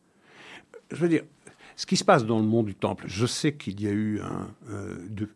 je 0.91 0.97
veux 0.97 1.09
dire, 1.09 1.23
ce 1.77 1.85
qui 1.85 1.99
se 1.99 2.05
passe 2.05 2.25
dans 2.25 2.39
le 2.39 2.45
monde 2.45 2.67
du 2.67 2.75
temple, 2.75 3.05
je 3.07 3.27
sais 3.27 3.55
qu'il 3.55 3.83
y 3.83 3.87
a 3.87 3.91
eu 3.93 4.21
un, 4.21 4.49
euh, 4.71 4.97
de, 5.11 5.29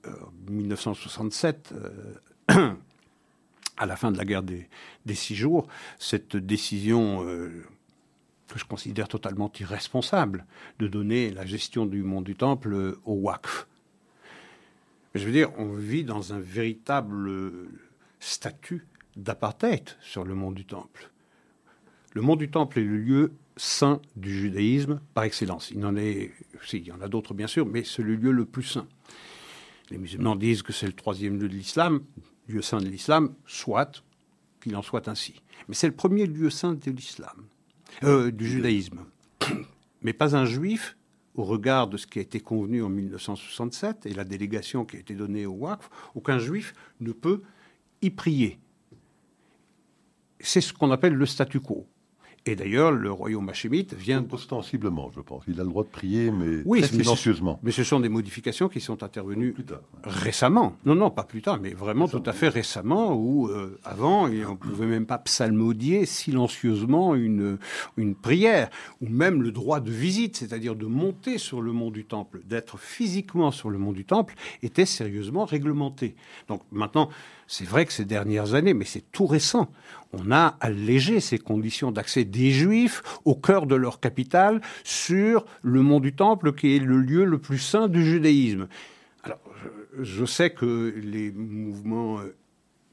1967, 0.48 1.72
euh, 1.72 1.90
euh, 2.50 2.74
à 3.76 3.86
la 3.86 3.94
fin 3.96 4.10
de 4.10 4.16
la 4.16 4.24
guerre 4.24 4.42
des, 4.42 4.66
six 5.14 5.34
jours, 5.34 5.68
cette 5.98 6.36
décision 6.36 7.24
que 8.48 8.58
je 8.58 8.64
considère 8.64 9.08
totalement 9.08 9.50
irresponsable 9.58 10.46
de 10.78 10.86
donner 10.86 11.30
la 11.30 11.46
gestion 11.46 11.86
du 11.86 12.02
monde 12.02 12.24
du 12.24 12.34
temple 12.34 12.96
au 13.04 13.14
WACF. 13.14 13.66
je 15.14 15.24
veux 15.24 15.32
dire, 15.32 15.50
on 15.58 15.72
vit 15.72 16.04
dans 16.04 16.34
un 16.34 16.40
véritable 16.40 17.30
statut 18.18 18.86
d'apartheid 19.16 19.90
sur 20.00 20.24
le 20.24 20.34
monde 20.34 20.54
du 20.54 20.64
temple. 20.66 21.10
Le 22.12 22.22
monde 22.22 22.38
du 22.38 22.50
temple 22.50 22.80
est 22.80 22.84
le 22.84 22.98
lieu 22.98 23.32
saint 23.56 24.00
du 24.16 24.32
judaïsme 24.32 25.00
par 25.14 25.24
excellence. 25.24 25.70
Il 25.70 25.84
en 25.84 25.96
est, 25.96 26.32
il 26.72 26.86
y 26.86 26.92
en 26.92 27.00
a 27.00 27.08
d'autres 27.08 27.34
bien 27.34 27.46
sûr, 27.46 27.66
mais 27.66 27.84
c'est 27.84 28.02
le 28.02 28.14
lieu 28.14 28.30
le 28.30 28.44
plus 28.44 28.62
saint. 28.62 28.86
Les 29.90 29.98
musulmans 29.98 30.36
disent 30.36 30.62
que 30.62 30.72
c'est 30.72 30.86
le 30.86 30.92
troisième 30.92 31.38
lieu 31.40 31.48
de 31.48 31.54
l'islam, 31.54 32.02
lieu 32.48 32.62
saint 32.62 32.78
de 32.78 32.86
l'islam, 32.86 33.34
soit 33.46 34.02
qu'il 34.60 34.76
en 34.76 34.82
soit 34.82 35.08
ainsi. 35.08 35.42
Mais 35.68 35.74
c'est 35.74 35.88
le 35.88 35.94
premier 35.94 36.26
lieu 36.26 36.50
saint 36.50 36.74
de 36.74 36.90
l'islam, 36.90 37.46
euh, 38.04 38.30
du 38.30 38.46
judaïsme. 38.46 39.00
Mais 40.02 40.12
pas 40.12 40.36
un 40.36 40.44
juif, 40.44 40.96
au 41.34 41.44
regard 41.44 41.88
de 41.88 41.96
ce 41.96 42.06
qui 42.06 42.18
a 42.18 42.22
été 42.22 42.40
convenu 42.40 42.82
en 42.82 42.88
1967 42.88 44.06
et 44.06 44.14
la 44.14 44.24
délégation 44.24 44.84
qui 44.84 44.96
a 44.96 45.00
été 45.00 45.14
donnée 45.14 45.46
au 45.46 45.52
WACF, 45.52 45.90
aucun 46.14 46.38
juif 46.38 46.74
ne 47.00 47.12
peut 47.12 47.42
y 48.02 48.10
prier. 48.10 48.58
C'est 50.40 50.60
ce 50.60 50.72
qu'on 50.72 50.90
appelle 50.90 51.14
le 51.14 51.26
statu 51.26 51.60
quo. 51.60 51.86
Et 52.46 52.56
d'ailleurs, 52.56 52.90
le 52.90 53.12
royaume 53.12 53.50
hachémite 53.50 53.92
vient. 53.92 54.24
Ostensiblement, 54.30 55.10
je 55.14 55.20
pense. 55.20 55.44
Il 55.46 55.60
a 55.60 55.62
le 55.62 55.68
droit 55.68 55.84
de 55.84 55.90
prier, 55.90 56.30
mais 56.30 56.62
oui, 56.64 56.80
très 56.80 56.96
silencieusement. 56.96 57.60
Mais 57.62 57.70
ce 57.70 57.84
sont 57.84 58.00
des 58.00 58.08
modifications 58.08 58.68
qui 58.70 58.80
sont 58.80 59.02
intervenues 59.02 59.54
récemment. 60.04 60.74
Non, 60.86 60.94
non, 60.94 61.10
pas 61.10 61.24
plus 61.24 61.42
tard, 61.42 61.58
mais 61.60 61.74
vraiment 61.74 62.08
tout 62.08 62.22
à 62.24 62.32
fait 62.32 62.48
récemment, 62.48 63.14
où 63.14 63.48
euh, 63.48 63.78
avant, 63.84 64.24
on 64.24 64.28
ne 64.28 64.54
pouvait 64.54 64.86
même 64.86 65.04
pas 65.04 65.18
psalmodier 65.18 66.06
silencieusement 66.06 67.14
une, 67.14 67.58
une 67.98 68.14
prière, 68.14 68.70
ou 69.02 69.08
même 69.08 69.42
le 69.42 69.52
droit 69.52 69.80
de 69.80 69.90
visite, 69.90 70.36
c'est-à-dire 70.36 70.76
de 70.76 70.86
monter 70.86 71.36
sur 71.36 71.60
le 71.60 71.72
mont 71.72 71.90
du 71.90 72.06
Temple, 72.06 72.40
d'être 72.46 72.78
physiquement 72.78 73.50
sur 73.50 73.68
le 73.68 73.76
mont 73.76 73.92
du 73.92 74.06
Temple, 74.06 74.34
était 74.62 74.86
sérieusement 74.86 75.44
réglementé. 75.44 76.14
Donc 76.48 76.62
maintenant, 76.72 77.10
c'est 77.50 77.64
vrai 77.64 77.84
que 77.84 77.92
ces 77.92 78.04
dernières 78.04 78.54
années, 78.54 78.74
mais 78.74 78.84
c'est 78.84 79.10
tout 79.10 79.26
récent, 79.26 79.72
on 80.12 80.30
a 80.30 80.56
allégé 80.60 81.18
ces 81.18 81.36
conditions 81.36 81.90
d'accès 81.90 82.24
des 82.24 82.52
Juifs 82.52 83.02
au 83.24 83.34
cœur 83.34 83.66
de 83.66 83.74
leur 83.74 83.98
capitale 83.98 84.60
sur 84.84 85.44
le 85.62 85.82
mont 85.82 85.98
du 85.98 86.14
Temple, 86.14 86.52
qui 86.54 86.76
est 86.76 86.78
le 86.78 87.00
lieu 87.00 87.24
le 87.24 87.38
plus 87.38 87.58
saint 87.58 87.88
du 87.88 88.04
judaïsme. 88.04 88.68
Alors, 89.24 89.40
je 89.98 90.24
sais 90.24 90.50
que 90.50 90.94
les 90.96 91.32
mouvements 91.32 92.20
euh, 92.20 92.36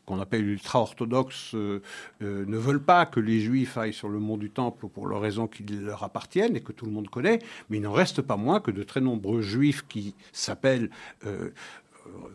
qu'on 0.08 0.20
appelle 0.20 0.48
ultra-orthodoxes 0.48 1.54
euh, 1.54 1.84
euh, 2.24 2.44
ne 2.48 2.58
veulent 2.58 2.84
pas 2.84 3.06
que 3.06 3.20
les 3.20 3.40
juifs 3.40 3.78
aillent 3.78 3.94
sur 3.94 4.10
le 4.10 4.18
mont 4.18 4.38
du 4.38 4.50
Temple 4.50 4.88
pour 4.88 5.08
les 5.08 5.20
raisons 5.20 5.46
qui 5.46 5.66
leur 5.66 6.02
appartiennent 6.02 6.56
et 6.56 6.62
que 6.62 6.72
tout 6.72 6.88
le 6.88 6.92
monde 6.92 7.10
connaît, 7.10 7.38
mais 7.70 7.78
il 7.78 7.84
n'en 7.84 7.92
reste 7.92 8.24
pas 8.24 8.38
moins 8.38 8.60
que 8.60 8.72
de 8.72 8.82
très 8.82 9.02
nombreux 9.02 9.44
juifs 9.44 9.86
qui 9.88 10.16
s'appellent 10.32 10.90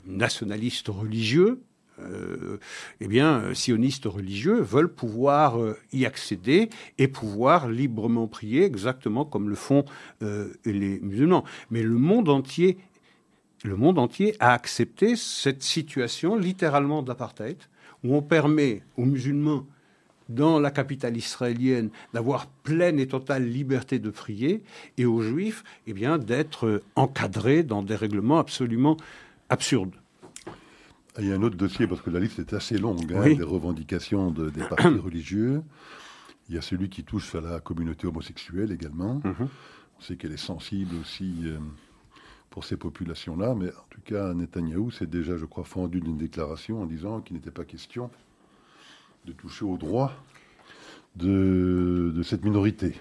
nationalistes 0.05 0.89
religieux, 0.89 1.61
euh, 2.01 2.59
eh 3.01 3.07
bien, 3.07 3.55
sionistes 3.55 4.07
religieux 4.07 4.61
veulent 4.61 4.93
pouvoir 4.93 5.61
euh, 5.61 5.77
y 5.93 6.07
accéder 6.07 6.71
et 6.99 7.09
pouvoir 7.09 7.69
librement 7.69 8.27
prier, 8.29 8.65
exactement 8.65 9.25
comme 9.25 9.49
le 9.49 9.55
font 9.55 9.85
euh, 10.23 10.53
les 10.65 11.01
musulmans. 11.01 11.45
Mais 11.71 11.83
le 11.83 11.97
monde 11.97 12.29
entier, 12.29 12.79
le 13.65 13.77
monde 13.77 13.99
entier 13.99 14.37
a 14.41 14.53
accepté 14.53 15.17
cette 15.17 15.63
situation 15.63 16.37
littéralement 16.37 17.03
d'apartheid, 17.03 17.59
où 18.05 18.15
on 18.17 18.23
permet 18.23 18.83
aux 18.97 19.05
musulmans 19.05 19.67
dans 20.29 20.59
la 20.59 20.71
capitale 20.71 21.17
israélienne 21.17 21.91
d'avoir 22.15 22.47
pleine 22.47 22.99
et 22.99 23.07
totale 23.07 23.47
liberté 23.47 23.99
de 23.99 24.09
prier 24.09 24.63
et 24.97 25.05
aux 25.05 25.21
juifs 25.21 25.63
eh 25.87 25.93
bien 25.93 26.17
d'être 26.17 26.83
encadrés 26.97 27.63
dans 27.63 27.83
des 27.83 27.97
règlements 27.97 28.39
absolument 28.39 28.97
absurdes. 29.51 30.02
Il 31.19 31.29
y 31.29 31.33
a 31.33 31.35
un 31.35 31.43
autre 31.43 31.57
dossier, 31.57 31.87
parce 31.87 32.01
que 32.01 32.11
la 32.11 32.21
liste 32.21 32.39
est 32.39 32.55
assez 32.55 32.79
longue, 32.79 33.13
hein, 33.13 33.35
des 33.35 33.43
revendications 33.43 34.31
de, 34.31 34.49
des 34.49 34.65
partis 34.65 34.87
religieux. 34.99 35.63
Il 36.49 36.55
y 36.55 36.59
a 36.59 36.63
celui 36.63 36.89
qui 36.89 37.05
touche 37.05 37.35
à 37.35 37.41
la 37.41 37.61
communauté 37.61 38.07
homosexuelle 38.07 38.73
également. 38.73 39.21
Mhm. 39.25 39.49
On 39.99 40.01
sait 40.01 40.17
qu'elle 40.17 40.33
est 40.33 40.37
sensible 40.37 40.95
aussi 41.01 41.35
euh, 41.45 41.59
pour 42.51 42.65
ces 42.65 42.77
populations-là, 42.77 43.55
mais 43.55 43.69
en 43.69 43.87
tout 43.91 44.01
cas, 44.05 44.33
Netanyahou 44.33 44.91
s'est 44.91 45.07
déjà, 45.07 45.37
je 45.37 45.45
crois, 45.45 45.65
fendu 45.65 46.01
d'une 46.01 46.17
déclaration 46.17 46.83
en 46.83 46.87
disant 46.87 47.21
qu'il 47.21 47.37
n'était 47.37 47.51
pas 47.51 47.65
question 47.65 48.11
de 49.27 49.33
toucher 49.33 49.65
aux 49.65 49.77
droits 49.77 50.13
de, 51.17 52.13
de 52.15 52.23
cette 52.23 52.45
minorité. 52.45 52.95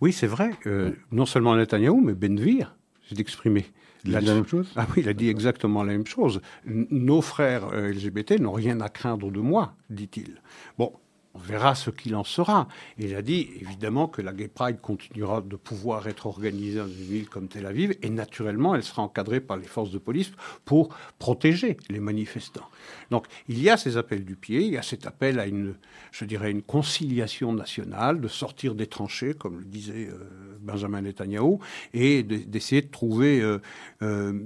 Oui, 0.00 0.12
c'est 0.12 0.26
vrai. 0.26 0.50
Euh, 0.66 0.92
non 1.12 1.26
seulement 1.26 1.54
Netanyahou, 1.54 2.00
mais 2.00 2.14
Benvir 2.14 2.74
s'est 3.08 3.20
exprimé. 3.20 3.66
Il 4.04 4.16
a 4.16 4.20
dit 4.20 4.30
Ah 4.76 4.86
oui, 4.90 5.02
il 5.02 5.08
a 5.08 5.12
dit 5.14 5.28
exactement 5.28 5.84
la 5.84 5.92
même 5.92 6.06
chose. 6.06 6.40
Nos 6.64 7.22
frères 7.22 7.68
euh, 7.72 7.92
LGBT 7.92 8.40
n'ont 8.40 8.52
rien 8.52 8.80
à 8.80 8.88
craindre 8.88 9.30
de 9.30 9.40
moi, 9.40 9.74
dit-il. 9.90 10.40
Bon, 10.78 10.92
on 11.34 11.38
verra 11.38 11.74
ce 11.74 11.90
qu'il 11.90 12.14
en 12.14 12.24
sera. 12.24 12.68
Il 12.98 13.14
a 13.14 13.22
dit 13.22 13.48
évidemment 13.60 14.06
que 14.06 14.20
la 14.20 14.32
Gay 14.32 14.48
Pride 14.48 14.80
continuera 14.80 15.40
de 15.40 15.56
pouvoir 15.56 16.06
être 16.08 16.26
organisée 16.26 16.78
dans 16.78 16.86
une 16.86 16.92
ville 16.92 17.28
comme 17.28 17.48
Tel 17.48 17.66
Aviv 17.66 17.94
et 18.02 18.10
naturellement 18.10 18.74
elle 18.74 18.82
sera 18.82 19.02
encadrée 19.02 19.40
par 19.40 19.56
les 19.56 19.66
forces 19.66 19.90
de 19.90 19.98
police 19.98 20.32
pour 20.64 20.94
protéger 21.18 21.76
les 21.88 22.00
manifestants. 22.00 22.68
Donc 23.10 23.26
il 23.48 23.62
y 23.62 23.70
a 23.70 23.76
ces 23.76 23.96
appels 23.96 24.24
du 24.24 24.36
pied, 24.36 24.62
il 24.62 24.72
y 24.72 24.76
a 24.76 24.82
cet 24.82 25.06
appel 25.06 25.38
à 25.38 25.46
une, 25.46 25.74
je 26.10 26.24
dirais, 26.24 26.50
une 26.50 26.62
conciliation 26.62 27.52
nationale, 27.52 28.20
de 28.20 28.28
sortir 28.28 28.74
des 28.74 28.86
tranchées, 28.86 29.34
comme 29.34 29.58
le 29.58 29.64
disait 29.64 30.08
euh, 30.08 30.58
Benjamin 30.60 31.02
Netanyahu, 31.02 31.58
et 31.94 32.22
d'essayer 32.22 32.82
de, 32.82 32.88
trouver 32.88 33.40
euh, 33.40 33.58
euh, 34.02 34.38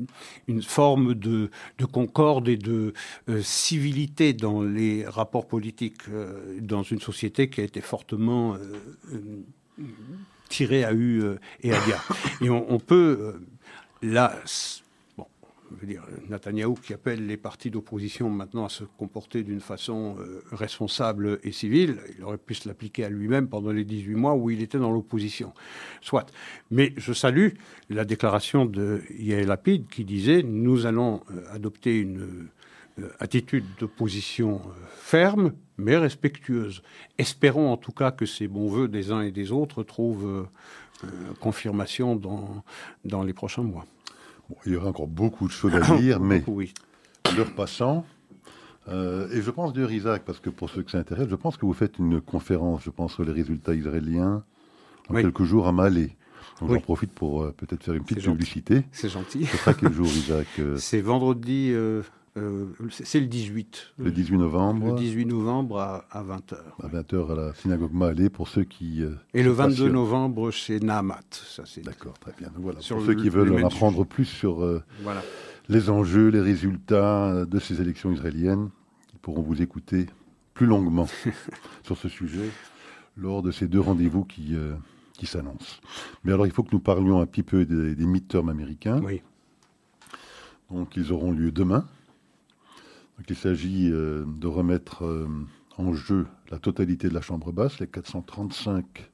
une 0.48 0.62
forme 0.62 1.14
de, 1.14 1.50
concorde 1.92 2.48
et 2.48 2.56
de 2.56 2.92
civilité 3.42 4.32
dans 4.32 4.62
les 4.62 5.06
rapports 5.06 5.46
politiques 5.46 6.02
une 6.82 7.00
société 7.00 7.48
qui 7.48 7.60
a 7.60 7.64
été 7.64 7.80
fortement 7.80 8.54
euh, 8.54 8.58
euh, 9.12 9.86
tirée 10.48 10.84
à 10.84 10.92
U 10.92 11.22
euh, 11.22 11.36
et 11.62 11.72
à 11.72 11.80
Dia. 11.84 11.98
Et 12.40 12.50
on, 12.50 12.78
peut, 12.78 13.34
là, 14.02 14.34
bon, 15.16 15.26
je 15.74 15.80
veux 15.80 15.86
dire, 15.86 16.04
Netanyahou 16.28 16.74
qui 16.74 16.92
appelle 16.92 17.26
les 17.26 17.36
partis 17.36 17.70
d'opposition 17.70 18.30
maintenant 18.30 18.64
à 18.64 18.68
se 18.68 18.84
comporter 18.84 19.42
d'une 19.42 19.60
façon 19.60 20.16
responsable 20.52 21.40
et 21.42 21.52
civile, 21.52 21.98
il 22.16 22.24
aurait 22.24 22.38
pu 22.38 22.54
se 22.54 22.68
l'appliquer 22.68 23.04
à 23.04 23.08
lui-même 23.08 23.48
pendant 23.48 23.72
les 23.72 23.84
18 23.84 24.14
mois 24.14 24.34
où 24.34 24.50
il 24.50 24.62
était 24.62 24.78
dans 24.78 24.92
l'opposition. 24.92 25.52
Soit. 26.02 26.30
Mais 26.70 26.92
je 26.96 27.12
salue 27.12 27.50
la 27.88 28.04
déclaration 28.04 28.66
de 28.66 29.02
Yael 29.18 29.46
Lapid 29.46 29.88
qui 29.88 30.04
disait 30.04 30.42
nous 30.42 30.84
allons 30.86 31.22
adopter 31.50 31.98
une 31.98 32.48
attitude 33.20 33.64
d'opposition 33.78 34.60
euh, 34.64 34.70
ferme, 34.96 35.52
mais 35.76 35.96
respectueuse. 35.96 36.82
Espérons 37.18 37.70
en 37.70 37.76
tout 37.76 37.92
cas 37.92 38.10
que 38.10 38.26
ces 38.26 38.48
bons 38.48 38.68
voeux 38.68 38.88
des 38.88 39.12
uns 39.12 39.20
et 39.22 39.30
des 39.30 39.52
autres 39.52 39.82
trouvent 39.82 40.48
euh, 41.04 41.08
confirmation 41.40 42.16
dans, 42.16 42.64
dans 43.04 43.22
les 43.22 43.32
prochains 43.32 43.62
mois. 43.62 43.84
il 44.64 44.72
y 44.72 44.76
aura 44.76 44.88
encore 44.88 45.08
beaucoup 45.08 45.46
de 45.46 45.52
choses 45.52 45.74
à 45.74 45.96
dire, 45.98 46.20
mais 46.20 46.42
oui. 46.46 46.72
l'heure 47.36 47.54
passant, 47.54 48.04
Euh, 48.88 49.28
et 49.32 49.42
je 49.42 49.50
pense, 49.50 49.72
d'ailleurs, 49.72 49.90
Isaac, 49.90 50.22
parce 50.24 50.38
que 50.38 50.48
pour 50.48 50.70
ceux 50.70 50.82
que 50.84 50.92
ça 50.92 50.98
intéresse, 50.98 51.28
je 51.28 51.34
pense 51.34 51.56
que 51.56 51.66
vous 51.66 51.72
faites 51.72 51.98
une 51.98 52.20
conférence, 52.20 52.82
je 52.84 52.90
pense, 52.90 53.14
sur 53.14 53.24
les 53.24 53.32
résultats 53.32 53.74
israéliens 53.74 54.44
en 55.08 55.14
quelques 55.14 55.42
jours 55.42 55.66
à 55.66 55.72
Malé. 55.72 56.16
Donc 56.60 56.70
j'en 56.72 56.80
profite 56.80 57.12
pour 57.12 57.42
euh, 57.42 57.52
peut-être 57.56 57.82
faire 57.82 57.94
une 57.94 58.04
petite 58.04 58.22
publicité. 58.22 58.84
C'est 58.92 59.08
gentil. 59.08 59.44
C'est 59.44 59.56
ça 59.56 59.74
quel 59.74 59.92
jour, 59.92 60.06
Isaac 60.06 60.46
C'est 60.76 61.00
vendredi, 61.00 61.74
c'est 62.90 63.20
le 63.20 63.26
18. 63.26 63.94
Le 63.98 64.10
18 64.10 64.38
novembre. 64.38 64.86
Le 64.86 64.92
18 64.94 65.26
novembre 65.26 65.78
à, 65.78 66.22
20h. 66.22 66.56
À 66.82 66.88
20h 66.88 67.32
à 67.32 67.34
la 67.34 67.54
synagogue 67.54 67.92
Malé, 67.92 68.28
pour 68.28 68.48
ceux 68.48 68.64
qui... 68.64 69.02
Et 69.34 69.42
le 69.42 69.50
22 69.50 69.88
novembre 69.88 70.50
chez 70.50 70.80
Nahamat. 70.80 71.20
D'accord, 71.84 72.18
très 72.18 72.32
bien. 72.38 72.50
voilà, 72.56 72.80
pour 72.86 73.02
ceux 73.02 73.14
qui 73.14 73.28
veulent 73.28 73.52
en 73.52 73.66
apprendre 73.66 74.04
plus 74.04 74.26
sur... 74.26 74.56
voilà 75.02 75.22
les 75.68 75.90
enjeux, 75.90 76.28
les 76.28 76.40
résultats 76.40 77.44
de 77.44 77.58
ces 77.58 77.80
élections 77.80 78.12
israéliennes. 78.12 78.70
Ils 79.12 79.18
pourront 79.18 79.42
vous 79.42 79.62
écouter 79.62 80.06
plus 80.54 80.66
longuement 80.66 81.08
sur 81.82 81.96
ce 81.96 82.08
sujet 82.08 82.50
lors 83.16 83.42
de 83.42 83.50
ces 83.50 83.66
deux 83.66 83.80
rendez-vous 83.80 84.24
qui, 84.24 84.54
euh, 84.54 84.74
qui 85.14 85.26
s'annoncent. 85.26 85.80
Mais 86.24 86.32
alors, 86.32 86.46
il 86.46 86.52
faut 86.52 86.62
que 86.62 86.72
nous 86.72 86.80
parlions 86.80 87.20
un 87.20 87.26
petit 87.26 87.42
peu 87.42 87.64
des, 87.64 87.94
des 87.94 88.06
midterms 88.06 88.48
américains. 88.48 89.00
Oui. 89.02 89.22
Donc, 90.70 90.96
ils 90.96 91.12
auront 91.12 91.32
lieu 91.32 91.50
demain. 91.50 91.86
Donc, 93.18 93.30
il 93.30 93.36
s'agit 93.36 93.90
euh, 93.90 94.24
de 94.26 94.46
remettre 94.46 95.04
euh, 95.04 95.28
en 95.78 95.92
jeu 95.94 96.26
la 96.50 96.58
totalité 96.58 97.08
de 97.08 97.14
la 97.14 97.20
Chambre 97.20 97.52
basse, 97.52 97.78
les 97.80 97.86
435 97.86 99.10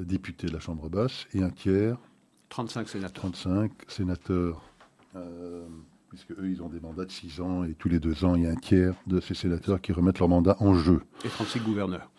députés 0.00 0.48
de 0.48 0.52
la 0.52 0.58
Chambre 0.58 0.88
basse 0.88 1.26
et 1.32 1.44
un 1.44 1.50
tiers. 1.50 1.96
35 2.48 2.88
sénateurs. 2.88 3.12
35 3.12 3.70
sénateurs 3.86 4.70
euh, 5.16 5.66
puisque 6.08 6.32
eux, 6.32 6.50
ils 6.50 6.62
ont 6.62 6.68
des 6.68 6.80
mandats 6.80 7.04
de 7.04 7.10
6 7.10 7.40
ans 7.40 7.64
et 7.64 7.74
tous 7.74 7.88
les 7.88 8.00
deux 8.00 8.24
ans, 8.24 8.34
il 8.34 8.42
y 8.42 8.46
a 8.46 8.50
un 8.50 8.56
tiers 8.56 8.94
de 9.06 9.20
ces 9.20 9.34
sénateurs 9.34 9.80
qui 9.80 9.92
remettent 9.92 10.18
leur 10.18 10.28
mandat 10.28 10.56
en 10.58 10.74
jeu. 10.74 11.02
Et 11.24 11.28
36 11.28 11.60
gouverneurs. 11.60 12.10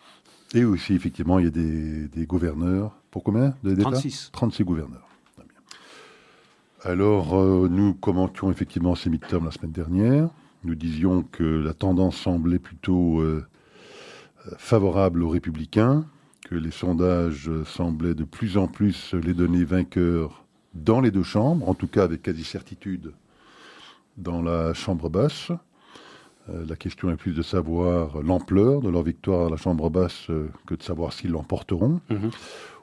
Et 0.54 0.64
aussi, 0.64 0.94
effectivement, 0.94 1.38
il 1.38 1.44
y 1.44 1.48
a 1.48 1.50
des, 1.50 2.26
gouverneurs. 2.26 2.96
Pour 3.10 3.22
combien 3.22 3.54
de 3.62 3.74
36. 3.74 4.30
36 4.32 4.64
gouverneurs. 4.64 5.06
Alors, 6.84 7.38
euh, 7.38 7.68
nous 7.70 7.94
commentions 7.94 8.50
effectivement 8.50 8.94
ces 8.94 9.10
midterms 9.10 9.44
la 9.44 9.50
semaine 9.50 9.72
dernière. 9.72 10.30
Nous 10.64 10.74
disions 10.74 11.22
que 11.22 11.42
la 11.42 11.74
tendance 11.74 12.16
semblait 12.16 12.58
plutôt 12.58 13.20
euh, 13.20 13.44
favorable 14.56 15.22
aux 15.22 15.28
républicains, 15.28 16.04
que 16.48 16.54
les 16.54 16.70
sondages 16.70 17.50
semblaient 17.64 18.14
de 18.14 18.24
plus 18.24 18.56
en 18.56 18.68
plus 18.68 19.14
les 19.14 19.34
donner 19.34 19.64
vainqueurs 19.64 20.44
dans 20.74 21.00
les 21.00 21.10
deux 21.10 21.22
chambres, 21.22 21.68
en 21.68 21.74
tout 21.74 21.86
cas 21.86 22.04
avec 22.04 22.22
quasi-certitude 22.22 23.12
dans 24.16 24.42
la 24.42 24.74
chambre 24.74 25.08
basse. 25.08 25.50
Euh, 26.48 26.64
la 26.66 26.76
question 26.76 27.10
est 27.10 27.16
plus 27.16 27.32
de 27.32 27.42
savoir 27.42 28.20
l'ampleur 28.22 28.80
de 28.80 28.90
leur 28.90 29.02
victoire 29.02 29.46
à 29.46 29.50
la 29.50 29.56
chambre 29.56 29.90
basse 29.90 30.28
euh, 30.30 30.48
que 30.66 30.74
de 30.74 30.82
savoir 30.82 31.12
s'ils 31.12 31.30
l'emporteront. 31.30 32.00
Mhm. 32.10 32.30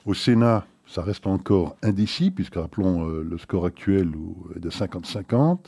Au 0.06 0.14
Sénat, 0.14 0.66
ça 0.88 1.02
reste 1.02 1.28
encore 1.28 1.76
indécis, 1.84 2.32
puisque 2.32 2.56
rappelons 2.56 3.08
euh, 3.08 3.24
le 3.24 3.38
score 3.38 3.66
actuel 3.66 4.12
est 4.56 4.60
de 4.60 4.70
50-50, 4.70 5.60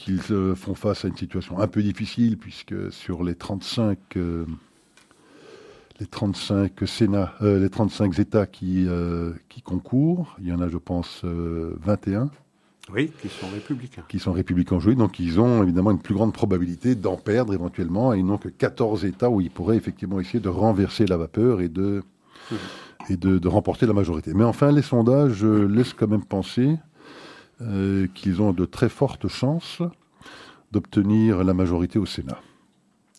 qu'ils 0.00 0.20
font 0.20 0.74
face 0.74 1.04
à 1.04 1.08
une 1.08 1.16
situation 1.16 1.58
un 1.58 1.68
peu 1.68 1.82
difficile, 1.82 2.38
puisque 2.38 2.92
sur 2.92 3.22
les 3.22 3.34
35 3.34 3.98
les 6.00 6.06
35 6.06 6.72
Sénats, 6.86 7.34
euh, 7.42 7.60
les 7.60 7.68
35 7.68 8.18
États 8.18 8.46
qui, 8.46 8.86
euh, 8.88 9.32
qui 9.48 9.60
concourent. 9.60 10.36
Il 10.40 10.48
y 10.48 10.52
en 10.52 10.60
a, 10.60 10.68
je 10.68 10.78
pense, 10.78 11.20
21. 11.22 12.22
Euh, 12.22 12.26
oui, 12.92 13.12
qui 13.20 13.28
sont 13.28 13.46
républicains. 13.48 14.02
Qui 14.08 14.18
sont 14.18 14.32
républicains 14.32 14.76
aujourd'hui. 14.76 14.96
Donc, 14.96 15.20
ils 15.20 15.38
ont 15.38 15.62
évidemment 15.62 15.90
une 15.90 16.00
plus 16.00 16.14
grande 16.14 16.32
probabilité 16.32 16.94
d'en 16.94 17.16
perdre 17.16 17.52
éventuellement. 17.52 18.14
Et 18.14 18.18
ils 18.18 18.26
n'ont 18.26 18.38
que 18.38 18.48
14 18.48 19.04
États 19.04 19.30
où 19.30 19.40
ils 19.40 19.50
pourraient 19.50 19.76
effectivement 19.76 20.18
essayer 20.18 20.40
de 20.40 20.48
renverser 20.48 21.06
la 21.06 21.18
vapeur 21.18 21.60
et 21.60 21.68
de, 21.68 22.02
mmh. 22.50 22.54
et 23.10 23.16
de, 23.16 23.48
remporter 23.48 23.86
la 23.86 23.92
majorité. 23.92 24.32
Mais 24.34 24.44
enfin, 24.44 24.72
les 24.72 24.82
sondages 24.82 25.44
laissent 25.44 25.94
quand 25.94 26.08
même 26.08 26.24
penser 26.24 26.78
qu'ils 28.14 28.40
ont 28.42 28.52
de 28.52 28.64
très 28.64 28.88
fortes 28.88 29.28
chances 29.28 29.82
d'obtenir 30.72 31.44
la 31.44 31.54
majorité 31.54 31.98
au 31.98 32.06
Sénat. 32.06 32.38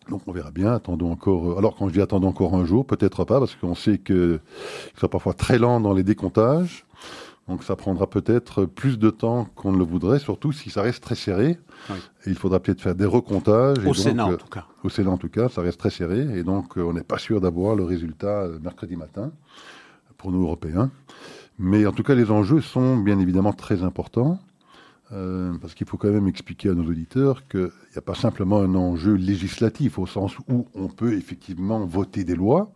Donc 0.09 0.23
on 0.27 0.31
verra 0.31 0.51
bien, 0.51 0.73
attendons 0.73 1.11
encore. 1.11 1.51
Euh, 1.51 1.57
alors 1.57 1.75
quand 1.75 1.87
je 1.87 1.93
dis 1.93 2.01
attendons 2.01 2.27
encore 2.27 2.55
un 2.55 2.65
jour, 2.65 2.85
peut-être 2.85 3.23
pas, 3.23 3.39
parce 3.39 3.55
qu'on 3.55 3.75
sait 3.75 3.97
que 3.97 4.39
c'est 4.99 5.07
parfois 5.07 5.33
très 5.33 5.57
lent 5.57 5.79
dans 5.79 5.93
les 5.93 6.03
décomptages. 6.03 6.85
Donc 7.47 7.63
ça 7.63 7.75
prendra 7.75 8.07
peut-être 8.07 8.65
plus 8.65 8.97
de 8.97 9.09
temps 9.09 9.45
qu'on 9.55 9.71
ne 9.71 9.77
le 9.77 9.83
voudrait, 9.83 10.19
surtout 10.19 10.51
si 10.51 10.69
ça 10.69 10.81
reste 10.81 11.03
très 11.03 11.15
serré. 11.15 11.57
Et 11.89 12.27
il 12.27 12.35
faudra 12.35 12.59
peut-être 12.59 12.81
faire 12.81 12.95
des 12.95 13.05
recomptages. 13.05 13.85
Au 13.85 13.93
Sénat 13.93 14.25
en 14.25 14.37
tout 14.37 14.47
cas. 14.47 14.65
Au 14.83 14.89
Sénat 14.89 15.11
en 15.11 15.17
tout 15.17 15.29
cas, 15.29 15.49
ça 15.49 15.61
reste 15.61 15.79
très 15.79 15.89
serré. 15.89 16.19
Et 16.37 16.43
donc 16.43 16.77
euh, 16.77 16.81
on 16.81 16.93
n'est 16.93 17.03
pas 17.03 17.17
sûr 17.17 17.41
d'avoir 17.41 17.75
le 17.75 17.83
résultat 17.83 18.43
euh, 18.43 18.59
mercredi 18.59 18.95
matin 18.95 19.31
pour 20.17 20.31
nous 20.31 20.43
Européens. 20.43 20.91
Mais 21.63 21.85
en 21.85 21.91
tout 21.91 22.01
cas, 22.01 22.15
les 22.15 22.31
enjeux 22.31 22.59
sont 22.59 22.97
bien 22.97 23.19
évidemment 23.19 23.53
très 23.53 23.83
importants. 23.83 24.39
Euh, 25.13 25.53
parce 25.61 25.75
qu'il 25.75 25.85
faut 25.85 25.97
quand 25.97 26.09
même 26.09 26.27
expliquer 26.27 26.69
à 26.69 26.73
nos 26.73 26.89
auditeurs 26.89 27.47
qu'il 27.49 27.69
n'y 27.91 27.97
a 27.97 28.01
pas 28.01 28.15
simplement 28.15 28.61
un 28.61 28.73
enjeu 28.75 29.13
législatif 29.13 29.99
au 29.99 30.07
sens 30.07 30.37
où 30.47 30.67
on 30.73 30.87
peut 30.87 31.13
effectivement 31.13 31.85
voter 31.85 32.23
des 32.23 32.33
lois, 32.33 32.71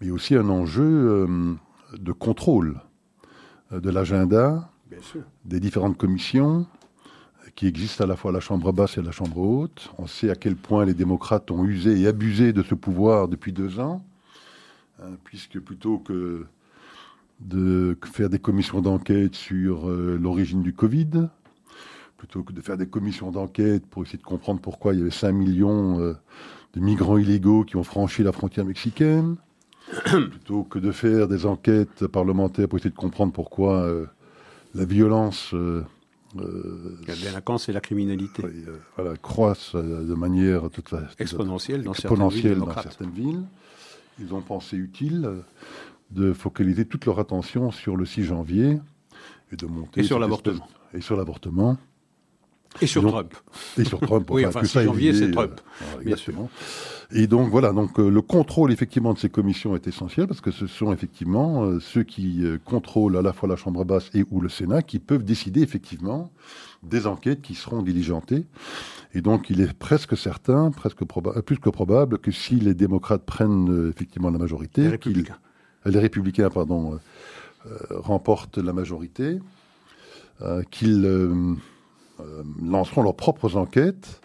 mais 0.00 0.10
aussi 0.10 0.36
un 0.36 0.48
enjeu 0.50 0.84
euh, 0.84 1.54
de 1.98 2.12
contrôle 2.12 2.80
euh, 3.72 3.80
de 3.80 3.90
l'agenda 3.90 4.68
des 5.46 5.58
différentes 5.58 5.96
commissions 5.96 6.66
qui 7.54 7.66
existent 7.66 8.04
à 8.04 8.06
la 8.06 8.14
fois 8.14 8.30
à 8.30 8.34
la 8.34 8.40
Chambre 8.40 8.72
basse 8.72 8.98
et 8.98 9.00
à 9.00 9.02
la 9.02 9.10
Chambre 9.10 9.38
haute. 9.38 9.90
On 9.96 10.06
sait 10.06 10.28
à 10.28 10.36
quel 10.36 10.54
point 10.54 10.84
les 10.84 10.94
démocrates 10.94 11.50
ont 11.50 11.64
usé 11.64 11.98
et 11.98 12.06
abusé 12.06 12.52
de 12.52 12.62
ce 12.62 12.74
pouvoir 12.74 13.26
depuis 13.26 13.54
deux 13.54 13.80
ans, 13.80 14.04
puisque 15.24 15.58
plutôt 15.60 15.98
que 15.98 16.46
de 17.46 17.96
faire 18.12 18.28
des 18.28 18.38
commissions 18.38 18.80
d'enquête 18.80 19.34
sur 19.34 19.88
euh, 19.88 20.18
l'origine 20.20 20.62
du 20.62 20.72
Covid, 20.72 21.28
plutôt 22.16 22.42
que 22.42 22.52
de 22.52 22.60
faire 22.60 22.76
des 22.76 22.86
commissions 22.86 23.30
d'enquête 23.30 23.86
pour 23.86 24.02
essayer 24.02 24.18
de 24.18 24.24
comprendre 24.24 24.60
pourquoi 24.60 24.94
il 24.94 25.00
y 25.00 25.02
avait 25.02 25.10
5 25.10 25.32
millions 25.32 26.00
euh, 26.00 26.14
de 26.74 26.80
migrants 26.80 27.18
illégaux 27.18 27.64
qui 27.64 27.76
ont 27.76 27.82
franchi 27.82 28.22
la 28.22 28.32
frontière 28.32 28.64
mexicaine, 28.64 29.36
plutôt 30.04 30.62
que 30.64 30.78
de 30.78 30.92
faire 30.92 31.28
des 31.28 31.46
enquêtes 31.46 32.06
parlementaires 32.06 32.68
pour 32.68 32.78
essayer 32.78 32.90
de 32.90 32.96
comprendre 32.96 33.32
pourquoi 33.32 33.82
euh, 33.82 34.06
la 34.74 34.84
violence... 34.84 35.52
la 36.34 37.14
délinquance 37.14 37.68
et 37.68 37.72
la 37.72 37.80
criminalité. 37.80 38.42
voilà, 38.96 39.16
croissent 39.16 39.74
de 39.74 40.14
manière 40.14 40.70
toute, 40.70 40.94
exponentielle, 41.18 41.82
dans, 41.82 41.92
exponentielle 41.92 42.58
dans 42.58 42.72
certaines 42.72 43.10
villes. 43.10 43.42
Ils 44.18 44.32
ont 44.32 44.40
pensé 44.40 44.76
utile 44.76 45.28
de 46.12 46.32
focaliser 46.32 46.84
toute 46.84 47.06
leur 47.06 47.18
attention 47.18 47.70
sur 47.70 47.96
le 47.96 48.04
6 48.04 48.24
janvier 48.24 48.78
et 49.52 49.56
de 49.56 49.66
monter. 49.66 50.00
Et 50.00 50.04
sur 50.04 50.18
l'avortement. 50.18 50.68
Et 50.94 51.00
sur 51.00 51.16
l'avortement. 51.16 51.76
Et 52.80 52.86
sur 52.86 53.06
Trump. 53.06 53.34
Et 53.76 53.84
sur 53.84 54.00
Trump. 54.00 54.26
oui, 54.30 54.46
enfin, 54.46 54.64
6 54.64 54.82
janvier, 54.84 55.12
c'est 55.12 55.30
Trump. 55.30 55.60
Euh, 55.82 56.04
bien 56.04 56.16
sûr. 56.16 56.34
Et 57.14 57.26
donc 57.26 57.50
voilà, 57.50 57.72
donc 57.72 57.98
euh, 57.98 58.08
le 58.08 58.22
contrôle 58.22 58.72
effectivement 58.72 59.12
de 59.12 59.18
ces 59.18 59.28
commissions 59.28 59.76
est 59.76 59.86
essentiel 59.86 60.26
parce 60.26 60.40
que 60.40 60.50
ce 60.50 60.66
sont 60.66 60.90
effectivement 60.92 61.64
euh, 61.64 61.80
ceux 61.80 62.02
qui 62.02 62.42
contrôlent 62.64 63.18
à 63.18 63.22
la 63.22 63.34
fois 63.34 63.46
la 63.46 63.56
Chambre 63.56 63.84
basse 63.84 64.08
et 64.14 64.24
ou 64.30 64.40
le 64.40 64.48
Sénat 64.48 64.80
qui 64.80 64.98
peuvent 64.98 65.24
décider 65.24 65.60
effectivement 65.60 66.30
des 66.82 67.06
enquêtes 67.06 67.42
qui 67.42 67.54
seront 67.54 67.82
diligentées. 67.82 68.46
Et 69.12 69.20
donc 69.20 69.50
il 69.50 69.60
est 69.60 69.74
presque 69.74 70.16
certain, 70.16 70.70
presque 70.70 71.04
plus 71.44 71.58
que 71.58 71.68
probable 71.68 72.16
que 72.16 72.30
si 72.30 72.54
les 72.54 72.72
démocrates 72.72 73.26
prennent 73.26 73.90
effectivement 73.90 74.30
la 74.30 74.38
majorité, 74.38 74.82
les 74.82 74.88
républicains 74.88 75.36
les 75.84 75.98
républicains 75.98 76.50
pardon, 76.50 76.94
euh, 76.94 76.96
euh, 77.66 77.98
remportent 77.98 78.58
la 78.58 78.72
majorité, 78.72 79.40
euh, 80.42 80.62
qu'ils 80.70 81.08
lanceront 82.62 83.02
leurs 83.02 83.16
propres 83.16 83.56
enquêtes, 83.56 84.20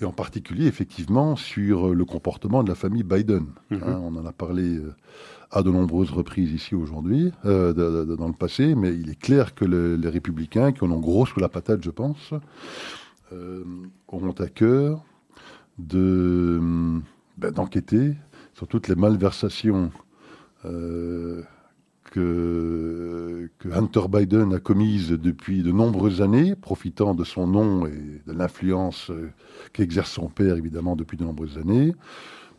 et 0.00 0.04
en 0.04 0.12
particulier 0.12 0.66
effectivement 0.66 1.36
sur 1.36 1.94
le 1.94 2.04
comportement 2.04 2.62
de 2.62 2.68
la 2.68 2.74
famille 2.74 3.02
Biden. 3.02 3.46
Mhm. 3.70 3.82
Hein, 3.84 4.00
on 4.02 4.16
en 4.16 4.26
a 4.26 4.32
parlé 4.32 4.80
à 5.50 5.62
de 5.62 5.70
nombreuses 5.70 6.10
reprises 6.10 6.52
ici 6.52 6.74
aujourd'hui, 6.74 7.32
dans 7.44 8.28
le 8.28 8.36
passé, 8.36 8.74
mais 8.74 8.94
il 8.94 9.10
est 9.10 9.18
clair 9.18 9.54
que 9.54 9.64
les 9.64 10.08
républicains, 10.08 10.72
qui 10.72 10.84
en 10.84 10.90
ont 10.90 11.00
gros 11.00 11.26
sous 11.26 11.40
la 11.40 11.48
patate, 11.48 11.82
je 11.82 11.90
pense, 11.90 12.32
auront 14.08 14.34
à 14.38 14.48
cœur 14.48 15.04
de, 15.78 16.60
ben, 17.36 17.50
d'enquêter 17.50 18.14
sur 18.54 18.66
toutes 18.66 18.88
les 18.88 18.96
malversations 18.96 19.90
euh, 20.64 21.42
que, 22.10 23.50
Hunter 23.70 24.08
Biden 24.08 24.54
a 24.54 24.58
commise 24.58 25.10
depuis 25.10 25.62
de 25.62 25.72
nombreuses 25.72 26.22
années, 26.22 26.54
profitant 26.54 27.14
de 27.14 27.24
son 27.24 27.46
nom 27.46 27.86
et 27.86 28.22
de 28.26 28.32
l'influence 28.32 29.10
euh, 29.10 29.30
qu'exerce 29.72 30.10
son 30.12 30.28
père, 30.28 30.56
évidemment, 30.56 30.96
depuis 30.96 31.16
de 31.16 31.24
nombreuses 31.24 31.58
années. 31.58 31.94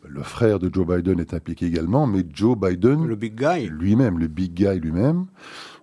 Le 0.08 0.22
frère 0.22 0.58
de 0.58 0.70
Joe 0.72 0.86
Biden 0.86 1.20
est 1.20 1.34
impliqué 1.34 1.66
également, 1.66 2.06
mais 2.06 2.24
Joe 2.32 2.56
Biden, 2.56 3.06
le 3.06 3.16
big 3.16 3.34
guy 3.34 3.68
lui-même, 3.68 4.18
le 4.18 4.28
big 4.28 4.54
guy 4.54 4.80
lui-même, 4.80 5.26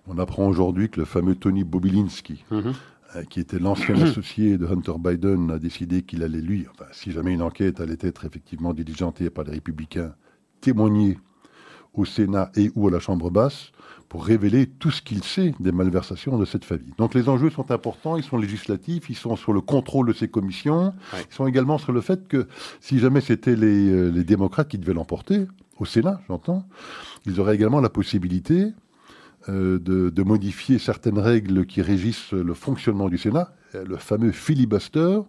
on 0.08 0.18
apprend 0.18 0.48
aujourd'hui 0.48 0.88
que 0.88 1.00
le 1.00 1.06
fameux 1.06 1.36
Tony 1.36 1.62
Bobilinski, 1.62 2.44
mhm. 2.50 2.72
euh, 3.16 3.24
qui 3.24 3.40
était 3.40 3.58
l'ancien 3.58 3.94
associé 4.02 4.58
de 4.58 4.66
Hunter 4.66 4.94
Biden, 4.98 5.50
a 5.50 5.58
décidé 5.58 6.02
qu'il 6.02 6.22
allait, 6.22 6.40
lui, 6.40 6.66
enfin, 6.70 6.86
si 6.92 7.12
jamais 7.12 7.32
une 7.32 7.42
enquête 7.42 7.80
allait 7.80 7.98
être 8.00 8.24
effectivement 8.24 8.74
diligentée 8.74 9.30
par 9.30 9.44
les 9.44 9.52
républicains, 9.52 10.14
témoigner 10.60 11.18
au 11.98 12.04
Sénat 12.04 12.50
et 12.56 12.70
ou 12.74 12.88
à 12.88 12.90
la 12.90 13.00
Chambre 13.00 13.30
basse 13.30 13.72
pour 14.08 14.24
révéler 14.24 14.66
tout 14.66 14.90
ce 14.90 15.02
qu'il 15.02 15.22
sait 15.22 15.54
des 15.60 15.72
malversations 15.72 16.38
de 16.38 16.46
cette 16.46 16.64
famille. 16.64 16.94
Donc 16.96 17.14
les 17.14 17.28
enjeux 17.28 17.50
sont 17.50 17.70
importants, 17.70 18.16
ils 18.16 18.22
sont 18.22 18.38
législatifs, 18.38 19.10
ils 19.10 19.16
sont 19.16 19.36
sur 19.36 19.52
le 19.52 19.60
contrôle 19.60 20.08
de 20.08 20.12
ces 20.14 20.28
commissions, 20.28 20.94
ils 21.14 21.34
sont 21.34 21.46
également 21.46 21.76
sur 21.76 21.92
le 21.92 22.00
fait 22.00 22.26
que 22.26 22.46
si 22.80 22.98
jamais 22.98 23.20
c'était 23.20 23.56
les, 23.56 23.90
euh, 23.90 24.08
les 24.08 24.24
démocrates 24.24 24.68
qui 24.68 24.78
devaient 24.78 24.94
l'emporter, 24.94 25.46
au 25.78 25.84
Sénat 25.84 26.20
j'entends, 26.28 26.64
ils 27.26 27.38
auraient 27.38 27.54
également 27.54 27.80
la 27.80 27.90
possibilité 27.90 28.72
euh, 29.48 29.78
de, 29.78 30.08
de, 30.08 30.22
modifier 30.22 30.78
certaines 30.78 31.18
règles 31.18 31.66
qui 31.66 31.82
régissent 31.82 32.32
le 32.32 32.54
fonctionnement 32.54 33.08
du 33.08 33.18
Sénat, 33.18 33.52
le 33.74 33.96
fameux 33.96 34.32
filibuster, 34.32 35.20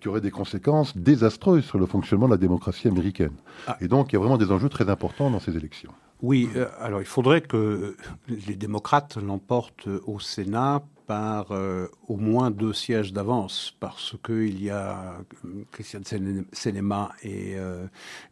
qui 0.00 0.08
aurait 0.08 0.20
des 0.20 0.30
conséquences 0.30 0.96
désastreuses 0.96 1.64
sur 1.64 1.78
le 1.78 1.86
fonctionnement 1.86 2.26
de 2.26 2.32
la 2.32 2.38
démocratie 2.38 2.88
américaine. 2.88 3.34
Ah. 3.66 3.76
Et 3.80 3.88
donc 3.88 4.12
il 4.12 4.14
y 4.14 4.16
a 4.16 4.20
vraiment 4.20 4.38
des 4.38 4.50
enjeux 4.52 4.68
très 4.68 4.88
importants 4.88 5.30
dans 5.30 5.40
ces 5.40 5.56
élections. 5.56 5.92
Oui, 6.20 6.48
euh, 6.54 6.66
alors 6.80 7.00
il 7.00 7.06
faudrait 7.06 7.40
que 7.40 7.96
les 8.28 8.54
démocrates 8.54 9.16
l'emportent 9.16 9.88
au 10.06 10.20
Sénat 10.20 10.84
par 11.08 11.50
euh, 11.50 11.88
au 12.06 12.16
moins 12.16 12.52
deux 12.52 12.72
sièges 12.72 13.12
d'avance, 13.12 13.74
parce 13.80 14.14
qu'il 14.24 14.62
y 14.62 14.70
a 14.70 15.16
Christian 15.72 16.00
Senema 16.52 17.10
et 17.24 17.56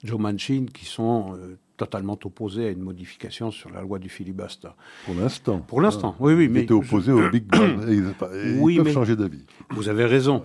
Joe 0.04 0.20
Manchin 0.20 0.66
qui 0.72 0.84
sont 0.84 1.36
totalement 1.80 2.18
opposés 2.24 2.66
à 2.66 2.70
une 2.70 2.82
modification 2.82 3.50
sur 3.50 3.70
la 3.70 3.80
loi 3.80 3.98
du 3.98 4.10
filibuster. 4.10 4.68
Pour 5.06 5.14
l'instant. 5.14 5.58
Pour 5.60 5.80
l'instant, 5.80 6.14
oui, 6.20 6.34
oui. 6.34 6.48
mais 6.48 6.64
étaient 6.64 6.74
opposés 6.74 7.10
au 7.10 7.30
Big 7.30 7.44
Bang. 7.46 7.86
ils, 7.88 8.12
oui, 8.60 8.76
peuvent 8.76 8.92
changer 8.92 9.16
d'avis. 9.16 9.46
Vous 9.70 9.88
avez 9.88 10.04
raison. 10.04 10.42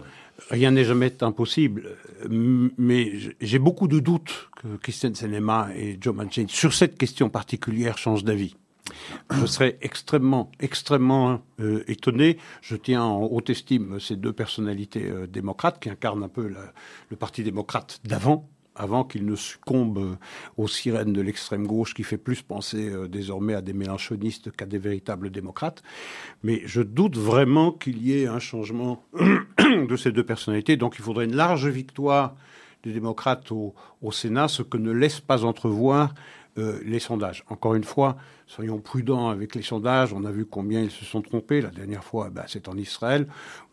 Rien 0.50 0.72
n'est 0.72 0.84
jamais 0.84 1.24
impossible, 1.24 1.96
mais 2.30 3.14
j'ai 3.40 3.60
beaucoup 3.60 3.88
de 3.88 4.00
doutes 4.00 4.50
que 4.62 4.76
Christian 4.78 5.14
Senema 5.14 5.70
et 5.76 5.98
Joe 6.00 6.14
Manchin, 6.14 6.46
sur 6.50 6.74
cette 6.74 6.98
question 6.98 7.30
particulière, 7.30 7.98
changent 7.98 8.24
d'avis. 8.24 8.56
Je 9.32 9.46
serais 9.46 9.78
extrêmement, 9.82 10.52
extrêmement 10.60 11.42
euh, 11.60 11.84
étonné. 11.88 12.38
Je 12.62 12.76
tiens 12.76 13.04
en 13.04 13.24
haute 13.24 13.50
estime 13.50 14.00
ces 14.00 14.16
deux 14.16 14.34
personnalités 14.34 15.06
euh, 15.06 15.26
démocrates 15.26 15.80
qui 15.80 15.90
incarnent 15.90 16.24
un 16.24 16.30
peu 16.30 16.48
le 17.10 17.16
Parti 17.16 17.44
démocrate 17.44 18.00
d'avant, 18.04 18.48
avant 18.76 19.04
qu'il 19.04 19.26
ne 19.26 19.36
succombe 19.36 20.18
aux 20.58 20.68
sirènes 20.68 21.14
de 21.14 21.22
l'extrême 21.22 21.66
gauche 21.66 21.94
qui 21.94 22.04
fait 22.04 22.18
plus 22.18 22.42
penser 22.42 22.90
euh, 22.90 23.08
désormais 23.08 23.54
à 23.54 23.62
des 23.62 23.74
mélanchonistes 23.74 24.52
qu'à 24.52 24.66
des 24.66 24.78
véritables 24.78 25.30
démocrates. 25.30 25.84
Mais 26.44 26.62
je 26.66 26.82
doute 26.82 27.18
vraiment 27.18 27.72
qu'il 27.72 28.06
y 28.06 28.22
ait 28.22 28.28
un 28.28 28.40
changement 28.40 29.04
de 29.60 29.96
ces 29.96 30.12
deux 30.12 30.26
personnalités. 30.26 30.78
Donc 30.78 30.96
il 30.98 31.04
faudrait 31.04 31.26
une 31.26 31.36
large 31.36 31.68
victoire 31.68 32.36
des 32.84 32.94
démocrates 32.94 33.52
au 33.52 33.74
Sénat, 34.12 34.48
ce 34.48 34.62
que 34.62 34.78
ne 34.78 34.92
laisse 34.92 35.20
pas 35.20 35.44
entrevoir 35.44 36.14
euh, 36.58 36.80
les 36.86 37.00
sondages. 37.00 37.44
Encore 37.50 37.76
une 37.76 37.84
fois, 37.84 38.16
soyons 38.48 38.80
prudents 38.80 39.28
avec 39.28 39.56
les 39.56 39.62
sondages. 39.62 40.14
On 40.14 40.24
a 40.24 40.32
vu 40.32 40.46
combien 40.46 40.82
ils 40.82 40.90
se 40.90 41.04
sont 41.04 41.22
trompés. 41.22 41.60
La 41.60 41.70
dernière 41.70 42.02
fois, 42.02 42.30
bah, 42.30 42.46
c'est 42.48 42.70
en 42.70 42.78
Israël, 42.78 43.28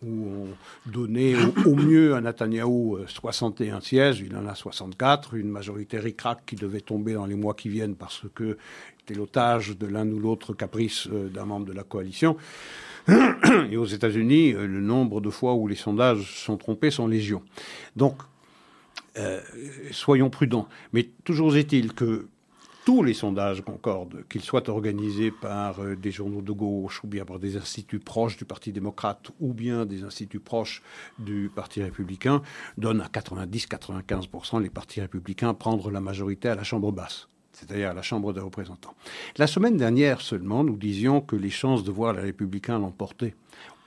où 0.04 0.26
on 0.26 0.90
donnait 0.90 1.36
au, 1.64 1.76
mieux 1.76 2.16
à 2.16 2.20
Netanyahou 2.20 2.98
61 3.06 3.76
euh, 3.76 3.80
sièges. 3.80 4.24
Il 4.26 4.36
en 4.36 4.48
a 4.48 4.56
64. 4.56 5.34
Une 5.34 5.48
majorité 5.48 6.00
ricrac 6.00 6.44
qui 6.44 6.56
devait 6.56 6.80
tomber 6.80 7.12
dans 7.12 7.24
les 7.24 7.36
mois 7.36 7.54
qui 7.54 7.68
viennent 7.68 7.94
parce 7.94 8.24
que 8.34 8.58
était 9.04 9.14
l'otage 9.14 9.78
de 9.78 9.86
l'un 9.86 10.08
ou 10.08 10.18
l'autre 10.18 10.52
caprice 10.52 11.06
euh, 11.12 11.28
d'un 11.28 11.44
membre 11.44 11.66
de 11.66 11.72
la 11.72 11.84
coalition. 11.84 12.36
Et 13.70 13.76
aux 13.76 13.86
États-Unis, 13.86 14.54
le 14.54 14.80
nombre 14.80 15.20
de 15.20 15.30
fois 15.30 15.54
où 15.54 15.68
les 15.68 15.76
sondages 15.76 16.44
sont 16.44 16.56
trompés 16.56 16.90
sont 16.90 17.06
légion. 17.06 17.42
Donc, 17.94 18.16
soyons 19.90 20.30
prudents. 20.30 20.68
Mais 20.92 21.10
toujours 21.24 21.56
est-il 21.56 21.92
que 21.94 22.28
tous 22.84 23.02
les 23.02 23.14
sondages 23.14 23.62
concordent, 23.62 24.24
qu'ils 24.28 24.42
soient 24.42 24.68
organisés 24.68 25.30
par 25.30 25.80
euh, 25.80 25.94
des 25.94 26.10
journaux 26.10 26.42
de 26.42 26.52
gauche 26.52 27.02
ou 27.04 27.06
bien 27.06 27.24
par 27.24 27.38
des 27.38 27.56
instituts 27.56 28.00
proches 28.00 28.36
du 28.36 28.44
Parti 28.44 28.72
démocrate 28.72 29.30
ou 29.40 29.52
bien 29.52 29.86
des 29.86 30.02
instituts 30.02 30.40
proches 30.40 30.82
du 31.18 31.50
Parti 31.54 31.82
républicain, 31.82 32.42
donnent 32.78 33.00
à 33.00 33.06
90-95% 33.06 34.60
les 34.60 34.70
partis 34.70 35.00
républicains 35.00 35.54
prendre 35.54 35.90
la 35.90 36.00
majorité 36.00 36.48
à 36.48 36.54
la 36.54 36.64
Chambre 36.64 36.92
basse 36.92 37.28
c'est-à-dire 37.52 37.90
à 37.90 37.94
la 37.94 38.00
Chambre 38.02 38.32
des 38.32 38.40
représentants. 38.40 38.94
La 39.36 39.46
semaine 39.46 39.76
dernière 39.76 40.22
seulement, 40.22 40.64
nous 40.64 40.76
disions 40.76 41.20
que 41.20 41.36
les 41.36 41.50
chances 41.50 41.84
de 41.84 41.90
voir 41.90 42.14
les 42.14 42.22
républicains 42.22 42.78
l'emporter 42.78 43.34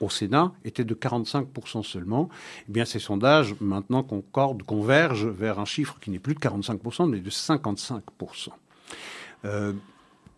au 0.00 0.08
Sénat 0.08 0.52
étaient 0.64 0.84
de 0.84 0.94
45% 0.94 1.82
seulement. 1.82 2.28
Eh 2.68 2.72
bien, 2.72 2.84
ces 2.84 3.00
sondages, 3.00 3.56
maintenant, 3.60 4.04
concordent, 4.04 4.62
convergent 4.62 5.26
vers 5.26 5.58
un 5.58 5.64
chiffre 5.64 5.98
qui 6.00 6.10
n'est 6.10 6.20
plus 6.20 6.34
de 6.34 6.38
45%, 6.38 7.10
mais 7.10 7.18
de 7.18 7.30
55%. 7.30 8.50
Euh, 9.44 9.72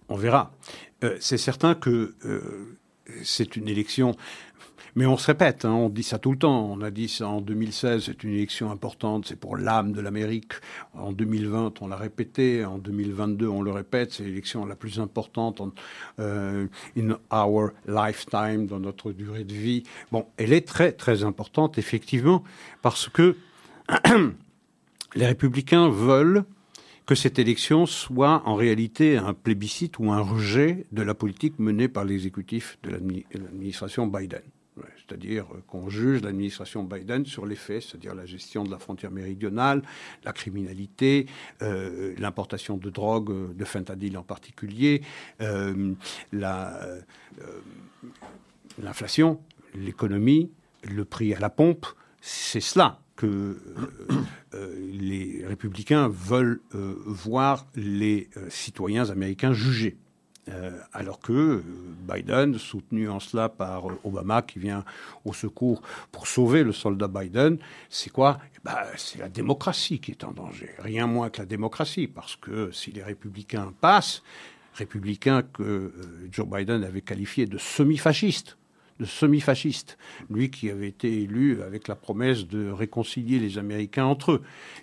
on 0.09 0.16
verra. 0.16 0.53
Euh, 1.05 1.16
c'est 1.20 1.38
certain 1.38 1.74
que 1.74 2.14
euh, 2.24 2.76
c'est 3.22 3.57
une 3.57 3.68
élection. 3.68 4.14
Mais 4.96 5.07
on 5.07 5.16
se 5.16 5.26
répète, 5.26 5.64
hein, 5.64 5.72
on 5.72 5.90
dit 5.90 6.03
ça 6.03 6.18
tout 6.18 6.32
le 6.32 6.38
temps. 6.38 6.72
On 6.72 6.80
a 6.80 6.90
dit 6.90 7.09
ça 7.09 7.28
en 7.28 7.40
2016, 7.40 8.05
c'est 8.07 8.24
une 8.24 8.32
élection 8.32 8.72
importante, 8.72 9.26
c'est 9.28 9.38
pour 9.38 9.57
l'âme 9.57 9.92
de 9.92 10.01
l'Amérique. 10.01 10.55
En 10.94 11.12
2020, 11.12 11.82
on 11.82 11.88
l'a 11.88 11.96
répété. 11.96 12.64
En 12.64 12.78
2022, 12.78 13.46
on 13.46 13.62
le 13.62 13.70
répète, 13.70 14.12
c'est 14.12 14.24
l'élection 14.24 14.64
la 14.64 14.74
plus 14.74 14.99
importante 14.99 15.62
in 16.18 17.16
our 17.30 17.70
lifetime, 17.86 18.66
dans 18.66 18.80
notre 18.80 19.12
durée 19.12 19.44
de 19.44 19.55
vie. 19.55 19.84
Bon, 20.11 20.26
elle 20.36 20.53
est 20.53 20.66
très, 20.66 20.90
très 20.90 21.22
importante, 21.22 21.78
effectivement, 21.78 22.42
parce 22.82 23.09
que 23.09 23.36
les 25.14 25.26
républicains 25.26 25.88
veulent 25.88 26.44
que 27.09 27.14
cette 27.14 27.38
élection 27.38 27.86
soit 27.86 28.42
en 28.44 28.54
réalité 28.54 29.16
un 29.16 29.32
plébiscite 29.32 29.98
ou 29.98 30.12
un 30.12 30.20
rejet 30.20 30.84
de 30.92 31.00
la 31.00 31.14
politique 31.14 31.59
menée 31.59 31.88
par 31.88 32.04
l'exécutif 32.04 32.78
de 32.82 32.90
l'administration 32.90 34.06
Biden. 34.06 34.42
C'est-à-dire 34.98 35.46
qu'on 35.66 35.88
juge 35.88 36.20
l'administration 36.20 36.84
Biden 36.84 37.24
sur 37.24 37.46
les 37.46 37.56
faits, 37.56 37.80
c'est-à-dire 37.84 38.14
la 38.14 38.26
gestion 38.26 38.62
de 38.62 38.70
la 38.70 38.78
frontière 38.78 39.11
méridionale, 39.11 39.80
la 40.22 40.34
criminalité, 40.34 41.24
euh, 41.62 42.14
l'importation 42.18 42.76
de 42.76 42.90
drogue, 42.90 43.56
de 43.56 43.64
fentanyl 43.64 44.18
en 44.18 44.22
particulier, 44.22 45.00
euh, 45.40 45.94
euh, 46.34 47.00
l'inflation, 48.82 49.40
l'économie, 49.74 50.50
le 50.82 51.06
prix 51.06 51.32
à 51.32 51.40
la 51.40 51.48
pompe. 51.48 51.86
C'est 52.20 52.61
cela 52.61 53.00
que 53.18 53.26
euh, 53.26 53.56
euh, 54.54 54.90
les 54.92 55.44
républicains 55.44 56.08
veulent 56.08 56.60
euh, 56.74 56.94
voir 57.04 57.66
les 57.74 58.30
citoyens 58.48 59.10
américains 59.10 59.52
jugés. 59.52 59.98
alors 60.94 61.18
que 61.20 61.62
Biden, 62.10 62.56
soutenu 62.58 63.10
en 63.10 63.20
cela 63.20 63.50
par 63.50 63.82
Obama, 64.02 64.40
qui 64.40 64.58
vient 64.58 64.82
au 65.26 65.34
secours 65.34 65.82
pour 66.10 66.26
sauver 66.26 66.64
le 66.64 66.72
soldat 66.72 67.08
Biden, 67.08 67.58
c'est 67.90 68.10
quoi? 68.10 68.38
Eh 68.56 68.60
ben, 68.64 68.78
C'est 68.96 69.18
la 69.18 69.28
démocratie 69.28 69.98
qui 70.00 70.12
est 70.12 70.24
en 70.24 70.32
danger, 70.32 70.70
rien 70.78 71.06
moins 71.06 71.28
que 71.28 71.40
la 71.40 71.46
démocratie, 71.46 72.06
parce 72.06 72.36
que 72.36 72.70
si 72.70 72.92
les 72.92 73.02
républicains 73.02 73.74
passent, 73.82 74.22
républicains 74.74 75.42
que 75.42 75.92
Joe 76.32 76.46
Biden 76.48 76.82
avait 76.82 77.02
qualifiés 77.02 77.46
de 77.46 77.58
semi-fascistes, 77.58 78.56
de 78.99 79.05
semi-fasciste, 79.05 79.99
lui 80.30 80.51
qui 80.51 80.70
avait 80.70 80.88
été 80.88 81.22
élu 81.22 81.62
avec 81.62 81.88
la 81.88 81.94
promesse 81.94 82.46
de 82.46 82.70
réconcilier 82.70 83.38
les 83.38 83.59
Américains 83.59 84.05
entre 84.05 84.32
eux. 84.32 84.42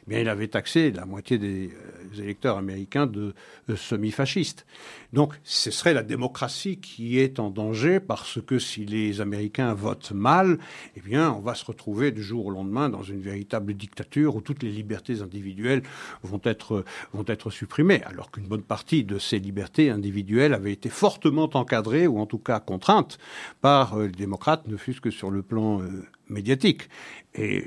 Eh 0.09 0.21
il 0.21 0.29
avait 0.29 0.47
taxé 0.47 0.91
la 0.91 1.05
moitié 1.05 1.37
des 1.37 1.69
euh, 1.69 2.21
électeurs 2.21 2.57
américains 2.57 3.07
de, 3.07 3.33
semi-fascistes. 3.75 4.65
Donc, 5.11 5.33
ce 5.43 5.71
serait 5.71 5.93
la 5.93 6.03
démocratie 6.03 6.77
qui 6.77 7.19
est 7.19 7.39
en 7.39 7.49
danger 7.49 7.99
parce 7.99 8.39
que 8.41 8.59
si 8.59 8.85
les 8.85 9.21
Américains 9.21 9.73
votent 9.73 10.11
mal, 10.11 10.59
eh 10.95 11.01
bien, 11.01 11.31
on 11.31 11.39
va 11.39 11.55
se 11.55 11.65
retrouver 11.65 12.11
du 12.11 12.23
jour 12.23 12.45
au 12.45 12.51
lendemain 12.51 12.89
dans 12.89 13.01
une 13.01 13.21
véritable 13.21 13.73
dictature 13.73 14.35
où 14.35 14.41
toutes 14.41 14.61
les 14.61 14.71
libertés 14.71 15.21
individuelles 15.21 15.81
vont 16.21 16.41
être, 16.43 16.85
vont 17.13 17.25
être 17.27 17.49
supprimées, 17.49 18.03
alors 18.03 18.29
qu'une 18.31 18.47
bonne 18.47 18.61
partie 18.61 19.03
de 19.03 19.17
ces 19.17 19.39
libertés 19.39 19.89
individuelles 19.89 20.53
avaient 20.53 20.73
été 20.73 20.89
fortement 20.89 21.49
encadrées 21.53 22.07
ou 22.07 22.19
en 22.19 22.25
tout 22.25 22.37
cas 22.37 22.59
contraintes 22.59 23.17
par 23.61 23.97
euh, 23.97 24.04
les 24.05 24.11
démocrates, 24.11 24.67
ne 24.67 24.77
fût-ce 24.77 25.01
que 25.01 25.11
sur 25.11 25.31
le 25.31 25.41
plan 25.41 25.81
euh, 25.81 26.05
médiatique. 26.29 26.89
Et 27.33 27.63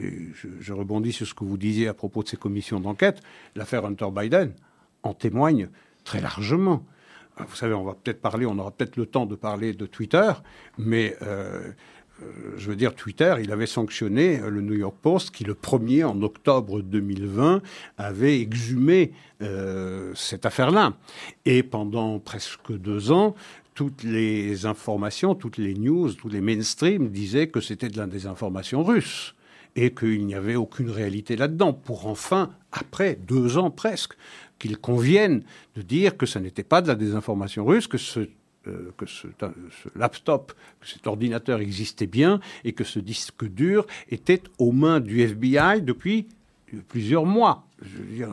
je, 0.61 0.73
rebondis 0.73 1.13
sur 1.13 1.27
ce 1.27 1.35
que 1.35 1.45
vous 1.45 1.59
disiez 1.59 1.89
à 1.89 1.95
propos 1.95 2.23
de 2.23 2.29
ces 2.29 2.37
commissions 2.37 2.81
d'enquête. 2.81 3.21
L'affaire 3.55 3.85
Hunter 3.85 4.09
Biden 4.13 4.53
en 5.03 5.15
témoigne 5.15 5.69
très 6.05 6.21
largement. 6.21 6.85
Euh, 7.41 7.45
vous 7.49 7.57
savez, 7.57 7.75
on 7.75 7.85
va 7.85 7.95
peut-être 7.95 8.21
parler, 8.21 8.47
on 8.47 8.59
aura 8.59 8.71
peut-être 8.71 8.97
le 8.97 9.07
temps 9.07 9.27
de 9.27 9.37
parler 9.37 9.73
de 9.73 9.87
Twitter, 9.87 10.33
mais 10.79 11.17
euh, 11.23 11.73
je 12.57 12.69
veux 12.69 12.77
dire, 12.77 12.95
Twitter, 12.97 13.37
il 13.41 13.53
avait 13.53 13.67
sanctionné 13.67 14.41
le 14.45 14.61
New 14.61 14.75
York 14.75 14.97
Post 15.01 15.31
qui, 15.31 15.45
le 15.45 15.55
1er 15.55 16.05
en 16.05 16.21
octobre 16.23 16.81
2020, 16.81 17.63
avait 17.97 18.41
exhumé 18.41 19.13
cette 20.17 20.45
affaire-là. 20.45 20.95
Et 21.45 21.63
pendant 21.63 22.19
presque 22.19 22.73
deux 22.73 23.13
ans, 23.13 23.37
toutes 23.79 24.03
les 24.03 24.67
informations, 24.67 25.37
toutes 25.37 25.57
les 25.57 25.75
news, 25.75 26.13
tous 26.13 26.29
les 26.29 26.41
mainstream 26.41 27.11
disaient 27.11 27.47
que 27.47 27.61
c'était 27.61 27.89
de 27.89 27.97
la 27.97 28.09
désinformation 28.09 28.83
russe 28.83 29.37
et 29.77 29.95
qu'il 29.95 30.27
n'y 30.27 30.35
avait 30.35 30.57
aucune 30.57 30.91
réalité 30.91 31.37
là-dedans, 31.37 31.75
pour 31.75 32.09
enfin, 32.09 32.51
après 32.73 33.15
deux 33.15 33.57
ans 33.57 33.71
presque, 33.71 34.15
qu'il 34.59 34.79
convienne 34.79 35.45
de 35.77 35.83
dire 35.83 36.17
que 36.17 36.27
ce 36.27 36.41
n'était 36.41 36.65
pas 36.65 36.83
de 36.83 36.89
la 36.89 36.97
désinformation 36.97 37.65
russe, 37.65 37.87
que 37.87 37.99
ce 37.99 38.29
euh, 38.67 38.91
ce, 39.07 39.29
laptop, 39.95 40.55
que 40.81 40.89
cet 40.89 41.07
ordinateur 41.07 41.61
existait 41.61 42.09
bien 42.09 42.41
et 42.65 42.73
que 42.73 42.83
ce 42.83 42.99
disque 42.99 43.45
dur 43.45 43.87
était 44.11 44.43
aux 44.59 44.73
mains 44.73 44.99
du 44.99 45.21
FBI 45.21 45.83
depuis 45.83 46.27
plusieurs 46.89 47.27
mois. 47.27 47.68
Je 47.81 47.99
veux 47.99 48.05
dire, 48.05 48.29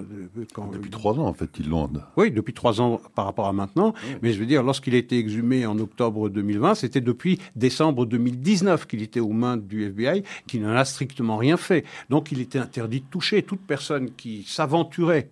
depuis 0.73 0.89
trois 0.89 1.13
ans, 1.19 1.27
en 1.27 1.33
fait, 1.33 1.49
ils 1.59 1.69
l'ont. 1.69 1.89
Oui, 2.17 2.31
depuis 2.31 2.53
trois 2.53 2.81
ans 2.81 2.99
par 3.13 3.25
rapport 3.25 3.47
à 3.47 3.53
maintenant. 3.53 3.93
Mais 4.21 4.33
je 4.33 4.39
veux 4.39 4.45
dire, 4.45 4.63
lorsqu'il 4.63 4.95
a 4.95 4.97
été 4.97 5.19
exhumé 5.19 5.65
en 5.65 5.77
octobre 5.77 6.29
2020, 6.29 6.75
c'était 6.75 7.01
depuis 7.01 7.39
décembre 7.55 8.05
2019 8.05 8.87
qu'il 8.87 9.03
était 9.03 9.19
aux 9.19 9.33
mains 9.33 9.57
du 9.57 9.85
FBI, 9.85 10.23
qui 10.47 10.59
n'en 10.59 10.75
a 10.75 10.83
strictement 10.83 11.37
rien 11.37 11.57
fait. 11.57 11.85
Donc, 12.09 12.31
il 12.31 12.41
était 12.41 12.59
interdit 12.59 13.01
de 13.01 13.05
toucher. 13.05 13.43
Toute 13.43 13.61
personne 13.61 14.11
qui 14.15 14.43
s'aventurait 14.47 15.29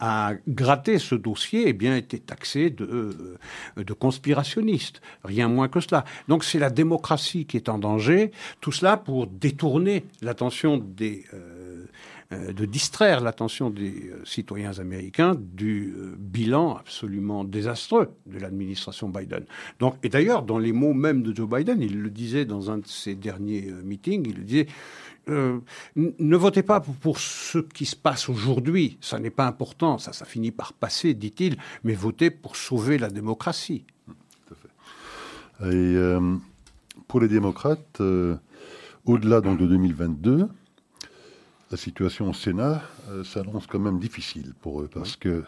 à 0.00 0.32
gratter 0.48 0.98
ce 0.98 1.14
dossier, 1.14 1.64
eh 1.66 1.72
bien, 1.72 1.96
était 1.96 2.18
taxé 2.18 2.70
de, 2.70 3.36
de 3.76 3.92
conspirationniste. 3.92 5.00
Rien 5.24 5.48
moins 5.48 5.68
que 5.68 5.80
cela. 5.80 6.04
Donc, 6.28 6.44
c'est 6.44 6.58
la 6.58 6.70
démocratie 6.70 7.46
qui 7.46 7.56
est 7.56 7.68
en 7.68 7.78
danger. 7.78 8.32
Tout 8.60 8.72
cela 8.72 8.96
pour 8.96 9.26
détourner 9.26 10.04
l'attention 10.20 10.78
des. 10.78 11.24
Euh, 11.32 11.53
euh, 11.53 11.53
de 12.52 12.64
distraire 12.64 13.20
l'attention 13.20 13.70
des 13.70 14.10
euh, 14.10 14.24
citoyens 14.24 14.78
américains 14.78 15.34
du 15.38 15.94
euh, 15.96 16.14
bilan 16.18 16.76
absolument 16.76 17.44
désastreux 17.44 18.10
de 18.26 18.38
l'administration 18.38 19.08
Biden. 19.08 19.44
Donc, 19.78 19.96
et 20.02 20.08
d'ailleurs, 20.08 20.42
dans 20.42 20.58
les 20.58 20.72
mots 20.72 20.94
même 20.94 21.22
de 21.22 21.34
Joe 21.34 21.48
Biden, 21.48 21.80
il 21.80 22.00
le 22.00 22.10
disait 22.10 22.44
dans 22.44 22.70
un 22.70 22.78
de 22.78 22.86
ses 22.86 23.14
derniers 23.14 23.70
meetings, 23.82 24.26
il 24.26 24.44
disait 24.44 24.66
ne 25.26 26.36
votez 26.36 26.62
pas 26.62 26.80
pour, 26.80 27.18
ce 27.18 27.58
qui 27.58 27.86
se 27.86 27.96
passe 27.96 28.28
aujourd'hui, 28.28 28.98
ça 29.00 29.18
n'est 29.18 29.30
pas 29.30 29.46
important, 29.46 29.96
ça, 29.96 30.12
ça 30.12 30.26
finit 30.26 30.50
par 30.50 30.74
passer, 30.74 31.14
dit-il, 31.14 31.56
mais 31.82 31.94
votez 31.94 32.30
pour 32.30 32.56
sauver 32.56 32.98
la 32.98 33.08
démocratie. 33.08 33.84
Tout 34.46 34.54
à 34.54 35.64
fait. 35.64 35.74
Et 35.74 35.96
pour 37.08 37.20
les 37.20 37.28
démocrates, 37.28 38.02
au-delà 39.06 39.40
donc 39.40 39.58
de 39.58 39.66
2022, 39.66 40.48
la 41.74 41.78
situation 41.78 42.30
au 42.30 42.32
Sénat 42.32 42.82
euh, 43.08 43.24
s'annonce 43.24 43.66
quand 43.66 43.80
même 43.80 43.98
difficile 43.98 44.54
pour 44.60 44.80
eux, 44.80 44.88
parce 44.94 45.16
que 45.16 45.42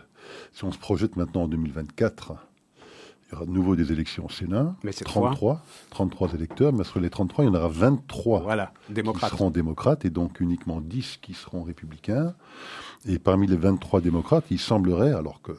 si 0.52 0.64
on 0.64 0.72
se 0.72 0.78
projette 0.78 1.14
maintenant 1.14 1.44
en 1.44 1.46
2024, 1.46 2.32
il 2.34 3.32
y 3.32 3.36
aura 3.36 3.46
de 3.46 3.52
nouveau 3.52 3.76
des 3.76 3.92
élections 3.92 4.26
au 4.26 4.28
Sénat. 4.28 4.74
Mais 4.82 4.90
33, 4.90 5.62
33 5.90 6.34
électeurs, 6.34 6.72
mais 6.72 6.82
sur 6.82 6.98
les 6.98 7.10
33, 7.10 7.44
il 7.44 7.46
y 7.46 7.50
en 7.50 7.54
aura 7.54 7.68
23 7.68 8.40
voilà, 8.40 8.72
démocrates. 8.88 9.30
qui 9.30 9.36
seront 9.36 9.50
démocrates 9.50 10.04
et 10.04 10.10
donc 10.10 10.40
uniquement 10.40 10.80
10 10.80 11.18
qui 11.22 11.32
seront 11.32 11.62
républicains. 11.62 12.34
Et 13.04 13.20
parmi 13.20 13.46
les 13.46 13.56
23 13.56 14.00
démocrates, 14.00 14.46
il 14.50 14.58
semblerait, 14.58 15.12
alors 15.12 15.40
que 15.42 15.52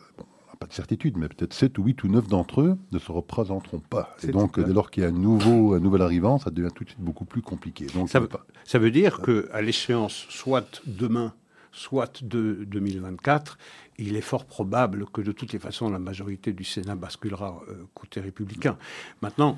pas 0.60 0.68
de 0.68 0.74
certitude, 0.74 1.18
mais 1.18 1.28
peut-être 1.28 1.53
7 1.53 1.78
ou 1.78 1.84
8 1.84 2.03
ou 2.03 2.08
9 2.10 2.28
d'entre 2.28 2.62
eux 2.62 2.78
ne 2.91 2.99
se 2.99 3.12
représenteront 3.12 3.80
pas. 3.80 4.16
Et 4.24 4.32
donc, 4.32 4.60
dès 4.60 4.74
lors 4.74 4.91
qu'il 4.91 5.03
y 5.03 5.05
a 5.05 5.10
un, 5.10 5.14
nouveau, 5.14 5.74
un 5.74 5.80
nouvel 5.80 6.01
arrivant, 6.01 6.39
ça 6.39 6.49
devient 6.49 6.70
tout 6.74 6.84
de 6.84 6.89
suite 6.89 7.01
beaucoup 7.01 7.26
plus 7.26 7.41
compliqué. 7.41 7.88
Donc, 7.93 8.10
ça, 8.10 8.20
veut, 8.20 8.28
pas... 8.28 8.45
ça 8.64 8.80
veut 8.80 8.91
dire 8.91 9.22
qu'à 9.22 9.62
l'échéance, 9.62 10.26
soit 10.30 10.82
demain, 10.86 11.34
soit 11.72 12.24
de 12.24 12.66
2024, 12.66 13.58
il 13.99 14.16
est 14.16 14.22
fort 14.22 14.45
probable 14.45 15.05
que 15.08 15.22
de 15.22 15.32
toutes 15.32 15.53
les 15.53 15.60
façons, 15.60 15.89
la 15.89 15.99
majorité 15.99 16.53
du 16.53 16.64
Sénat 16.64 16.95
basculera 16.95 17.62
euh, 17.70 17.86
côté 17.93 18.20
républicain. 18.20 18.78
Maintenant, 19.22 19.58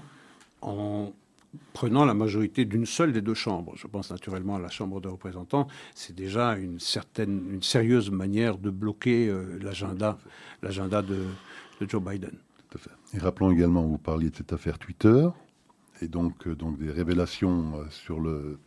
en 0.62 1.14
prenant 1.74 2.06
la 2.06 2.14
majorité 2.14 2.66
d'une 2.66 2.86
seule 2.86 3.12
des 3.12 3.22
deux 3.22 3.34
chambres, 3.34 3.74
je 3.76 3.88
pense 3.88 4.12
naturellement 4.12 4.56
à 4.56 4.60
la 4.60 4.70
Chambre 4.70 5.02
des 5.02 5.10
représentants, 5.10 5.68
c'est 5.95 6.16
déjà 6.16 6.56
une 6.56 6.80
certaine, 6.80 7.54
une 7.54 7.64
sérieuse 7.64 8.12
manière 8.12 8.58
de 8.58 8.70
bloquer 8.70 9.28
euh, 9.30 9.60
l'agenda, 9.62 10.18
de, 10.62 11.26
Joe 11.88 12.04
Biden. 12.04 12.32
Tout 12.70 12.78
à 12.78 12.82
fait. 12.82 13.18
Et 13.18 13.20
rappelons 13.20 13.52
également, 13.52 13.84
vous 13.84 13.97
parliez 13.97 14.30
de 14.30 14.36
cette 14.36 14.54
affaire 14.54 14.78
Twitter, 14.78 15.28
et 16.02 16.08
donc, 16.08 16.47
euh, 16.47 16.56
donc 16.56 16.78
des 16.78 16.91
révélations 16.91 17.80
euh, 17.80 17.89
sur 17.89 18.20
le 18.20 18.60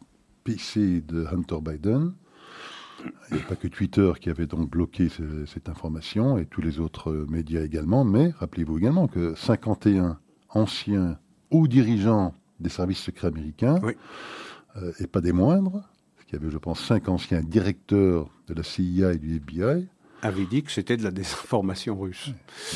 PC 0.45 1.03
de 1.03 1.26
Hunter 1.26 1.59
Biden. 1.62 2.14
Il 3.30 3.37
n'y 3.37 3.43
a 3.43 3.47
pas 3.47 3.57
que 3.57 3.66
Twitter 3.66 4.12
qui 4.20 4.30
avait 4.30 4.47
donc 4.47 4.70
bloqué 4.70 5.09
cette 5.47 5.68
information, 5.68 6.39
et 6.39 6.47
tous 6.47 6.61
les 6.61 6.78
autres 6.78 7.26
médias 7.28 7.62
également, 7.62 8.05
mais 8.05 8.30
rappelez-vous 8.39 8.78
également 8.78 9.09
que 9.09 9.35
51 9.35 10.20
anciens 10.51 11.18
hauts 11.51 11.66
dirigeants 11.66 12.35
des 12.63 12.71
services 12.71 13.01
secrets 13.01 13.29
américains, 13.29 13.81
euh, 14.77 14.93
et 14.99 15.07
pas 15.07 15.21
des 15.21 15.33
moindres, 15.33 15.83
parce 16.17 16.27
qu'il 16.27 16.39
y 16.39 16.43
avait, 16.43 16.51
je 16.51 16.59
pense, 16.59 16.81
cinq 16.81 17.09
anciens 17.09 17.43
directeurs 17.43 18.29
de 18.49 18.55
la 18.55 18.63
CIA 18.63 19.13
et 19.13 19.19
du 19.19 19.37
FBI, 19.37 19.87
avait 20.23 20.47
dit 20.47 20.63
que 20.63 20.71
c'était 20.71 20.97
de 20.97 21.03
la 21.03 21.11
désinformation 21.11 21.99
russe. 21.99 22.31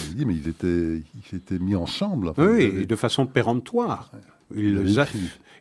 Il 0.09 0.17
dit, 0.17 0.27
mais 0.27 0.35
ils 0.35 0.49
étaient, 0.49 1.03
ils 1.15 1.23
s'étaient 1.31 1.61
mis 1.61 1.77
ensemble. 1.77 2.33
oui, 2.39 2.87
de 2.87 2.97
façon 2.97 3.27
péremptoire. 3.27 4.11
Ils, 4.55 4.79
ils, 4.79 5.01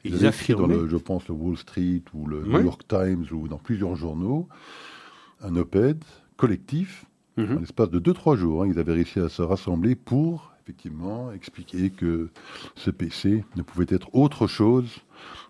ils, 0.03 0.25
affirmaient. 0.25 0.75
dans, 0.75 0.81
le, 0.81 0.87
je 0.87 0.97
pense, 0.97 1.27
le 1.27 1.35
Wall 1.35 1.57
Street 1.57 2.01
ou 2.13 2.27
le 2.27 2.43
New 2.43 2.61
York 2.61 2.81
Times 2.87 3.25
ou 3.31 3.47
dans 3.47 3.57
plusieurs 3.57 3.95
journaux, 3.95 4.47
un 5.41 5.55
op-ed 5.55 6.03
collectif, 6.37 7.05
mhm. 7.37 7.57
en 7.57 7.59
l'espace 7.59 7.89
de 7.89 7.99
2-3 7.99 8.35
jours. 8.35 8.63
Hein, 8.63 8.67
ils 8.71 8.79
avaient 8.79 8.93
réussi 8.93 9.19
à 9.19 9.29
se 9.29 9.41
rassembler 9.41 9.95
pour 9.95 10.54
effectivement 10.65 11.31
expliquer 11.31 11.91
que 11.91 12.29
ce 12.75 12.89
PC 12.89 13.43
ne 13.55 13.61
pouvait 13.61 13.85
être 13.89 14.09
autre 14.15 14.47
chose 14.47 14.89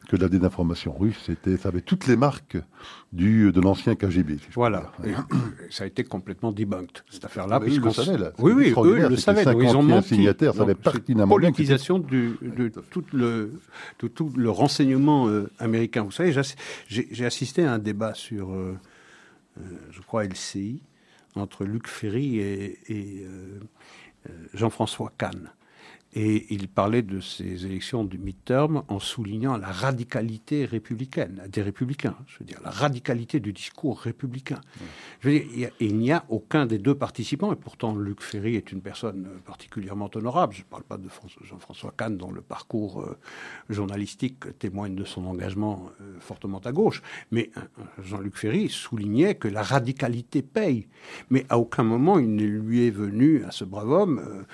que 0.10 0.18
la 0.18 0.28
désinformation 0.28 0.94
russe. 0.94 1.18
C'était, 1.26 1.56
ça 1.56 1.70
avait 1.70 1.80
toutes 1.80 2.06
les 2.06 2.18
marques 2.18 2.58
du, 3.14 3.50
de 3.54 3.62
l'ancien 3.62 3.96
KGB. 3.96 4.38
voilà. 4.56 4.92
ça 5.70 5.86
a 5.86 5.88
été 5.88 6.04
complètement 6.04 6.52
debunked, 6.52 7.04
cette 7.10 7.24
affaire-là. 7.24 7.62
Oui, 7.62 7.78
le 7.78 7.92
savaient, 7.92 8.18
là. 8.18 8.34
Oui, 8.40 8.52
oui, 8.52 8.74
eux, 8.78 9.00
ils 9.00 9.10
le 9.10 9.16
savaient. 9.16 9.44
Ils 9.44 9.76
ont 9.78 9.84
menti. 9.84 10.16
signataires 10.16 10.54
savaient 10.54 10.76
pertinemment 10.76 11.34
politisation 11.34 11.98
du, 11.98 12.38
de, 12.42 12.68
tout 12.68 13.06
le, 13.14 13.54
de 14.02 14.08
tout 14.10 14.34
le 14.36 14.50
renseignement 14.50 15.30
euh, 15.30 15.50
américain. 15.60 16.04
Vous 16.04 16.12
savez, 16.12 16.36
j'ai 16.90 17.26
assisté 17.26 17.64
à 17.64 17.72
un 17.72 17.80
débat 17.80 18.14
sur, 18.14 18.52
euh, 18.52 18.78
euh, 19.60 19.62
je 19.92 20.02
crois, 20.02 20.26
LCI, 20.26 20.82
entre 21.36 21.66
Luc 21.66 21.88
Ferry 21.88 22.40
et, 22.40 22.80
et 22.88 23.26
euh, 23.26 23.60
Jean-François 24.54 25.12
Kahn. 25.18 25.50
Et 26.18 26.46
il 26.50 26.70
parlait 26.70 27.02
de 27.02 27.20
ces 27.20 27.66
élections 27.66 28.06
du 28.06 28.18
midterm 28.18 28.84
en 28.88 29.00
soulignant 29.00 29.58
la 29.58 29.68
radicalité 29.68 30.64
républicaine, 30.64 31.42
des 31.50 31.62
républicains, 31.62 32.16
je 32.28 32.40
veux 32.40 32.46
dire, 32.46 32.62
la 32.64 32.70
radicalité 32.70 33.42
du 33.42 33.52
discours 33.52 34.00
républicain. 34.00 34.62
Je 35.20 35.30
veux 35.30 35.40
dire, 35.40 35.72
il 35.82 35.98
n'y 35.98 36.14
a 36.14 36.24
aucun 36.30 36.66
des 36.66 36.78
deux 36.78 36.96
participants, 36.96 37.52
et 37.52 37.58
pourtant 37.58 37.94
Luc 37.98 38.22
Ferry 38.22 38.56
est 38.56 38.72
une 38.72 38.82
personne 38.82 39.28
particulièrement 39.46 40.10
honorable. 40.16 40.54
Je 40.54 40.62
ne 40.62 40.66
parle 40.68 40.84
pas 40.84 40.98
de 40.98 41.10
Jean-François 41.44 41.94
Kahn, 41.98 42.16
dont 42.16 42.32
le 42.32 42.42
parcours 42.42 43.02
euh, 43.02 43.18
journalistique 43.70 44.58
témoigne 44.58 44.96
de 44.96 45.04
son 45.04 45.26
engagement 45.26 45.90
euh, 46.00 46.18
fortement 46.22 46.60
à 46.60 46.72
gauche, 46.72 47.02
mais 47.32 47.52
Jean-Luc 48.02 48.38
Ferry 48.38 48.70
soulignait 48.70 49.36
que 49.36 49.50
la 49.50 49.64
radicalité 49.64 50.42
paye. 50.42 50.88
Mais 51.30 51.46
à 51.50 51.60
aucun 51.60 51.84
moment 51.84 52.20
il 52.20 52.34
ne 52.36 52.46
lui 52.46 52.88
est 52.88 52.92
venu 52.92 53.44
à 53.44 53.52
ce 53.52 53.66
brave 53.66 53.90
homme. 53.90 54.46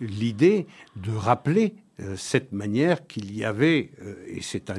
L'idée 0.00 0.66
de 0.96 1.10
rappeler 1.10 1.74
euh, 2.00 2.14
cette 2.16 2.52
manière 2.52 3.08
qu'il 3.08 3.36
y 3.36 3.44
avait, 3.44 3.90
euh, 4.02 4.14
et 4.28 4.40
c'est 4.40 4.70
un, 4.70 4.76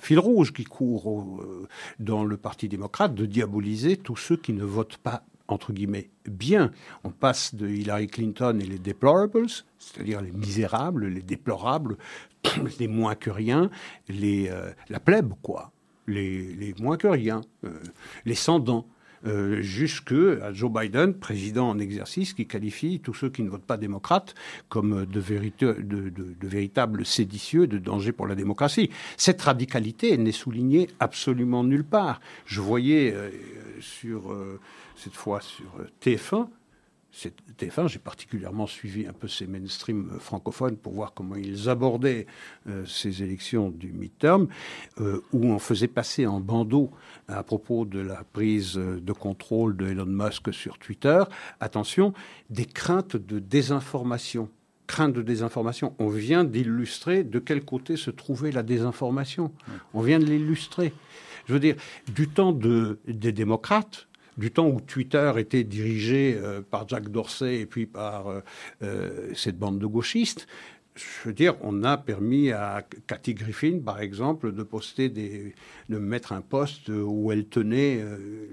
fil 0.00 0.18
rouge 0.18 0.52
qui 0.52 0.64
court 0.64 1.40
euh, 1.40 1.68
dans 2.00 2.24
le 2.24 2.36
Parti 2.36 2.68
démocrate, 2.68 3.14
de 3.14 3.24
diaboliser 3.24 3.96
tous 3.96 4.16
ceux 4.16 4.36
qui 4.36 4.52
ne 4.52 4.64
votent 4.64 4.96
pas, 4.96 5.22
entre 5.46 5.72
guillemets, 5.72 6.10
bien. 6.28 6.72
On 7.04 7.10
passe 7.10 7.54
de 7.54 7.68
Hillary 7.68 8.08
Clinton 8.08 8.58
et 8.60 8.66
les 8.66 8.80
deplorables, 8.80 9.46
c'est-à-dire 9.78 10.20
les 10.20 10.32
misérables, 10.32 11.06
les 11.06 11.22
déplorables, 11.22 11.96
les 12.80 12.88
moins 12.88 13.14
que 13.14 13.30
rien, 13.30 13.70
les, 14.08 14.50
la 14.88 14.98
plèbe, 14.98 15.34
quoi, 15.42 15.70
les, 16.08 16.52
les 16.54 16.74
moins 16.80 16.96
que 16.96 17.06
rien, 17.06 17.42
les 18.24 18.34
sans 18.34 18.58
dents. 18.58 18.86
Euh, 19.26 19.60
jusque 19.60 20.12
à 20.12 20.52
Joe 20.52 20.72
Biden, 20.72 21.12
président 21.12 21.68
en 21.68 21.78
exercice, 21.78 22.32
qui 22.32 22.46
qualifie 22.46 23.00
tous 23.00 23.12
ceux 23.12 23.28
qui 23.28 23.42
ne 23.42 23.50
votent 23.50 23.66
pas 23.66 23.76
démocrates 23.76 24.34
comme 24.70 25.04
de, 25.04 25.20
véritables 26.40 27.04
séditieux, 27.04 27.66
de 27.66 27.76
danger 27.76 28.12
pour 28.12 28.26
la 28.26 28.34
démocratie. 28.34 28.88
Cette 29.18 29.42
radicalité, 29.42 30.16
n'est 30.16 30.32
soulignée 30.32 30.88
absolument 31.00 31.64
nulle 31.64 31.84
part. 31.84 32.20
Je 32.46 32.62
voyais 32.62 33.12
euh, 33.14 33.30
sur, 33.80 34.32
euh, 34.32 34.58
cette 34.96 35.14
fois 35.14 35.40
sur 35.42 35.66
TF1, 36.02 36.48
TF1, 37.12 37.88
j'ai 37.88 37.98
particulièrement 37.98 38.66
suivi 38.66 39.06
un 39.06 39.12
peu 39.12 39.28
ces 39.28 39.46
mainstream 39.46 40.10
francophones 40.18 40.76
pour 40.76 40.92
voir 40.92 41.12
comment 41.14 41.36
ils 41.36 41.68
abordaient 41.68 42.26
euh, 42.68 42.84
ces 42.86 43.22
élections 43.22 43.70
du 43.70 43.92
midterm, 43.92 44.48
euh, 45.00 45.20
où 45.32 45.46
on 45.46 45.58
faisait 45.58 45.88
passer 45.88 46.26
en 46.26 46.40
bandeau 46.40 46.90
à 47.28 47.42
propos 47.42 47.84
de 47.84 48.00
la 48.00 48.24
prise 48.32 48.74
de 48.74 49.12
contrôle 49.12 49.76
de 49.76 49.88
Elon 49.88 50.06
Musk 50.06 50.52
sur 50.52 50.78
Twitter, 50.78 51.22
attention, 51.60 52.12
des 52.48 52.66
craintes 52.66 53.16
de 53.16 53.38
désinformation 53.38 54.48
crainte 54.90 55.12
de 55.12 55.22
désinformation. 55.22 55.94
On 56.00 56.08
vient 56.08 56.42
d'illustrer 56.42 57.22
de 57.22 57.38
quel 57.38 57.64
côté 57.64 57.96
se 57.96 58.10
trouvait 58.10 58.50
la 58.50 58.64
désinformation. 58.64 59.52
On 59.94 60.02
vient 60.02 60.18
de 60.18 60.24
l'illustrer. 60.24 60.92
Je 61.46 61.52
veux 61.52 61.60
dire, 61.60 61.76
du 62.08 62.28
temps 62.28 62.52
des 62.52 63.32
démocrates, 63.32 64.08
du 64.38 64.50
temps 64.50 64.68
où 64.68 64.80
Twitter 64.80 65.32
était 65.38 65.64
dirigé 65.64 66.36
euh, 66.36 66.60
par 66.62 66.88
Jack 66.88 67.08
Dorsey 67.08 67.60
et 67.60 67.66
puis 67.66 67.86
par 67.86 68.28
euh, 68.28 68.40
euh, 68.82 69.32
cette 69.34 69.58
bande 69.58 69.78
de 69.78 69.86
gauchistes, 69.86 70.46
je 70.96 71.28
veux 71.28 71.32
dire, 71.32 71.54
on 71.62 71.84
a 71.84 71.96
permis 71.96 72.50
à 72.50 72.84
Cathy 73.06 73.34
Griffin, 73.34 73.80
par 73.84 74.00
exemple, 74.00 74.52
de 74.52 74.62
poster 74.62 75.08
des, 75.08 75.54
de 75.88 75.98
mettre 75.98 76.32
un 76.32 76.40
poste 76.40 76.88
où 76.88 77.30
elle 77.32 77.46
tenait 77.46 78.04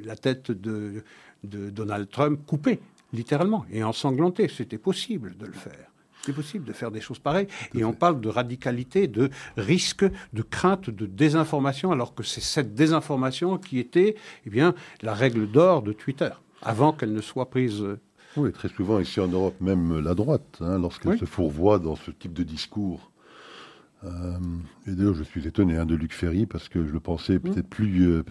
la 0.03 0.15
tête 0.15 0.51
de, 0.51 1.03
de 1.43 1.69
Donald 1.71 2.09
Trump 2.09 2.39
coupée, 2.45 2.79
littéralement, 3.11 3.65
et 3.71 3.83
ensanglantée. 3.83 4.47
C'était 4.47 4.77
possible 4.77 5.35
de 5.35 5.47
le 5.47 5.53
faire. 5.53 5.91
C'est 6.27 6.33
possible 6.33 6.65
de 6.65 6.73
faire 6.73 6.91
des 6.91 6.99
choses 6.99 7.19
pareilles. 7.19 7.47
Et 7.73 7.85
on 7.85 7.93
parle 7.93 8.19
de 8.19 8.27
radicalité, 8.27 9.07
de 9.07 9.29
risque, 9.55 10.03
de 10.33 10.41
crainte, 10.41 10.89
de 10.89 11.05
désinformation, 11.05 11.93
alors 11.93 12.13
que 12.13 12.21
c'est 12.21 12.41
cette 12.41 12.75
désinformation 12.75 13.57
qui 13.57 13.79
était 13.79 14.17
eh 14.45 14.49
bien, 14.49 14.75
la 15.01 15.13
règle 15.13 15.49
d'or 15.49 15.83
de 15.83 15.93
Twitter, 15.93 16.31
avant 16.61 16.91
qu'elle 16.91 17.13
ne 17.13 17.21
soit 17.21 17.49
prise. 17.49 17.81
Euh, 17.81 18.01
oui, 18.35 18.51
très 18.51 18.67
souvent 18.67 18.99
ici 18.99 19.21
en 19.21 19.29
Europe, 19.29 19.55
même 19.61 19.99
la 19.99 20.15
droite, 20.15 20.57
hein, 20.59 20.77
lorsqu'elle 20.77 21.17
se 21.17 21.23
fourvoie 21.23 21.79
dans 21.79 21.95
ce 21.95 22.11
type 22.11 22.33
de 22.33 22.43
discours. 22.43 23.09
Euh, 24.03 24.37
et 24.85 24.91
d'ailleurs, 24.91 25.15
je 25.15 25.23
suis 25.23 25.47
étonné 25.47 25.77
hein, 25.77 25.85
de 25.85 25.95
Luc 25.95 26.13
Ferry, 26.13 26.45
parce 26.45 26.67
que 26.67 26.85
je 26.85 26.91
le 26.91 26.99
pensais 26.99 27.39
peut-être 27.39 27.69
plus, 27.69 28.05
euh, 28.05 28.25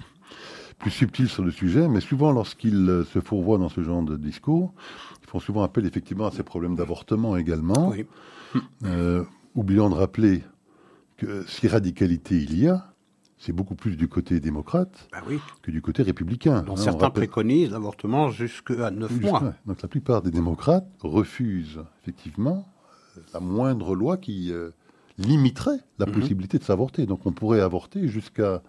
plus 0.78 0.90
subtil 0.90 1.28
sur 1.28 1.42
le 1.42 1.50
sujet, 1.50 1.88
mais 1.88 2.00
souvent 2.00 2.32
lorsqu'il 2.32 3.04
se 3.12 3.20
fourvoie 3.20 3.58
dans 3.58 3.68
ce 3.68 3.82
genre 3.82 4.02
de 4.02 4.16
discours, 4.16 4.72
ils 5.22 5.28
font 5.28 5.40
souvent 5.40 5.62
appel 5.62 5.86
effectivement 5.86 6.26
à 6.26 6.30
ces 6.30 6.42
problèmes 6.42 6.76
d'avortement 6.76 7.36
également, 7.36 7.92
euh, 8.84 9.24
oubliant 9.54 9.88
de 9.88 9.94
rappeler 9.94 10.42
que 11.16 11.44
si 11.48 11.66
radicalité 11.66 12.36
il 12.36 12.58
y 12.58 12.68
a, 12.68 12.92
c'est 13.38 13.52
beaucoup 13.52 13.74
plus 13.74 13.96
du 13.96 14.08
côté 14.08 14.40
démocrate 14.40 15.08
bah 15.12 15.22
que 15.62 15.70
du 15.70 15.82
côté 15.82 16.02
républicain. 16.02 16.62
Dont 16.62 16.74
hein, 16.74 16.76
certains 16.76 17.10
préconisent 17.10 17.70
l'avortement 17.70 18.30
jusqu'à 18.30 18.90
9 18.90 19.20
mois. 19.20 19.54
Donc 19.66 19.82
la 19.82 19.88
plupart 19.88 20.22
des 20.22 20.30
démocrates 20.30 20.88
refusent 21.00 21.82
effectivement 22.02 22.66
euh, 23.16 23.20
la 23.34 23.40
moindre 23.40 23.94
loi 23.94 24.16
qui 24.16 24.52
euh, 24.52 24.70
limiterait 25.18 25.80
la 25.98 26.06
mhm. 26.06 26.12
possibilité 26.12 26.58
de 26.58 26.64
s'avorter. 26.64 27.06
Donc 27.06 27.26
on 27.26 27.32
pourrait 27.32 27.60
avorter 27.60 28.08
jusqu'à 28.08 28.62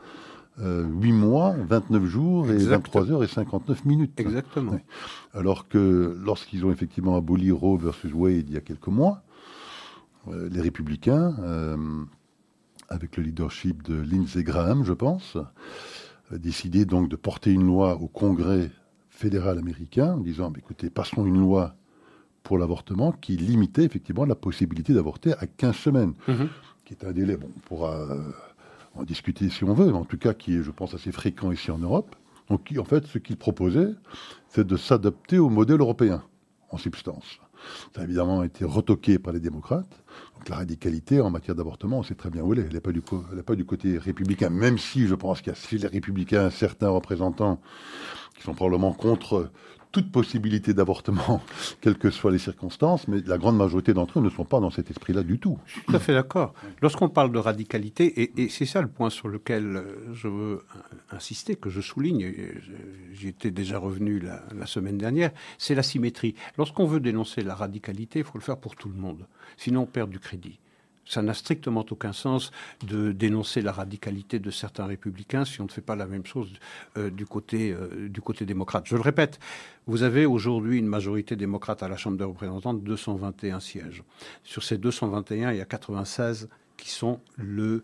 8 0.60 0.64
euh, 0.64 1.14
mois, 1.14 1.55
29 1.68 2.05
jours 2.05 2.49
et 2.49 2.58
23 2.58 3.12
heures 3.12 3.24
et 3.24 3.28
59 3.28 3.86
minutes. 3.86 4.20
Exactement. 4.20 4.80
Alors 5.34 5.68
que 5.68 6.18
lorsqu'ils 6.24 6.66
ont 6.66 6.72
effectivement 6.72 7.16
aboli 7.16 7.51
Roe 7.51 7.78
versus 7.78 8.12
Wade 8.14 8.45
il 8.47 8.53
y 8.53 8.58
a 8.58 8.62
quelques 8.62 8.88
mois, 8.88 9.24
euh, 10.30 10.49
les 10.51 10.62
républicains, 10.62 11.36
euh, 11.39 11.78
avec 12.89 13.18
le 13.18 13.24
leadership 13.24 13.84
de 13.84 14.01
Lindsey 14.01 14.43
Graham, 14.43 14.84
je 14.84 14.93
pense, 14.93 15.38
décidé 16.32 16.86
donc 16.86 17.10
de 17.10 17.16
porter 17.16 17.51
une 17.51 17.66
loi 17.66 17.95
au 18.01 18.08
Congrès 18.08 18.72
fédéral 19.10 19.60
américain 19.60 20.14
en 20.14 20.20
disant 20.20 20.49
bah, 20.49 20.58
écoutez, 20.60 20.89
passons 20.89 21.26
une 21.26 21.39
loi 21.39 21.76
pour 22.41 22.58
l'avortement 22.58 23.12
qui 23.12 23.36
limitait 23.38 23.84
effectivement 23.84 24.26
la 24.26 24.36
possibilité 24.36 24.93
d'avorter 24.93 25.34
à 25.34 25.45
15 25.45 25.76
semaines, 25.76 26.14
mm-hmm. 26.28 26.47
qui 26.86 26.93
est 26.93 27.05
un 27.05 27.12
délai, 27.12 27.36
bon, 27.36 27.49
on 27.55 27.60
pourra 27.60 28.08
en 28.97 29.03
discuter 29.03 29.49
si 29.49 29.63
on 29.63 29.73
veut, 29.73 29.87
mais 29.87 29.97
en 29.97 30.05
tout 30.05 30.17
cas 30.17 30.33
qui 30.33 30.55
est, 30.55 30.63
je 30.63 30.71
pense, 30.71 30.93
assez 30.93 31.11
fréquent 31.11 31.51
ici 31.51 31.71
en 31.71 31.77
Europe. 31.77 32.15
Donc, 32.49 32.73
en 32.77 32.83
fait, 32.85 33.05
ce 33.05 33.17
qu'il 33.17 33.37
proposait, 33.37 33.93
c'est 34.49 34.65
de 34.65 34.77
s'adapter 34.77 35.37
au 35.37 35.49
modèle 35.49 35.81
européen, 35.81 36.23
en 36.71 36.77
substance. 36.77 37.39
Ça 37.93 38.01
a 38.01 38.03
évidemment 38.03 38.43
été 38.43 38.63
retoqué 38.63 39.19
par 39.19 39.33
les 39.33 39.39
démocrates. 39.39 40.03
Donc, 40.35 40.47
la 40.47 40.57
radicalité 40.57 41.19
en 41.19 41.29
matière 41.29 41.55
d'avortement, 41.55 41.99
on 41.99 42.03
sait 42.03 42.15
très 42.15 42.29
bien 42.29 42.43
où 42.43 42.53
elle 42.53 42.59
est. 42.59 42.67
Elle 42.67 42.73
n'est 42.73 43.43
pas, 43.43 43.55
du 43.55 43.65
côté 43.65 43.97
républicain, 43.97 44.49
même 44.49 44.77
si 44.77 45.07
je 45.07 45.15
pense 45.15 45.41
qu'il 45.41 45.51
y 45.51 45.55
a 45.55 45.59
chez 45.59 45.77
les 45.77 45.87
républicains 45.87 46.49
certains 46.49 46.89
représentants 46.89 47.59
qui 48.35 48.43
sont 48.43 48.53
probablement 48.53 48.93
contre 48.93 49.51
toute 49.97 50.11
possibilité 50.11 50.75
d'avortement, 50.75 51.41
quelles 51.81 51.97
que 51.97 52.11
soient 52.11 52.31
les 52.31 52.37
circonstances, 52.37 53.07
mais 53.07 53.19
la 53.25 53.39
grande 53.39 53.57
majorité 53.57 53.95
d'entre 53.95 54.19
eux 54.19 54.21
ne 54.21 54.29
sont 54.29 54.45
pas 54.45 54.59
dans 54.59 54.69
cet 54.69 54.91
esprit-là 54.91 55.23
du 55.23 55.39
tout. 55.39 55.57
Je 55.65 55.71
suis 55.71 55.81
tout 55.81 55.95
à 55.95 55.99
fait 55.99 56.13
d'accord. 56.13 56.53
Lorsqu'on 56.83 57.09
parle 57.09 57.31
de 57.31 57.39
radicalité, 57.39 58.31
et, 58.37 58.49
c'est 58.49 58.67
ça 58.67 58.83
le 58.83 58.89
point 58.89 59.09
sur 59.09 59.27
lequel 59.27 59.65
euh, 59.65 60.13
je 60.13 60.27
veux 60.27 60.63
insister, 61.09 61.55
que 61.55 61.71
je 61.71 61.81
souligne, 61.81 62.31
j'y 63.11 63.29
étais 63.29 63.49
déjà 63.49 63.79
revenu 63.79 64.19
la, 64.19 64.43
la 64.55 64.67
semaine 64.67 64.99
dernière, 64.99 65.31
c'est 65.57 65.73
la 65.73 65.81
symétrie. 65.81 66.35
Lorsqu'on 66.59 66.85
veut 66.85 66.99
dénoncer 66.99 67.41
la 67.41 67.55
radicalité, 67.55 68.19
il 68.19 68.25
faut 68.25 68.37
le 68.37 68.43
faire 68.43 68.57
pour 68.57 68.75
tout 68.75 68.89
le 68.89 68.95
monde, 68.95 69.25
sinon 69.57 69.81
on 69.81 69.87
perd 69.87 70.11
du 70.11 70.19
crédit. 70.19 70.59
Ça 71.08 71.22
n'a 71.22 71.34
strictement 71.34 71.86
aucun 71.89 72.14
sens 72.14 72.51
de 72.86 73.12
dénoncer 73.12 73.62
la 73.62 73.72
radicalité 73.72 74.39
de 74.39 74.51
certains 74.51 74.86
républicains 74.86 75.45
si 75.45 75.62
on 75.62 75.66
ne 75.66 75.70
fait 75.70 75.82
pas 75.82 75.95
la 75.95 76.05
même 76.05 76.26
chose 76.26 76.51
euh, 76.97 77.10
du, 77.10 77.26
côté, 77.26 77.72
euh, 77.72 78.10
du 78.10 78.22
côté 78.22 78.45
démocrate. 78.45 78.86
Je 78.88 78.95
le 78.95 79.01
répète, 79.01 79.39
vous 79.86 80.03
avez 80.03 80.26
aujourd'hui 80.26 80.80
une 80.80 80.88
majorité 80.88 81.36
démocrate 81.36 81.84
à 81.84 81.88
la 81.88 81.97
Chambre 81.97 82.18
des 82.18 82.24
représentants 82.24 82.74
de 82.74 82.82
221 82.82 83.60
sièges. 83.60 84.03
Sur 84.43 84.64
ces 84.64 84.78
221, 84.78 85.51
il 85.51 85.58
y 85.58 85.62
a 85.62 85.66
96 85.66 86.49
qui 86.78 86.89
sont 86.89 87.20
le 87.38 87.84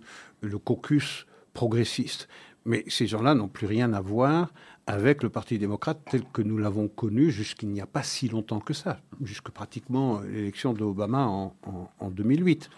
caucus 0.63 1.25
progressiste. 1.53 2.27
Mais 2.65 2.83
ces 2.87 3.07
gens-là 3.07 3.35
n'ont 3.35 3.49
plus 3.49 3.67
rien 3.67 3.93
à 3.93 4.01
voir 4.01 4.53
avec 4.85 5.23
le 5.23 5.29
Parti 5.29 5.57
démocrate 5.57 5.99
tel 6.09 6.23
que 6.33 6.41
nous 6.41 6.57
l'avons 6.57 6.87
connu 6.87 7.31
jusqu'il 7.31 7.69
n'y 7.69 7.81
a 7.81 7.85
pas 7.85 8.03
si 8.03 8.27
longtemps 8.27 8.59
que 8.59 8.73
ça, 8.73 8.99
jusque 9.21 9.49
pratiquement 9.49 10.19
l'élection 10.21 10.73
d'Obama 10.73 11.25
en, 11.25 11.55
en, 11.99 12.09
2008. 12.09 12.69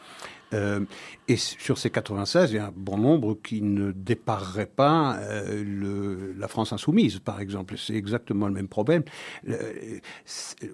Euh, 0.53 0.85
et 1.27 1.37
sur 1.37 1.79
ces 1.79 1.89
96, 1.89 2.51
il 2.51 2.55
y 2.55 2.59
a 2.59 2.67
un 2.67 2.73
bon 2.75 2.97
nombre 2.97 3.33
qui 3.33 3.61
ne 3.63 3.91
dépareraient 3.91 4.67
pas 4.67 5.17
euh, 5.17 6.33
la 6.37 6.47
France 6.47 6.71
insoumise, 6.71 7.17
par 7.19 7.41
exemple. 7.41 7.75
C'est 7.77 7.95
exactement 7.95 8.47
le 8.47 8.53
même 8.53 8.67
problème. 8.67 9.03
Le, 9.43 9.57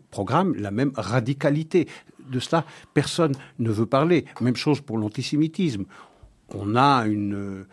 programme, 0.09 0.55
la 0.55 0.71
même 0.71 0.91
radicalité. 0.95 1.87
De 2.29 2.39
cela, 2.39 2.65
personne 2.93 3.33
ne 3.59 3.71
veut 3.71 3.85
parler. 3.85 4.25
Même 4.41 4.55
chose 4.55 4.81
pour 4.81 4.97
l'antisémitisme. 4.97 5.85
On 6.53 6.75
a 6.75 7.05
une 7.07 7.65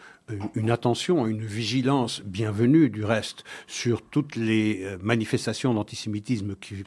une 0.55 0.70
attention, 0.70 1.26
une 1.26 1.45
vigilance 1.45 2.22
bienvenue 2.22 2.91
du 2.91 3.05
reste 3.05 3.45
sur 3.66 4.03
toutes 4.03 4.37
les 4.37 4.85
euh, 4.85 4.99
manifestations 5.01 5.74
d'antisémitisme 5.74 6.55
qui, 6.57 6.85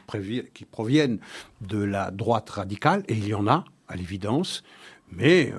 proviennent 0.64 1.18
de 1.60 1.78
la 1.78 2.10
droite 2.10 2.50
radicale, 2.50 3.04
et 3.08 3.14
il 3.14 3.26
y 3.26 3.34
en 3.34 3.46
a, 3.46 3.64
à 3.88 3.96
l'évidence, 3.96 4.62
mais 5.10 5.52
euh, 5.52 5.58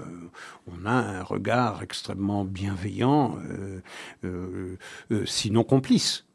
on 0.68 0.86
a 0.86 0.92
un 0.92 1.24
regard 1.24 1.84
extrêmement 1.84 2.46
bienveillant, 2.46 3.38
euh, 4.24 4.78
sinon 5.26 5.64
complice, 5.64 6.26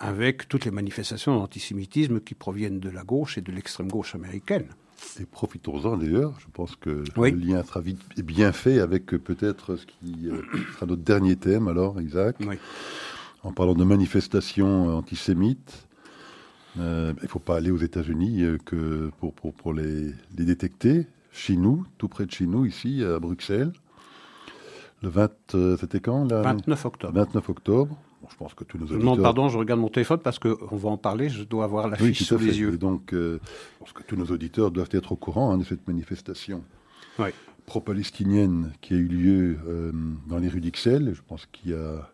avec 0.00 0.48
toutes 0.48 0.64
les 0.64 0.72
manifestations 0.72 1.36
d'antisémitisme 1.36 2.20
qui 2.20 2.34
proviennent 2.34 2.80
de 2.80 2.90
la 2.90 3.04
gauche 3.04 3.38
et 3.38 3.40
de 3.40 3.52
l'extrême 3.52 3.86
gauche 3.86 4.16
américaine. 4.16 4.66
Et 5.20 5.26
profitons-en 5.26 5.96
d'ailleurs, 5.96 6.34
je 6.40 6.46
pense 6.52 6.76
que 6.76 7.04
le 7.16 7.30
lien 7.30 7.62
sera 7.62 7.80
vite 7.80 8.00
bien 8.22 8.52
fait 8.52 8.80
avec 8.80 9.14
euh, 9.14 9.18
peut-être 9.18 9.76
ce 9.76 9.86
qui 9.86 10.28
euh, 10.28 10.42
sera 10.74 10.86
notre 10.86 11.02
dernier 11.02 11.36
thème 11.36 11.68
alors, 11.68 12.00
Isaac. 12.00 12.36
En 13.42 13.52
parlant 13.52 13.74
de 13.74 13.84
manifestations 13.84 14.96
antisémites, 14.96 15.88
euh, 16.78 17.14
il 17.18 17.22
ne 17.24 17.28
faut 17.28 17.38
pas 17.38 17.56
aller 17.56 17.70
aux 17.70 17.78
États-Unis 17.78 18.44
que 18.66 19.10
pour, 19.18 19.32
pour, 19.32 19.54
pour 19.54 19.72
les, 19.72 20.12
les, 20.36 20.44
détecter. 20.44 21.06
Chez 21.32 21.56
nous, 21.56 21.86
tout 21.96 22.08
près 22.08 22.26
de 22.26 22.30
chez 22.30 22.46
nous, 22.46 22.66
ici, 22.66 23.04
à 23.04 23.18
Bruxelles, 23.18 23.72
le 25.02 25.08
20, 25.08 25.30
c'était 25.78 26.00
quand 26.00 26.24
là? 26.24 26.42
29 26.42 26.84
octobre. 26.84 27.14
29 27.14 27.48
octobre 27.48 27.96
je 28.28 28.36
pense 28.36 28.54
que 28.54 28.64
tous 28.64 28.78
nos 28.78 28.84
auditeurs... 28.84 29.16
Non, 29.16 29.22
pardon, 29.22 29.48
je 29.48 29.58
regarde 29.58 29.80
mon 29.80 29.88
téléphone 29.88 30.18
parce 30.18 30.38
qu'on 30.38 30.76
va 30.76 30.88
en 30.90 30.96
parler, 30.96 31.28
je 31.28 31.42
dois 31.42 31.64
avoir 31.64 31.88
la 31.88 31.96
fiche 31.96 32.22
sous 32.22 32.38
les 32.38 32.58
yeux. 32.58 32.76
donc, 32.76 33.12
euh, 33.12 33.38
je 33.44 33.78
pense 33.78 33.92
que 33.92 34.02
tous 34.02 34.16
nos 34.16 34.26
auditeurs 34.26 34.70
doivent 34.70 34.90
être 34.92 35.12
au 35.12 35.16
courant 35.16 35.52
hein, 35.52 35.58
de 35.58 35.64
cette 35.64 35.86
manifestation 35.86 36.62
pro-palestinienne 37.66 38.72
qui 38.80 38.94
a 38.94 38.96
eu 38.96 39.06
lieu 39.06 39.58
euh, 39.66 39.92
dans 40.26 40.38
les 40.38 40.48
rues 40.48 40.60
d'Ixelles, 40.60 41.12
je 41.14 41.20
pense 41.26 41.46
qu'il 41.46 41.74
a 41.74 42.10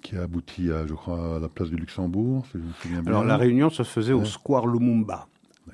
qui 0.00 0.16
a 0.16 0.22
abouti 0.22 0.70
à, 0.70 0.86
je 0.86 0.94
crois, 0.94 1.36
à 1.36 1.38
la 1.40 1.48
place 1.48 1.70
du 1.70 1.76
Luxembourg, 1.76 2.46
si 2.46 2.52
je 2.52 2.58
me 2.58 2.72
souviens 2.80 3.02
bien. 3.02 3.10
Alors, 3.10 3.24
la 3.24 3.36
réunion, 3.36 3.68
se 3.68 3.82
faisait 3.82 4.12
au 4.12 4.24
Square 4.24 4.68
Lumumba. 4.68 5.26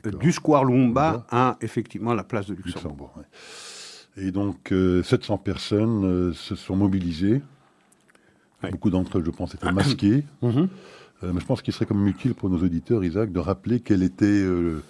Euh, 0.07 0.13
du 0.13 0.33
Square 0.33 0.65
Lumumba 0.65 1.27
à, 1.31 1.59
effectivement, 1.61 2.15
la 2.15 2.25
place 2.25 2.47
de 2.47 2.55
Luxembourg. 2.55 3.13
Et 4.17 4.31
donc, 4.31 4.73
700 4.73 5.37
personnes 5.37 6.33
se 6.33 6.55
sont 6.55 6.75
mobilisées 6.75 7.43
Beaucoup 8.71 8.91
d'entre 8.91 9.19
eux, 9.19 9.23
je 9.25 9.31
pense, 9.31 9.55
étaient 9.55 9.73
masqués. 9.73 10.25
Mhm. 10.43 10.69
Euh, 11.23 11.31
mais 11.33 11.41
je 11.41 11.47
pense 11.47 11.63
qu'il 11.63 11.73
serait 11.73 11.87
quand 11.87 11.95
même 11.95 12.09
utile 12.09 12.35
pour 12.35 12.51
nos 12.51 12.59
auditeurs, 12.59 13.05
Isaac, 13.05 13.31
de 13.31 13.39
rappeler 13.39 13.79
quelle 13.79 14.03
était 14.03 14.25
euh, 14.27 14.83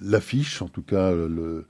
l'affiche, 0.00 0.60
en 0.60 0.68
tout 0.68 0.82
cas 0.82 1.12
le, 1.12 1.66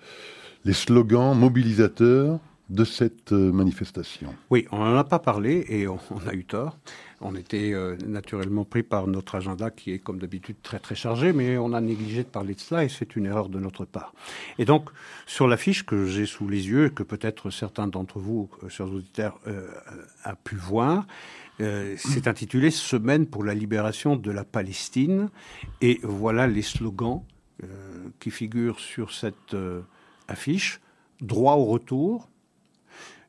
les 0.65 0.73
slogans 0.73 1.37
mobilisateurs 1.39 2.41
de 2.69 2.85
cette 2.85 3.33
euh, 3.33 3.51
manifestation. 3.51 4.35
Oui, 4.51 4.67
on 4.71 4.79
n'en 4.79 4.97
a 4.97 5.05
pas 5.05 5.19
parlé 5.19 5.65
et 5.69 5.89
on, 5.89 5.99
a 6.27 6.35
eu 6.35 6.45
tort. 6.45 6.77
On 7.21 7.35
était 7.35 7.73
euh, 7.73 7.97
naturellement 8.07 8.65
pris 8.65 8.83
par 8.83 9.07
notre 9.07 9.37
agenda 9.37 9.71
qui 9.71 9.93
est 9.93 9.99
comme 9.99 10.19
d'habitude 10.19 10.57
très 10.63 10.79
très 10.79 10.95
chargé, 10.95 11.33
mais 11.33 11.57
on 11.57 11.73
a 11.73 11.81
négligé 11.81 12.25
de 12.25 12.29
parler 12.29 12.55
de 12.55 12.61
cela 12.61 12.85
et 12.85 12.89
c'est 12.89 13.17
une 13.17 13.25
erreur 13.25 13.49
de 13.49 13.59
notre 13.59 13.87
part. 13.87 14.13
Et 14.59 14.67
donc, 14.67 14.91
sur 15.27 15.49
l'affiche 15.49 15.87
que 15.87 16.05
j'ai 16.05 16.27
sous 16.27 16.47
les 16.47 16.69
yeux, 16.69 16.91
que 16.91 17.03
peut-être 17.03 17.51
certains 17.51 17.87
d'entre 17.87 18.19
vous, 18.19 18.51
euh, 18.63 18.69
chers 18.69 18.93
auditeurs, 18.93 19.41
euh, 19.47 19.69
a 20.25 20.37
pu 20.37 20.57
voir, 20.57 21.07
c'est 21.59 22.29
intitulé 22.29 22.71
Semaine 22.71 23.27
pour 23.27 23.45
la 23.45 23.55
libération 23.55 24.17
de 24.17 24.31
la 24.31 24.45
Palestine. 24.45 25.29
Et 25.81 26.01
voilà 26.03 26.47
les 26.47 26.63
slogans 26.63 27.23
qui 28.21 28.31
figurent 28.31 28.81
sur 28.81 29.13
cette 29.13 29.57
affiche. 30.29 30.81
Droit 31.21 31.55
au 31.55 31.65
retour, 31.65 32.29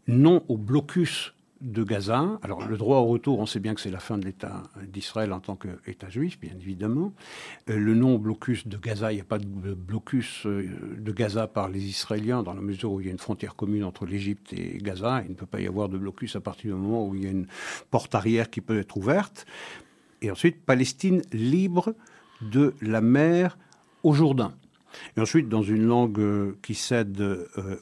non 0.08 0.44
au 0.48 0.58
blocus 0.58 1.34
de 1.62 1.84
Gaza. 1.84 2.40
Alors 2.42 2.66
le 2.68 2.78
droit 2.78 2.98
au 2.98 3.06
retour, 3.06 3.40
on 3.40 3.46
sait 3.46 3.60
bien 3.60 3.76
que 3.76 3.82
c'est 3.82 3.92
la 3.92 4.00
fin 4.00 4.18
de 4.18 4.26
l'État 4.26 4.64
d'Israël 4.88 5.34
en 5.34 5.40
tant 5.40 5.56
qu'État 5.56 6.10
juif, 6.10 6.40
bien 6.40 6.54
évidemment. 6.60 7.14
Euh, 7.70 7.78
le 7.78 7.96
non 7.96 8.18
blocus 8.18 8.68
de 8.68 8.78
Gaza, 8.78 9.12
il 9.12 9.16
n'y 9.16 9.22
a 9.22 9.26
pas 9.26 9.40
de 9.40 9.74
blocus 9.74 10.46
euh, 10.46 10.70
de 10.98 11.12
Gaza 11.12 11.48
par 11.48 11.70
les 11.70 11.84
Israéliens 11.84 12.44
dans 12.44 12.54
la 12.54 12.62
mesure 12.62 12.92
où 12.94 13.02
il 13.02 13.08
y 13.08 13.10
a 13.10 13.12
une 13.12 13.20
frontière 13.20 13.56
commune 13.56 13.84
entre 13.84 14.06
l'Égypte 14.06 14.54
et 14.54 14.78
Gaza. 14.78 15.22
Il 15.26 15.32
ne 15.32 15.36
peut 15.36 15.46
pas 15.46 15.60
y 15.60 15.68
avoir 15.68 15.90
de 15.90 15.98
blocus 15.98 16.36
à 16.36 16.42
partir 16.42 16.76
du 16.76 16.82
moment 16.82 17.06
où 17.08 17.16
il 17.16 17.24
y 17.24 17.28
a 17.28 17.32
une 17.32 17.48
porte 17.92 18.16
arrière 18.16 18.50
qui 18.50 18.62
peut 18.62 18.80
être 18.80 18.96
ouverte. 18.96 19.46
Et 20.22 20.32
ensuite, 20.32 20.64
Palestine 20.66 21.22
libre 21.34 21.94
de 22.42 22.74
la 22.82 23.02
mer 23.02 23.58
au 24.04 24.14
Jourdain. 24.14 24.54
Et 25.16 25.22
ensuite, 25.22 25.50
dans 25.50 25.62
une 25.62 25.86
langue 25.86 26.20
euh, 26.20 26.58
qui 26.62 26.74
cède 26.74 27.22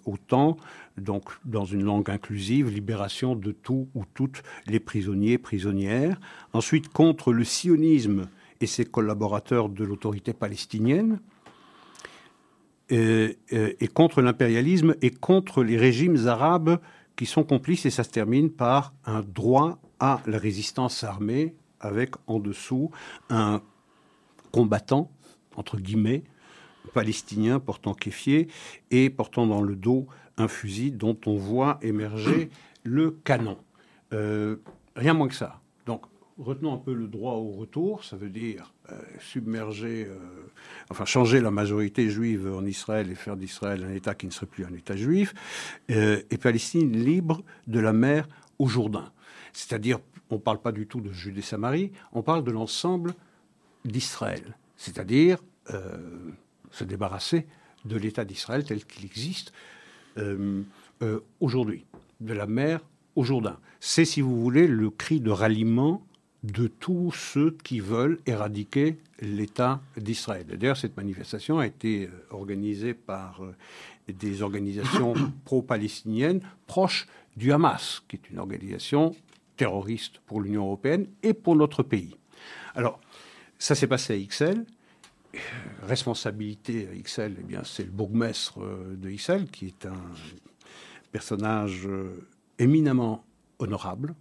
au 0.05 0.17
temps, 0.17 0.57
donc 0.97 1.25
dans 1.45 1.65
une 1.65 1.83
langue 1.83 2.09
inclusive, 2.09 2.69
libération 2.69 3.35
de 3.35 3.51
tout 3.51 3.87
ou 3.93 4.03
toutes 4.13 4.43
les 4.65 4.79
prisonniers, 4.79 5.37
prisonnières. 5.37 6.19
Ensuite, 6.53 6.89
contre 6.89 7.33
le 7.33 7.43
sionisme 7.43 8.27
et 8.61 8.67
ses 8.67 8.85
collaborateurs 8.85 9.69
de 9.69 9.83
l'autorité 9.83 10.33
palestinienne. 10.33 11.19
Et, 12.89 13.37
contre 13.93 14.21
l'impérialisme 14.21 14.95
et 15.01 15.11
contre 15.11 15.61
les 15.61 15.75
régimes 15.75 16.27
arabes 16.27 16.79
qui 17.17 17.25
sont 17.25 17.43
complices. 17.43 17.85
Et 17.85 17.89
ça 17.89 18.05
se 18.05 18.09
termine 18.09 18.49
par 18.49 18.93
un 19.05 19.21
droit 19.21 19.79
à 19.99 20.21
la 20.25 20.37
résistance 20.37 21.03
armée 21.03 21.53
avec 21.81 22.11
en 22.27 22.39
dessous 22.39 22.89
un 23.29 23.61
combattant, 24.51 25.11
entre 25.55 25.77
guillemets, 25.77 26.23
palestinien 26.87 27.59
portant 27.59 27.93
kéfier 27.93 28.47
et 28.91 29.09
portant 29.09 29.45
dans 29.47 29.61
le 29.61 29.75
dos 29.75 30.07
un 30.37 30.47
fusil 30.47 30.91
dont 30.91 31.17
on 31.25 31.35
voit 31.35 31.79
émerger 31.81 32.49
le 32.83 33.11
canon. 33.11 33.57
Euh, 34.13 34.57
rien 34.95 35.13
moins 35.13 35.27
que 35.27 35.35
ça. 35.35 35.59
Donc, 35.85 36.03
retenons 36.37 36.73
un 36.73 36.77
peu 36.77 36.93
le 36.93 37.07
droit 37.07 37.33
au 37.33 37.51
retour, 37.51 38.03
ça 38.03 38.15
veut 38.15 38.29
dire 38.29 38.73
euh, 38.91 39.01
submerger, 39.19 40.05
euh, 40.07 40.17
enfin 40.89 41.05
changer 41.05 41.41
la 41.41 41.51
majorité 41.51 42.09
juive 42.09 42.53
en 42.53 42.65
Israël 42.65 43.11
et 43.11 43.15
faire 43.15 43.35
d'Israël 43.35 43.83
un 43.83 43.93
État 43.93 44.13
qui 44.13 44.27
ne 44.27 44.31
serait 44.31 44.45
plus 44.45 44.65
un 44.65 44.73
État 44.73 44.95
juif, 44.95 45.33
et 45.89 46.37
Palestine 46.37 46.91
libre 46.91 47.43
de 47.65 47.79
la 47.79 47.93
mer 47.93 48.27
au 48.59 48.67
Jourdain. 48.67 49.11
C'est-à-dire, 49.51 49.99
on 50.29 50.35
ne 50.35 50.39
parle 50.39 50.61
pas 50.61 50.71
du 50.71 50.85
tout 50.85 51.01
de 51.01 51.11
Judée-Samarie, 51.11 51.91
on 52.13 52.21
parle 52.21 52.43
de 52.43 52.51
l'ensemble 52.51 53.13
d'Israël. 53.83 54.57
C'est-à-dire 54.75 55.39
se 56.71 56.83
débarrasser 56.83 57.45
de 57.85 57.97
l'État 57.97 58.25
d'Israël 58.25 58.63
tel 58.63 58.85
qu'il 58.85 59.05
existe, 59.05 59.53
euh, 60.17 60.63
euh, 61.01 61.19
aujourd'hui, 61.39 61.85
de 62.21 62.33
la 62.33 62.47
mer 62.47 62.81
au 63.15 63.23
Jourdain. 63.23 63.57
C'est, 63.79 64.05
si 64.05 64.21
vous 64.21 64.41
voulez, 64.41 64.67
le 64.67 64.89
cri 64.89 65.19
de 65.19 65.29
ralliement 65.29 66.03
de 66.43 66.67
tous 66.67 67.11
ceux 67.11 67.57
qui 67.63 67.79
veulent 67.79 68.19
éradiquer 68.25 68.97
l'État 69.21 69.81
d'Israël. 69.97 70.45
D'ailleurs, 70.47 70.77
cette 70.77 70.97
manifestation 70.97 71.59
a 71.59 71.67
été 71.67 72.05
euh, 72.05 72.09
organisée 72.31 72.93
par 72.93 73.41
des 74.07 74.41
organisations 74.41 75.13
pro-palestiniennes 75.45 76.41
proches 76.67 77.07
du 77.35 77.51
Hamas, 77.51 78.03
qui 78.07 78.15
est 78.15 78.29
une 78.29 78.39
organisation 78.39 79.15
terroriste 79.57 80.19
pour 80.25 80.41
l'Union 80.41 80.65
européenne 80.65 81.07
et 81.23 81.33
pour 81.33 81.55
notre 81.55 81.83
pays. 81.83 82.15
Alors, 82.75 82.99
ça 83.57 83.75
s'est 83.75 83.87
passé 83.87 84.13
à 84.13 84.27
XL 84.27 84.65
responsabilité 85.83 86.87
à 86.87 87.01
XL, 87.01 87.35
eh 87.39 87.43
bien, 87.43 87.61
c'est 87.63 87.83
le 87.83 87.91
bourgmestre 87.91 88.59
euh, 88.61 88.95
de 88.95 89.09
XL, 89.09 89.47
qui 89.47 89.67
est 89.67 89.85
un 89.85 90.01
personnage 91.11 91.87
euh, 91.87 92.27
éminemment 92.59 93.23
honorable, 93.59 94.15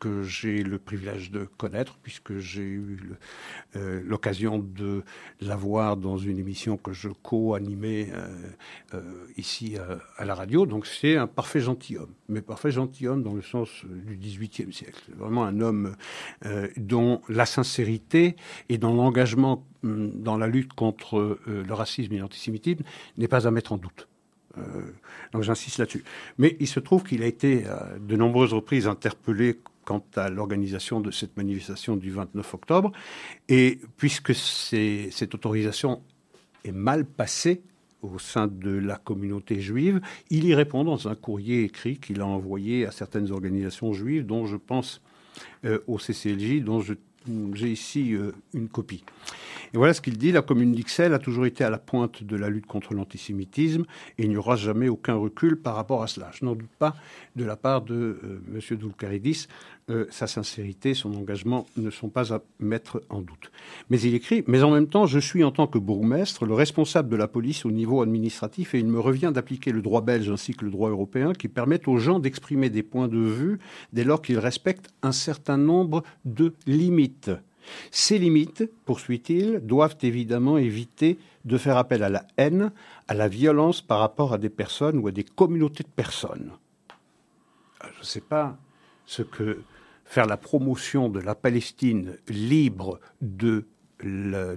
que 0.00 0.22
j'ai 0.22 0.62
le 0.62 0.78
privilège 0.78 1.30
de 1.30 1.44
connaître, 1.44 1.98
puisque 2.02 2.38
j'ai 2.38 2.62
eu 2.62 2.98
euh, 3.76 4.00
l'occasion 4.04 4.58
de 4.58 5.04
l'avoir 5.40 5.96
dans 5.98 6.16
une 6.16 6.38
émission 6.38 6.78
que 6.78 6.92
je 6.92 7.08
co-animais 7.08 8.08
euh, 8.12 8.28
euh, 8.94 9.26
ici 9.36 9.76
à, 10.16 10.24
la 10.24 10.34
radio. 10.34 10.64
Donc 10.64 10.86
c'est 10.86 11.16
un 11.16 11.26
parfait 11.26 11.60
gentilhomme, 11.60 12.14
mais 12.28 12.40
parfait 12.40 12.70
gentilhomme 12.70 13.22
dans 13.22 13.34
le 13.34 13.42
sens 13.42 13.68
du 13.84 14.16
XVIIIe 14.16 14.72
siècle. 14.72 15.02
Vraiment 15.16 15.44
un 15.44 15.60
homme 15.60 15.94
dont 16.78 17.20
la 17.28 17.44
sincérité 17.44 18.36
et 18.70 18.78
dans 18.78 18.94
l'engagement 18.94 19.66
hum, 19.84 20.10
dans 20.22 20.38
la 20.38 20.46
lutte 20.46 20.72
contre 20.72 21.38
le 21.46 21.74
racisme 21.74 22.14
et 22.14 22.18
l'antisémitisme 22.18 22.82
n'est 23.18 23.28
pas 23.28 23.46
à 23.46 23.50
mettre 23.50 23.72
en 23.72 23.76
doute. 23.76 24.08
donc 25.32 25.42
j'insiste 25.42 25.78
là-dessus. 25.78 26.04
Mais 26.38 26.56
il 26.58 26.66
se 26.66 26.80
trouve 26.80 27.02
qu'il 27.02 27.22
a 27.22 27.26
été 27.26 27.64
de 28.00 28.16
nombreuses 28.16 28.54
reprises 28.54 28.86
interpellé 28.86 29.58
quant 29.90 30.06
à 30.14 30.30
l'organisation 30.30 31.00
de 31.00 31.10
cette 31.10 31.36
manifestation 31.36 31.96
du 31.96 32.12
29 32.12 32.54
octobre. 32.54 32.92
Et 33.48 33.80
puisque 33.96 34.36
cette 34.36 35.34
autorisation 35.34 36.00
est 36.64 36.70
mal 36.70 37.04
passée 37.04 37.62
au 38.00 38.20
sein 38.20 38.46
de 38.46 38.70
la 38.70 38.98
communauté 38.98 39.60
juive, 39.60 40.00
il 40.30 40.44
y 40.44 40.54
répond 40.54 40.84
dans 40.84 41.08
un 41.08 41.16
courrier 41.16 41.64
écrit 41.64 41.98
qu'il 41.98 42.20
a 42.20 42.26
envoyé 42.26 42.86
à 42.86 42.92
certaines 42.92 43.32
organisations 43.32 43.92
juives, 43.92 44.24
dont 44.24 44.46
je 44.46 44.56
pense 44.56 45.02
euh, 45.64 45.80
au 45.88 45.98
CCLJ, 45.98 46.62
dont 46.62 46.80
j'ai 46.80 47.72
ici 47.72 48.14
euh, 48.14 48.30
une 48.54 48.68
copie. 48.68 49.02
Et 49.72 49.76
voilà 49.76 49.94
ce 49.94 50.00
qu'il 50.00 50.18
dit. 50.18 50.32
La 50.32 50.42
commune 50.42 50.72
d'Ixelles 50.72 51.14
a 51.14 51.18
toujours 51.18 51.46
été 51.46 51.62
à 51.64 51.70
la 51.70 51.78
pointe 51.78 52.24
de 52.24 52.36
la 52.36 52.48
lutte 52.48 52.66
contre 52.66 52.94
l'antisémitisme 52.94 53.84
et 54.18 54.24
il 54.24 54.30
n'y 54.30 54.36
aura 54.36 54.56
jamais 54.56 54.88
aucun 54.88 55.14
recul 55.14 55.56
par 55.56 55.76
rapport 55.76 56.02
à 56.02 56.06
cela. 56.06 56.30
Je 56.32 56.44
n'en 56.44 56.54
doute 56.54 56.70
pas 56.78 56.96
de 57.36 57.44
la 57.44 57.56
part 57.56 57.82
de 57.82 58.18
euh, 58.24 58.40
M. 58.52 58.76
Doulcaridis. 58.78 59.46
Euh, 59.90 60.06
sa 60.10 60.28
sincérité, 60.28 60.94
son 60.94 61.14
engagement 61.14 61.66
ne 61.76 61.90
sont 61.90 62.10
pas 62.10 62.32
à 62.32 62.42
mettre 62.60 63.02
en 63.08 63.22
doute. 63.22 63.50
Mais 63.88 64.00
il 64.00 64.14
écrit 64.14 64.44
Mais 64.46 64.62
en 64.62 64.70
même 64.70 64.86
temps, 64.86 65.06
je 65.06 65.18
suis 65.18 65.42
en 65.42 65.50
tant 65.50 65.66
que 65.66 65.78
bourgmestre 65.78 66.44
le 66.44 66.54
responsable 66.54 67.08
de 67.08 67.16
la 67.16 67.26
police 67.26 67.64
au 67.64 67.72
niveau 67.72 68.00
administratif 68.00 68.74
et 68.74 68.78
il 68.78 68.86
me 68.86 69.00
revient 69.00 69.32
d'appliquer 69.34 69.72
le 69.72 69.82
droit 69.82 70.00
belge 70.00 70.30
ainsi 70.30 70.54
que 70.54 70.64
le 70.64 70.70
droit 70.70 70.90
européen 70.90 71.32
qui 71.32 71.48
permettent 71.48 71.88
aux 71.88 71.96
gens 71.96 72.20
d'exprimer 72.20 72.70
des 72.70 72.84
points 72.84 73.08
de 73.08 73.18
vue 73.18 73.58
dès 73.92 74.04
lors 74.04 74.22
qu'ils 74.22 74.38
respectent 74.38 74.90
un 75.02 75.12
certain 75.12 75.56
nombre 75.56 76.04
de 76.24 76.54
limites. 76.66 77.32
Ces 77.90 78.18
limites, 78.18 78.70
poursuit-il, 78.84 79.58
doivent 79.58 79.98
évidemment 80.02 80.56
éviter 80.56 81.18
de 81.44 81.58
faire 81.58 81.76
appel 81.76 82.04
à 82.04 82.08
la 82.08 82.26
haine, 82.36 82.70
à 83.08 83.14
la 83.14 83.26
violence 83.26 83.82
par 83.82 83.98
rapport 83.98 84.34
à 84.34 84.38
des 84.38 84.50
personnes 84.50 84.98
ou 84.98 85.08
à 85.08 85.10
des 85.10 85.24
communautés 85.24 85.82
de 85.82 85.88
personnes. 85.88 86.52
Euh, 87.82 87.88
je 87.94 88.00
ne 88.00 88.04
sais 88.04 88.20
pas 88.20 88.56
ce 89.06 89.22
que 89.22 89.58
faire 90.10 90.26
la 90.26 90.36
promotion 90.36 91.08
de 91.08 91.20
la 91.20 91.36
Palestine 91.36 92.16
libre 92.26 92.98
du 93.20 93.62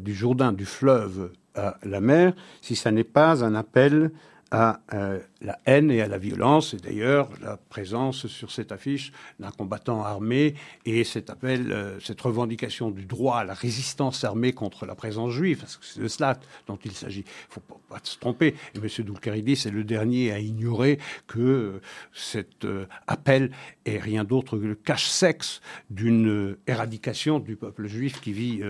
Jourdain, 0.08 0.51
du 0.51 0.66
fleuve 0.66 1.32
à 1.54 1.78
la 1.84 2.01
mer, 2.01 2.34
si 2.62 2.76
ça 2.76 2.89
n'est 2.89 3.04
pas 3.04 3.45
un 3.45 3.54
appel 3.54 4.12
à 4.49 4.80
euh, 4.95 5.20
la 5.43 5.59
haine 5.65 5.91
et 5.91 6.01
à 6.01 6.07
la 6.07 6.17
violence. 6.17 6.73
Et 6.73 6.77
d'ailleurs, 6.77 7.29
la 7.41 7.57
présence 7.57 8.27
sur 8.27 8.51
cette 8.51 8.71
affiche 8.71 9.11
d'un 9.39 9.51
combattant 9.51 10.03
armé 10.03 10.55
et 10.85 11.03
cet 11.03 11.29
appel, 11.29 11.71
euh, 11.71 11.99
cette 11.99 12.21
revendication 12.21 12.89
du 12.89 13.05
droit 13.05 13.37
à 13.37 13.43
la 13.43 13.53
résistance 13.53 14.23
armée 14.23 14.53
contre 14.53 14.85
la 14.85 14.95
présence 14.95 15.31
juive, 15.31 15.59
parce 15.59 15.77
que 15.77 15.85
c'est 15.85 16.01
de 16.01 16.07
cela 16.07 16.39
dont 16.67 16.79
il 16.83 16.91
s'agit. 16.93 17.21
Il 17.21 17.49
ne 17.49 17.53
faut 17.53 17.61
pas, 17.89 17.99
se 18.03 18.17
tromper. 18.17 18.55
Et 18.75 18.77
M. 18.77 19.05
Doulkaridis 19.05 19.63
est 19.65 19.71
le 19.71 19.83
dernier 19.83 20.31
à 20.31 20.39
ignorer 20.39 20.99
que 21.27 21.39
euh, 21.39 21.81
cet 22.13 22.65
appel 23.07 23.51
est 23.85 23.99
rien 23.99 24.23
d'autre 24.23 24.57
que 24.57 24.65
le 24.65 24.75
cache-sexe 24.75 25.61
d'une 25.89 26.57
éradication 26.67 27.39
du 27.39 27.55
peuple 27.55 27.87
juif 27.87 28.21
qui 28.21 28.31
vit, 28.31 28.63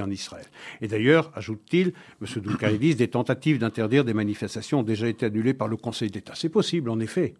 en 0.00 0.10
Israël. 0.10 0.46
Et 0.80 0.86
d'ailleurs, 0.86 1.32
ajoute-t-il, 1.34 1.92
M. 2.20 2.40
Doulkaridis, 2.40 2.94
des 2.94 3.08
tentatives 3.08 3.58
d'interdire 3.58 4.04
des 4.04 4.14
manifestations 4.14 4.80
ont 4.80 4.84
déjà 4.84 5.08
été 5.08 5.26
annulé 5.26 5.54
par 5.54 5.66
le 5.66 5.76
Conseil 5.76 6.11
C'est 6.34 6.48
possible, 6.48 6.90
en 6.90 7.00
effet. 7.00 7.34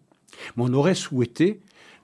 Mais 0.55 0.63
on 0.63 0.73
aurait 0.73 0.95
souhaité 0.95 1.59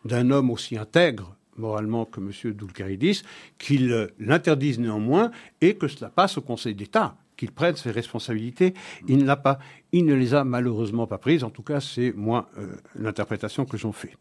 d'un 0.06 0.32
homme 0.32 0.50
aussi 0.50 0.78
intègre 0.78 1.36
moralement 1.58 2.06
que 2.06 2.22
M. 2.22 2.54
Doulkaridis 2.54 3.24
qu'il 3.58 4.10
l'interdise 4.18 4.80
néanmoins 4.80 5.32
et 5.62 5.76
que 5.76 5.88
cela 5.88 6.10
passe 6.10 6.38
au 6.38 6.42
Conseil 6.42 6.74
d'État 6.74 7.16
qu'il 7.40 7.52
prenne 7.52 7.78
ses 7.78 7.92
responsabilités. 7.92 8.74
Il, 9.08 9.24
n'a 9.24 9.38
pas, 9.38 9.60
il 9.94 10.06
ne 10.06 10.14
les 10.14 10.34
a 10.34 10.44
malheureusement 10.44 11.08
pas 11.08 11.18
prises. 11.18 11.46
En 11.46 11.50
tout 11.50 11.64
cas, 11.64 11.80
c'est 11.80 12.12
moi 12.12 12.50
euh, 12.58 12.68
l'interprétation 12.96 13.66
que 13.66 13.78
j'en 13.78 13.94
fais. 13.94 14.18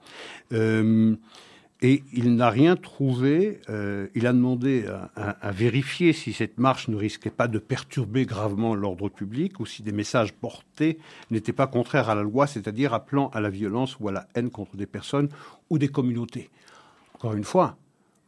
Euh, 0.53 1.17
et 1.81 2.03
il 2.13 2.35
n'a 2.35 2.51
rien 2.51 2.77
trouvé. 2.77 3.61
Euh, 3.69 4.09
il 4.15 4.27
a 4.27 4.33
demandé 4.33 4.87
à, 5.15 5.51
vérifier 5.53 6.13
si 6.13 6.33
cette 6.33 6.59
marche 6.59 6.89
ne 6.89 6.97
risquait 6.97 7.31
pas 7.31 7.47
de 7.47 7.59
perturber 7.59 8.27
gravement 8.27 8.75
l'ordre 8.75 9.09
public 9.09 9.61
ou 9.61 9.67
si 9.67 9.83
des 9.83 9.93
messages 9.93 10.33
portés 10.33 10.99
n'étaient 11.31 11.53
pas 11.53 11.67
contraires 11.67 12.11
à 12.11 12.15
la 12.15 12.23
loi, 12.23 12.47
c'est-à-dire 12.47 12.95
appelant 12.95 13.29
à 13.29 13.41
la 13.41 13.51
violence 13.51 13.97
ou 14.01 14.09
à 14.09 14.13
la 14.13 14.27
haine 14.35 14.51
contre 14.51 14.77
des 14.77 14.87
personnes 14.87 15.29
ou 15.71 15.79
des 15.79 15.89
communautés. 15.89 16.51
Encore 17.15 17.35
une 17.35 17.45
fois, 17.45 17.77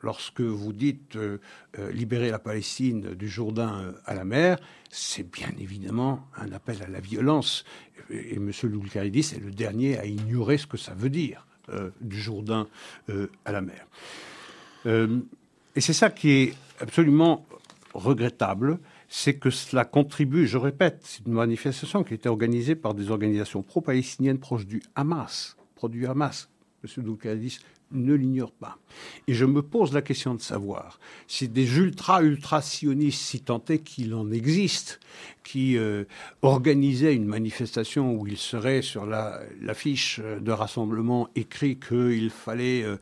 lorsque 0.00 0.40
vous 0.40 0.72
dites 0.72 1.16
euh, 1.16 1.38
euh, 1.78 1.90
libérer 1.90 2.30
la 2.30 2.38
Palestine 2.38 3.14
du 3.14 3.28
Jourdain 3.28 3.94
à 4.06 4.14
la 4.14 4.24
mer, 4.24 4.58
c'est 4.90 5.28
bien 5.28 5.50
évidemment 5.58 6.24
un 6.36 6.52
appel 6.52 6.82
à 6.84 6.88
la 6.88 7.00
violence. 7.00 7.64
Et, 8.10 8.36
M. 8.36 8.52
Loulkaridis 8.62 9.32
est 9.34 9.44
le 9.44 9.50
dernier 9.50 9.98
à 9.98 10.06
ignorer 10.06 10.56
ce 10.56 10.68
que 10.68 10.76
ça 10.76 10.94
veut 10.94 11.10
dire. 11.10 11.46
Euh, 11.68 11.90
du 12.00 12.20
Jourdain 12.20 12.66
euh, 13.10 13.28
à 13.44 13.52
la 13.52 13.60
mer. 13.60 13.86
Euh, 14.86 15.20
et 15.76 15.80
c'est 15.80 15.92
ça 15.92 16.10
qui 16.10 16.30
est 16.30 16.54
absolument 16.80 17.46
regrettable, 17.94 18.78
c'est 19.08 19.34
que 19.34 19.50
cela 19.50 19.84
contribue, 19.84 20.46
je 20.46 20.56
répète, 20.56 21.00
c'est 21.04 21.26
une 21.26 21.34
manifestation 21.34 22.02
qui 22.02 22.14
été 22.14 22.28
organisée 22.28 22.74
par 22.74 22.94
des 22.94 23.10
organisations 23.10 23.62
pro-palestiniennes 23.62 24.38
proches 24.38 24.66
du 24.66 24.82
Hamas, 24.94 25.56
produit 25.74 26.06
Hamas. 26.06 26.48
M. 26.82 27.04
Doukadis 27.04 27.58
ne 27.92 28.14
l'ignore 28.14 28.52
pas. 28.52 28.78
Et 29.26 29.34
je 29.34 29.44
me 29.44 29.62
pose 29.62 29.92
la 29.92 30.02
question 30.02 30.34
de 30.34 30.40
savoir 30.40 30.98
si 31.26 31.48
des 31.48 31.78
ultra-ultra-sionistes, 31.78 33.20
si 33.20 33.40
tant 33.40 33.62
est 33.68 33.78
qu'il 33.78 34.14
en 34.14 34.30
existe, 34.30 35.00
qui 35.44 35.76
euh, 35.76 36.04
organisaient 36.42 37.14
une 37.14 37.26
manifestation 37.26 38.14
où 38.14 38.26
il 38.26 38.36
serait 38.36 38.82
sur 38.82 39.06
l'affiche 39.06 40.20
de 40.20 40.52
rassemblement 40.52 41.28
écrit 41.34 41.78
qu'il 41.78 42.30
fallait 42.30 42.82
euh, 42.82 42.96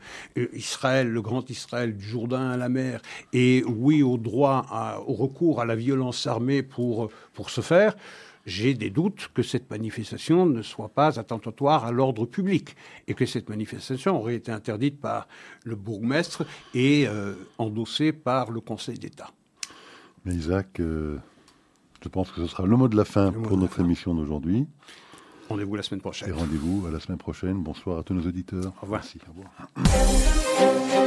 Israël, 0.53 1.09
le 1.09 1.21
grand 1.21 1.49
Israël 1.49 1.95
du 1.95 2.05
Jourdain 2.05 2.49
à 2.49 2.57
la 2.57 2.69
mer, 2.69 3.01
et 3.33 3.63
oui 3.65 4.03
au 4.03 4.17
droit 4.17 5.03
au 5.07 5.13
recours 5.13 5.61
à 5.61 5.65
la 5.65 5.75
violence 5.75 6.27
armée 6.27 6.63
pour, 6.63 7.09
pour 7.33 7.49
ce 7.49 7.61
faire, 7.61 7.95
j'ai 8.49 8.73
des 8.73 8.89
doutes 8.89 9.29
que 9.33 9.43
cette 9.43 9.69
manifestation 9.69 10.45
ne 10.45 10.61
soit 10.61 10.89
pas 10.89 11.19
attentatoire 11.19 11.85
à 11.85 11.91
l'ordre 11.91 12.25
public 12.25 12.75
et 13.07 13.13
que 13.13 13.25
cette 13.25 13.47
manifestation 13.49 14.19
aurait 14.19 14.35
été 14.35 14.51
interdite 14.51 14.99
par 14.99 15.27
le 15.63 15.75
bourgmestre 15.75 16.45
et 16.73 17.07
euh, 17.07 17.35
endossée 17.57 18.11
par 18.11 18.51
le 18.51 18.59
Conseil 18.59 18.97
d'État. 18.97 19.31
Mais 20.25 20.33
Isaac, 20.33 20.79
euh, 20.79 21.17
je 22.03 22.09
pense 22.09 22.31
que 22.31 22.41
ce 22.41 22.47
sera 22.47 22.65
le 22.65 22.75
mot 22.75 22.87
de 22.87 22.97
la 22.97 23.05
fin 23.05 23.31
pour 23.31 23.57
notre 23.57 23.79
émission 23.79 24.13
d'aujourd'hui. 24.15 24.67
Rendez-vous 25.47 25.75
la 25.75 25.83
semaine 25.83 26.01
prochaine. 26.01 26.29
Et 26.29 26.31
rendez-vous 26.31 26.85
à 26.87 26.91
la 26.91 26.99
semaine 26.99 27.17
prochaine. 27.17 27.63
Bonsoir 27.63 27.99
à 27.99 28.03
tous 28.03 28.13
nos 28.13 28.21
auditeurs. 28.21 28.73
Au 28.77 28.81
revoir. 28.81 29.01
Merci. 29.01 29.19
Au 29.27 29.31
revoir. 29.31 30.98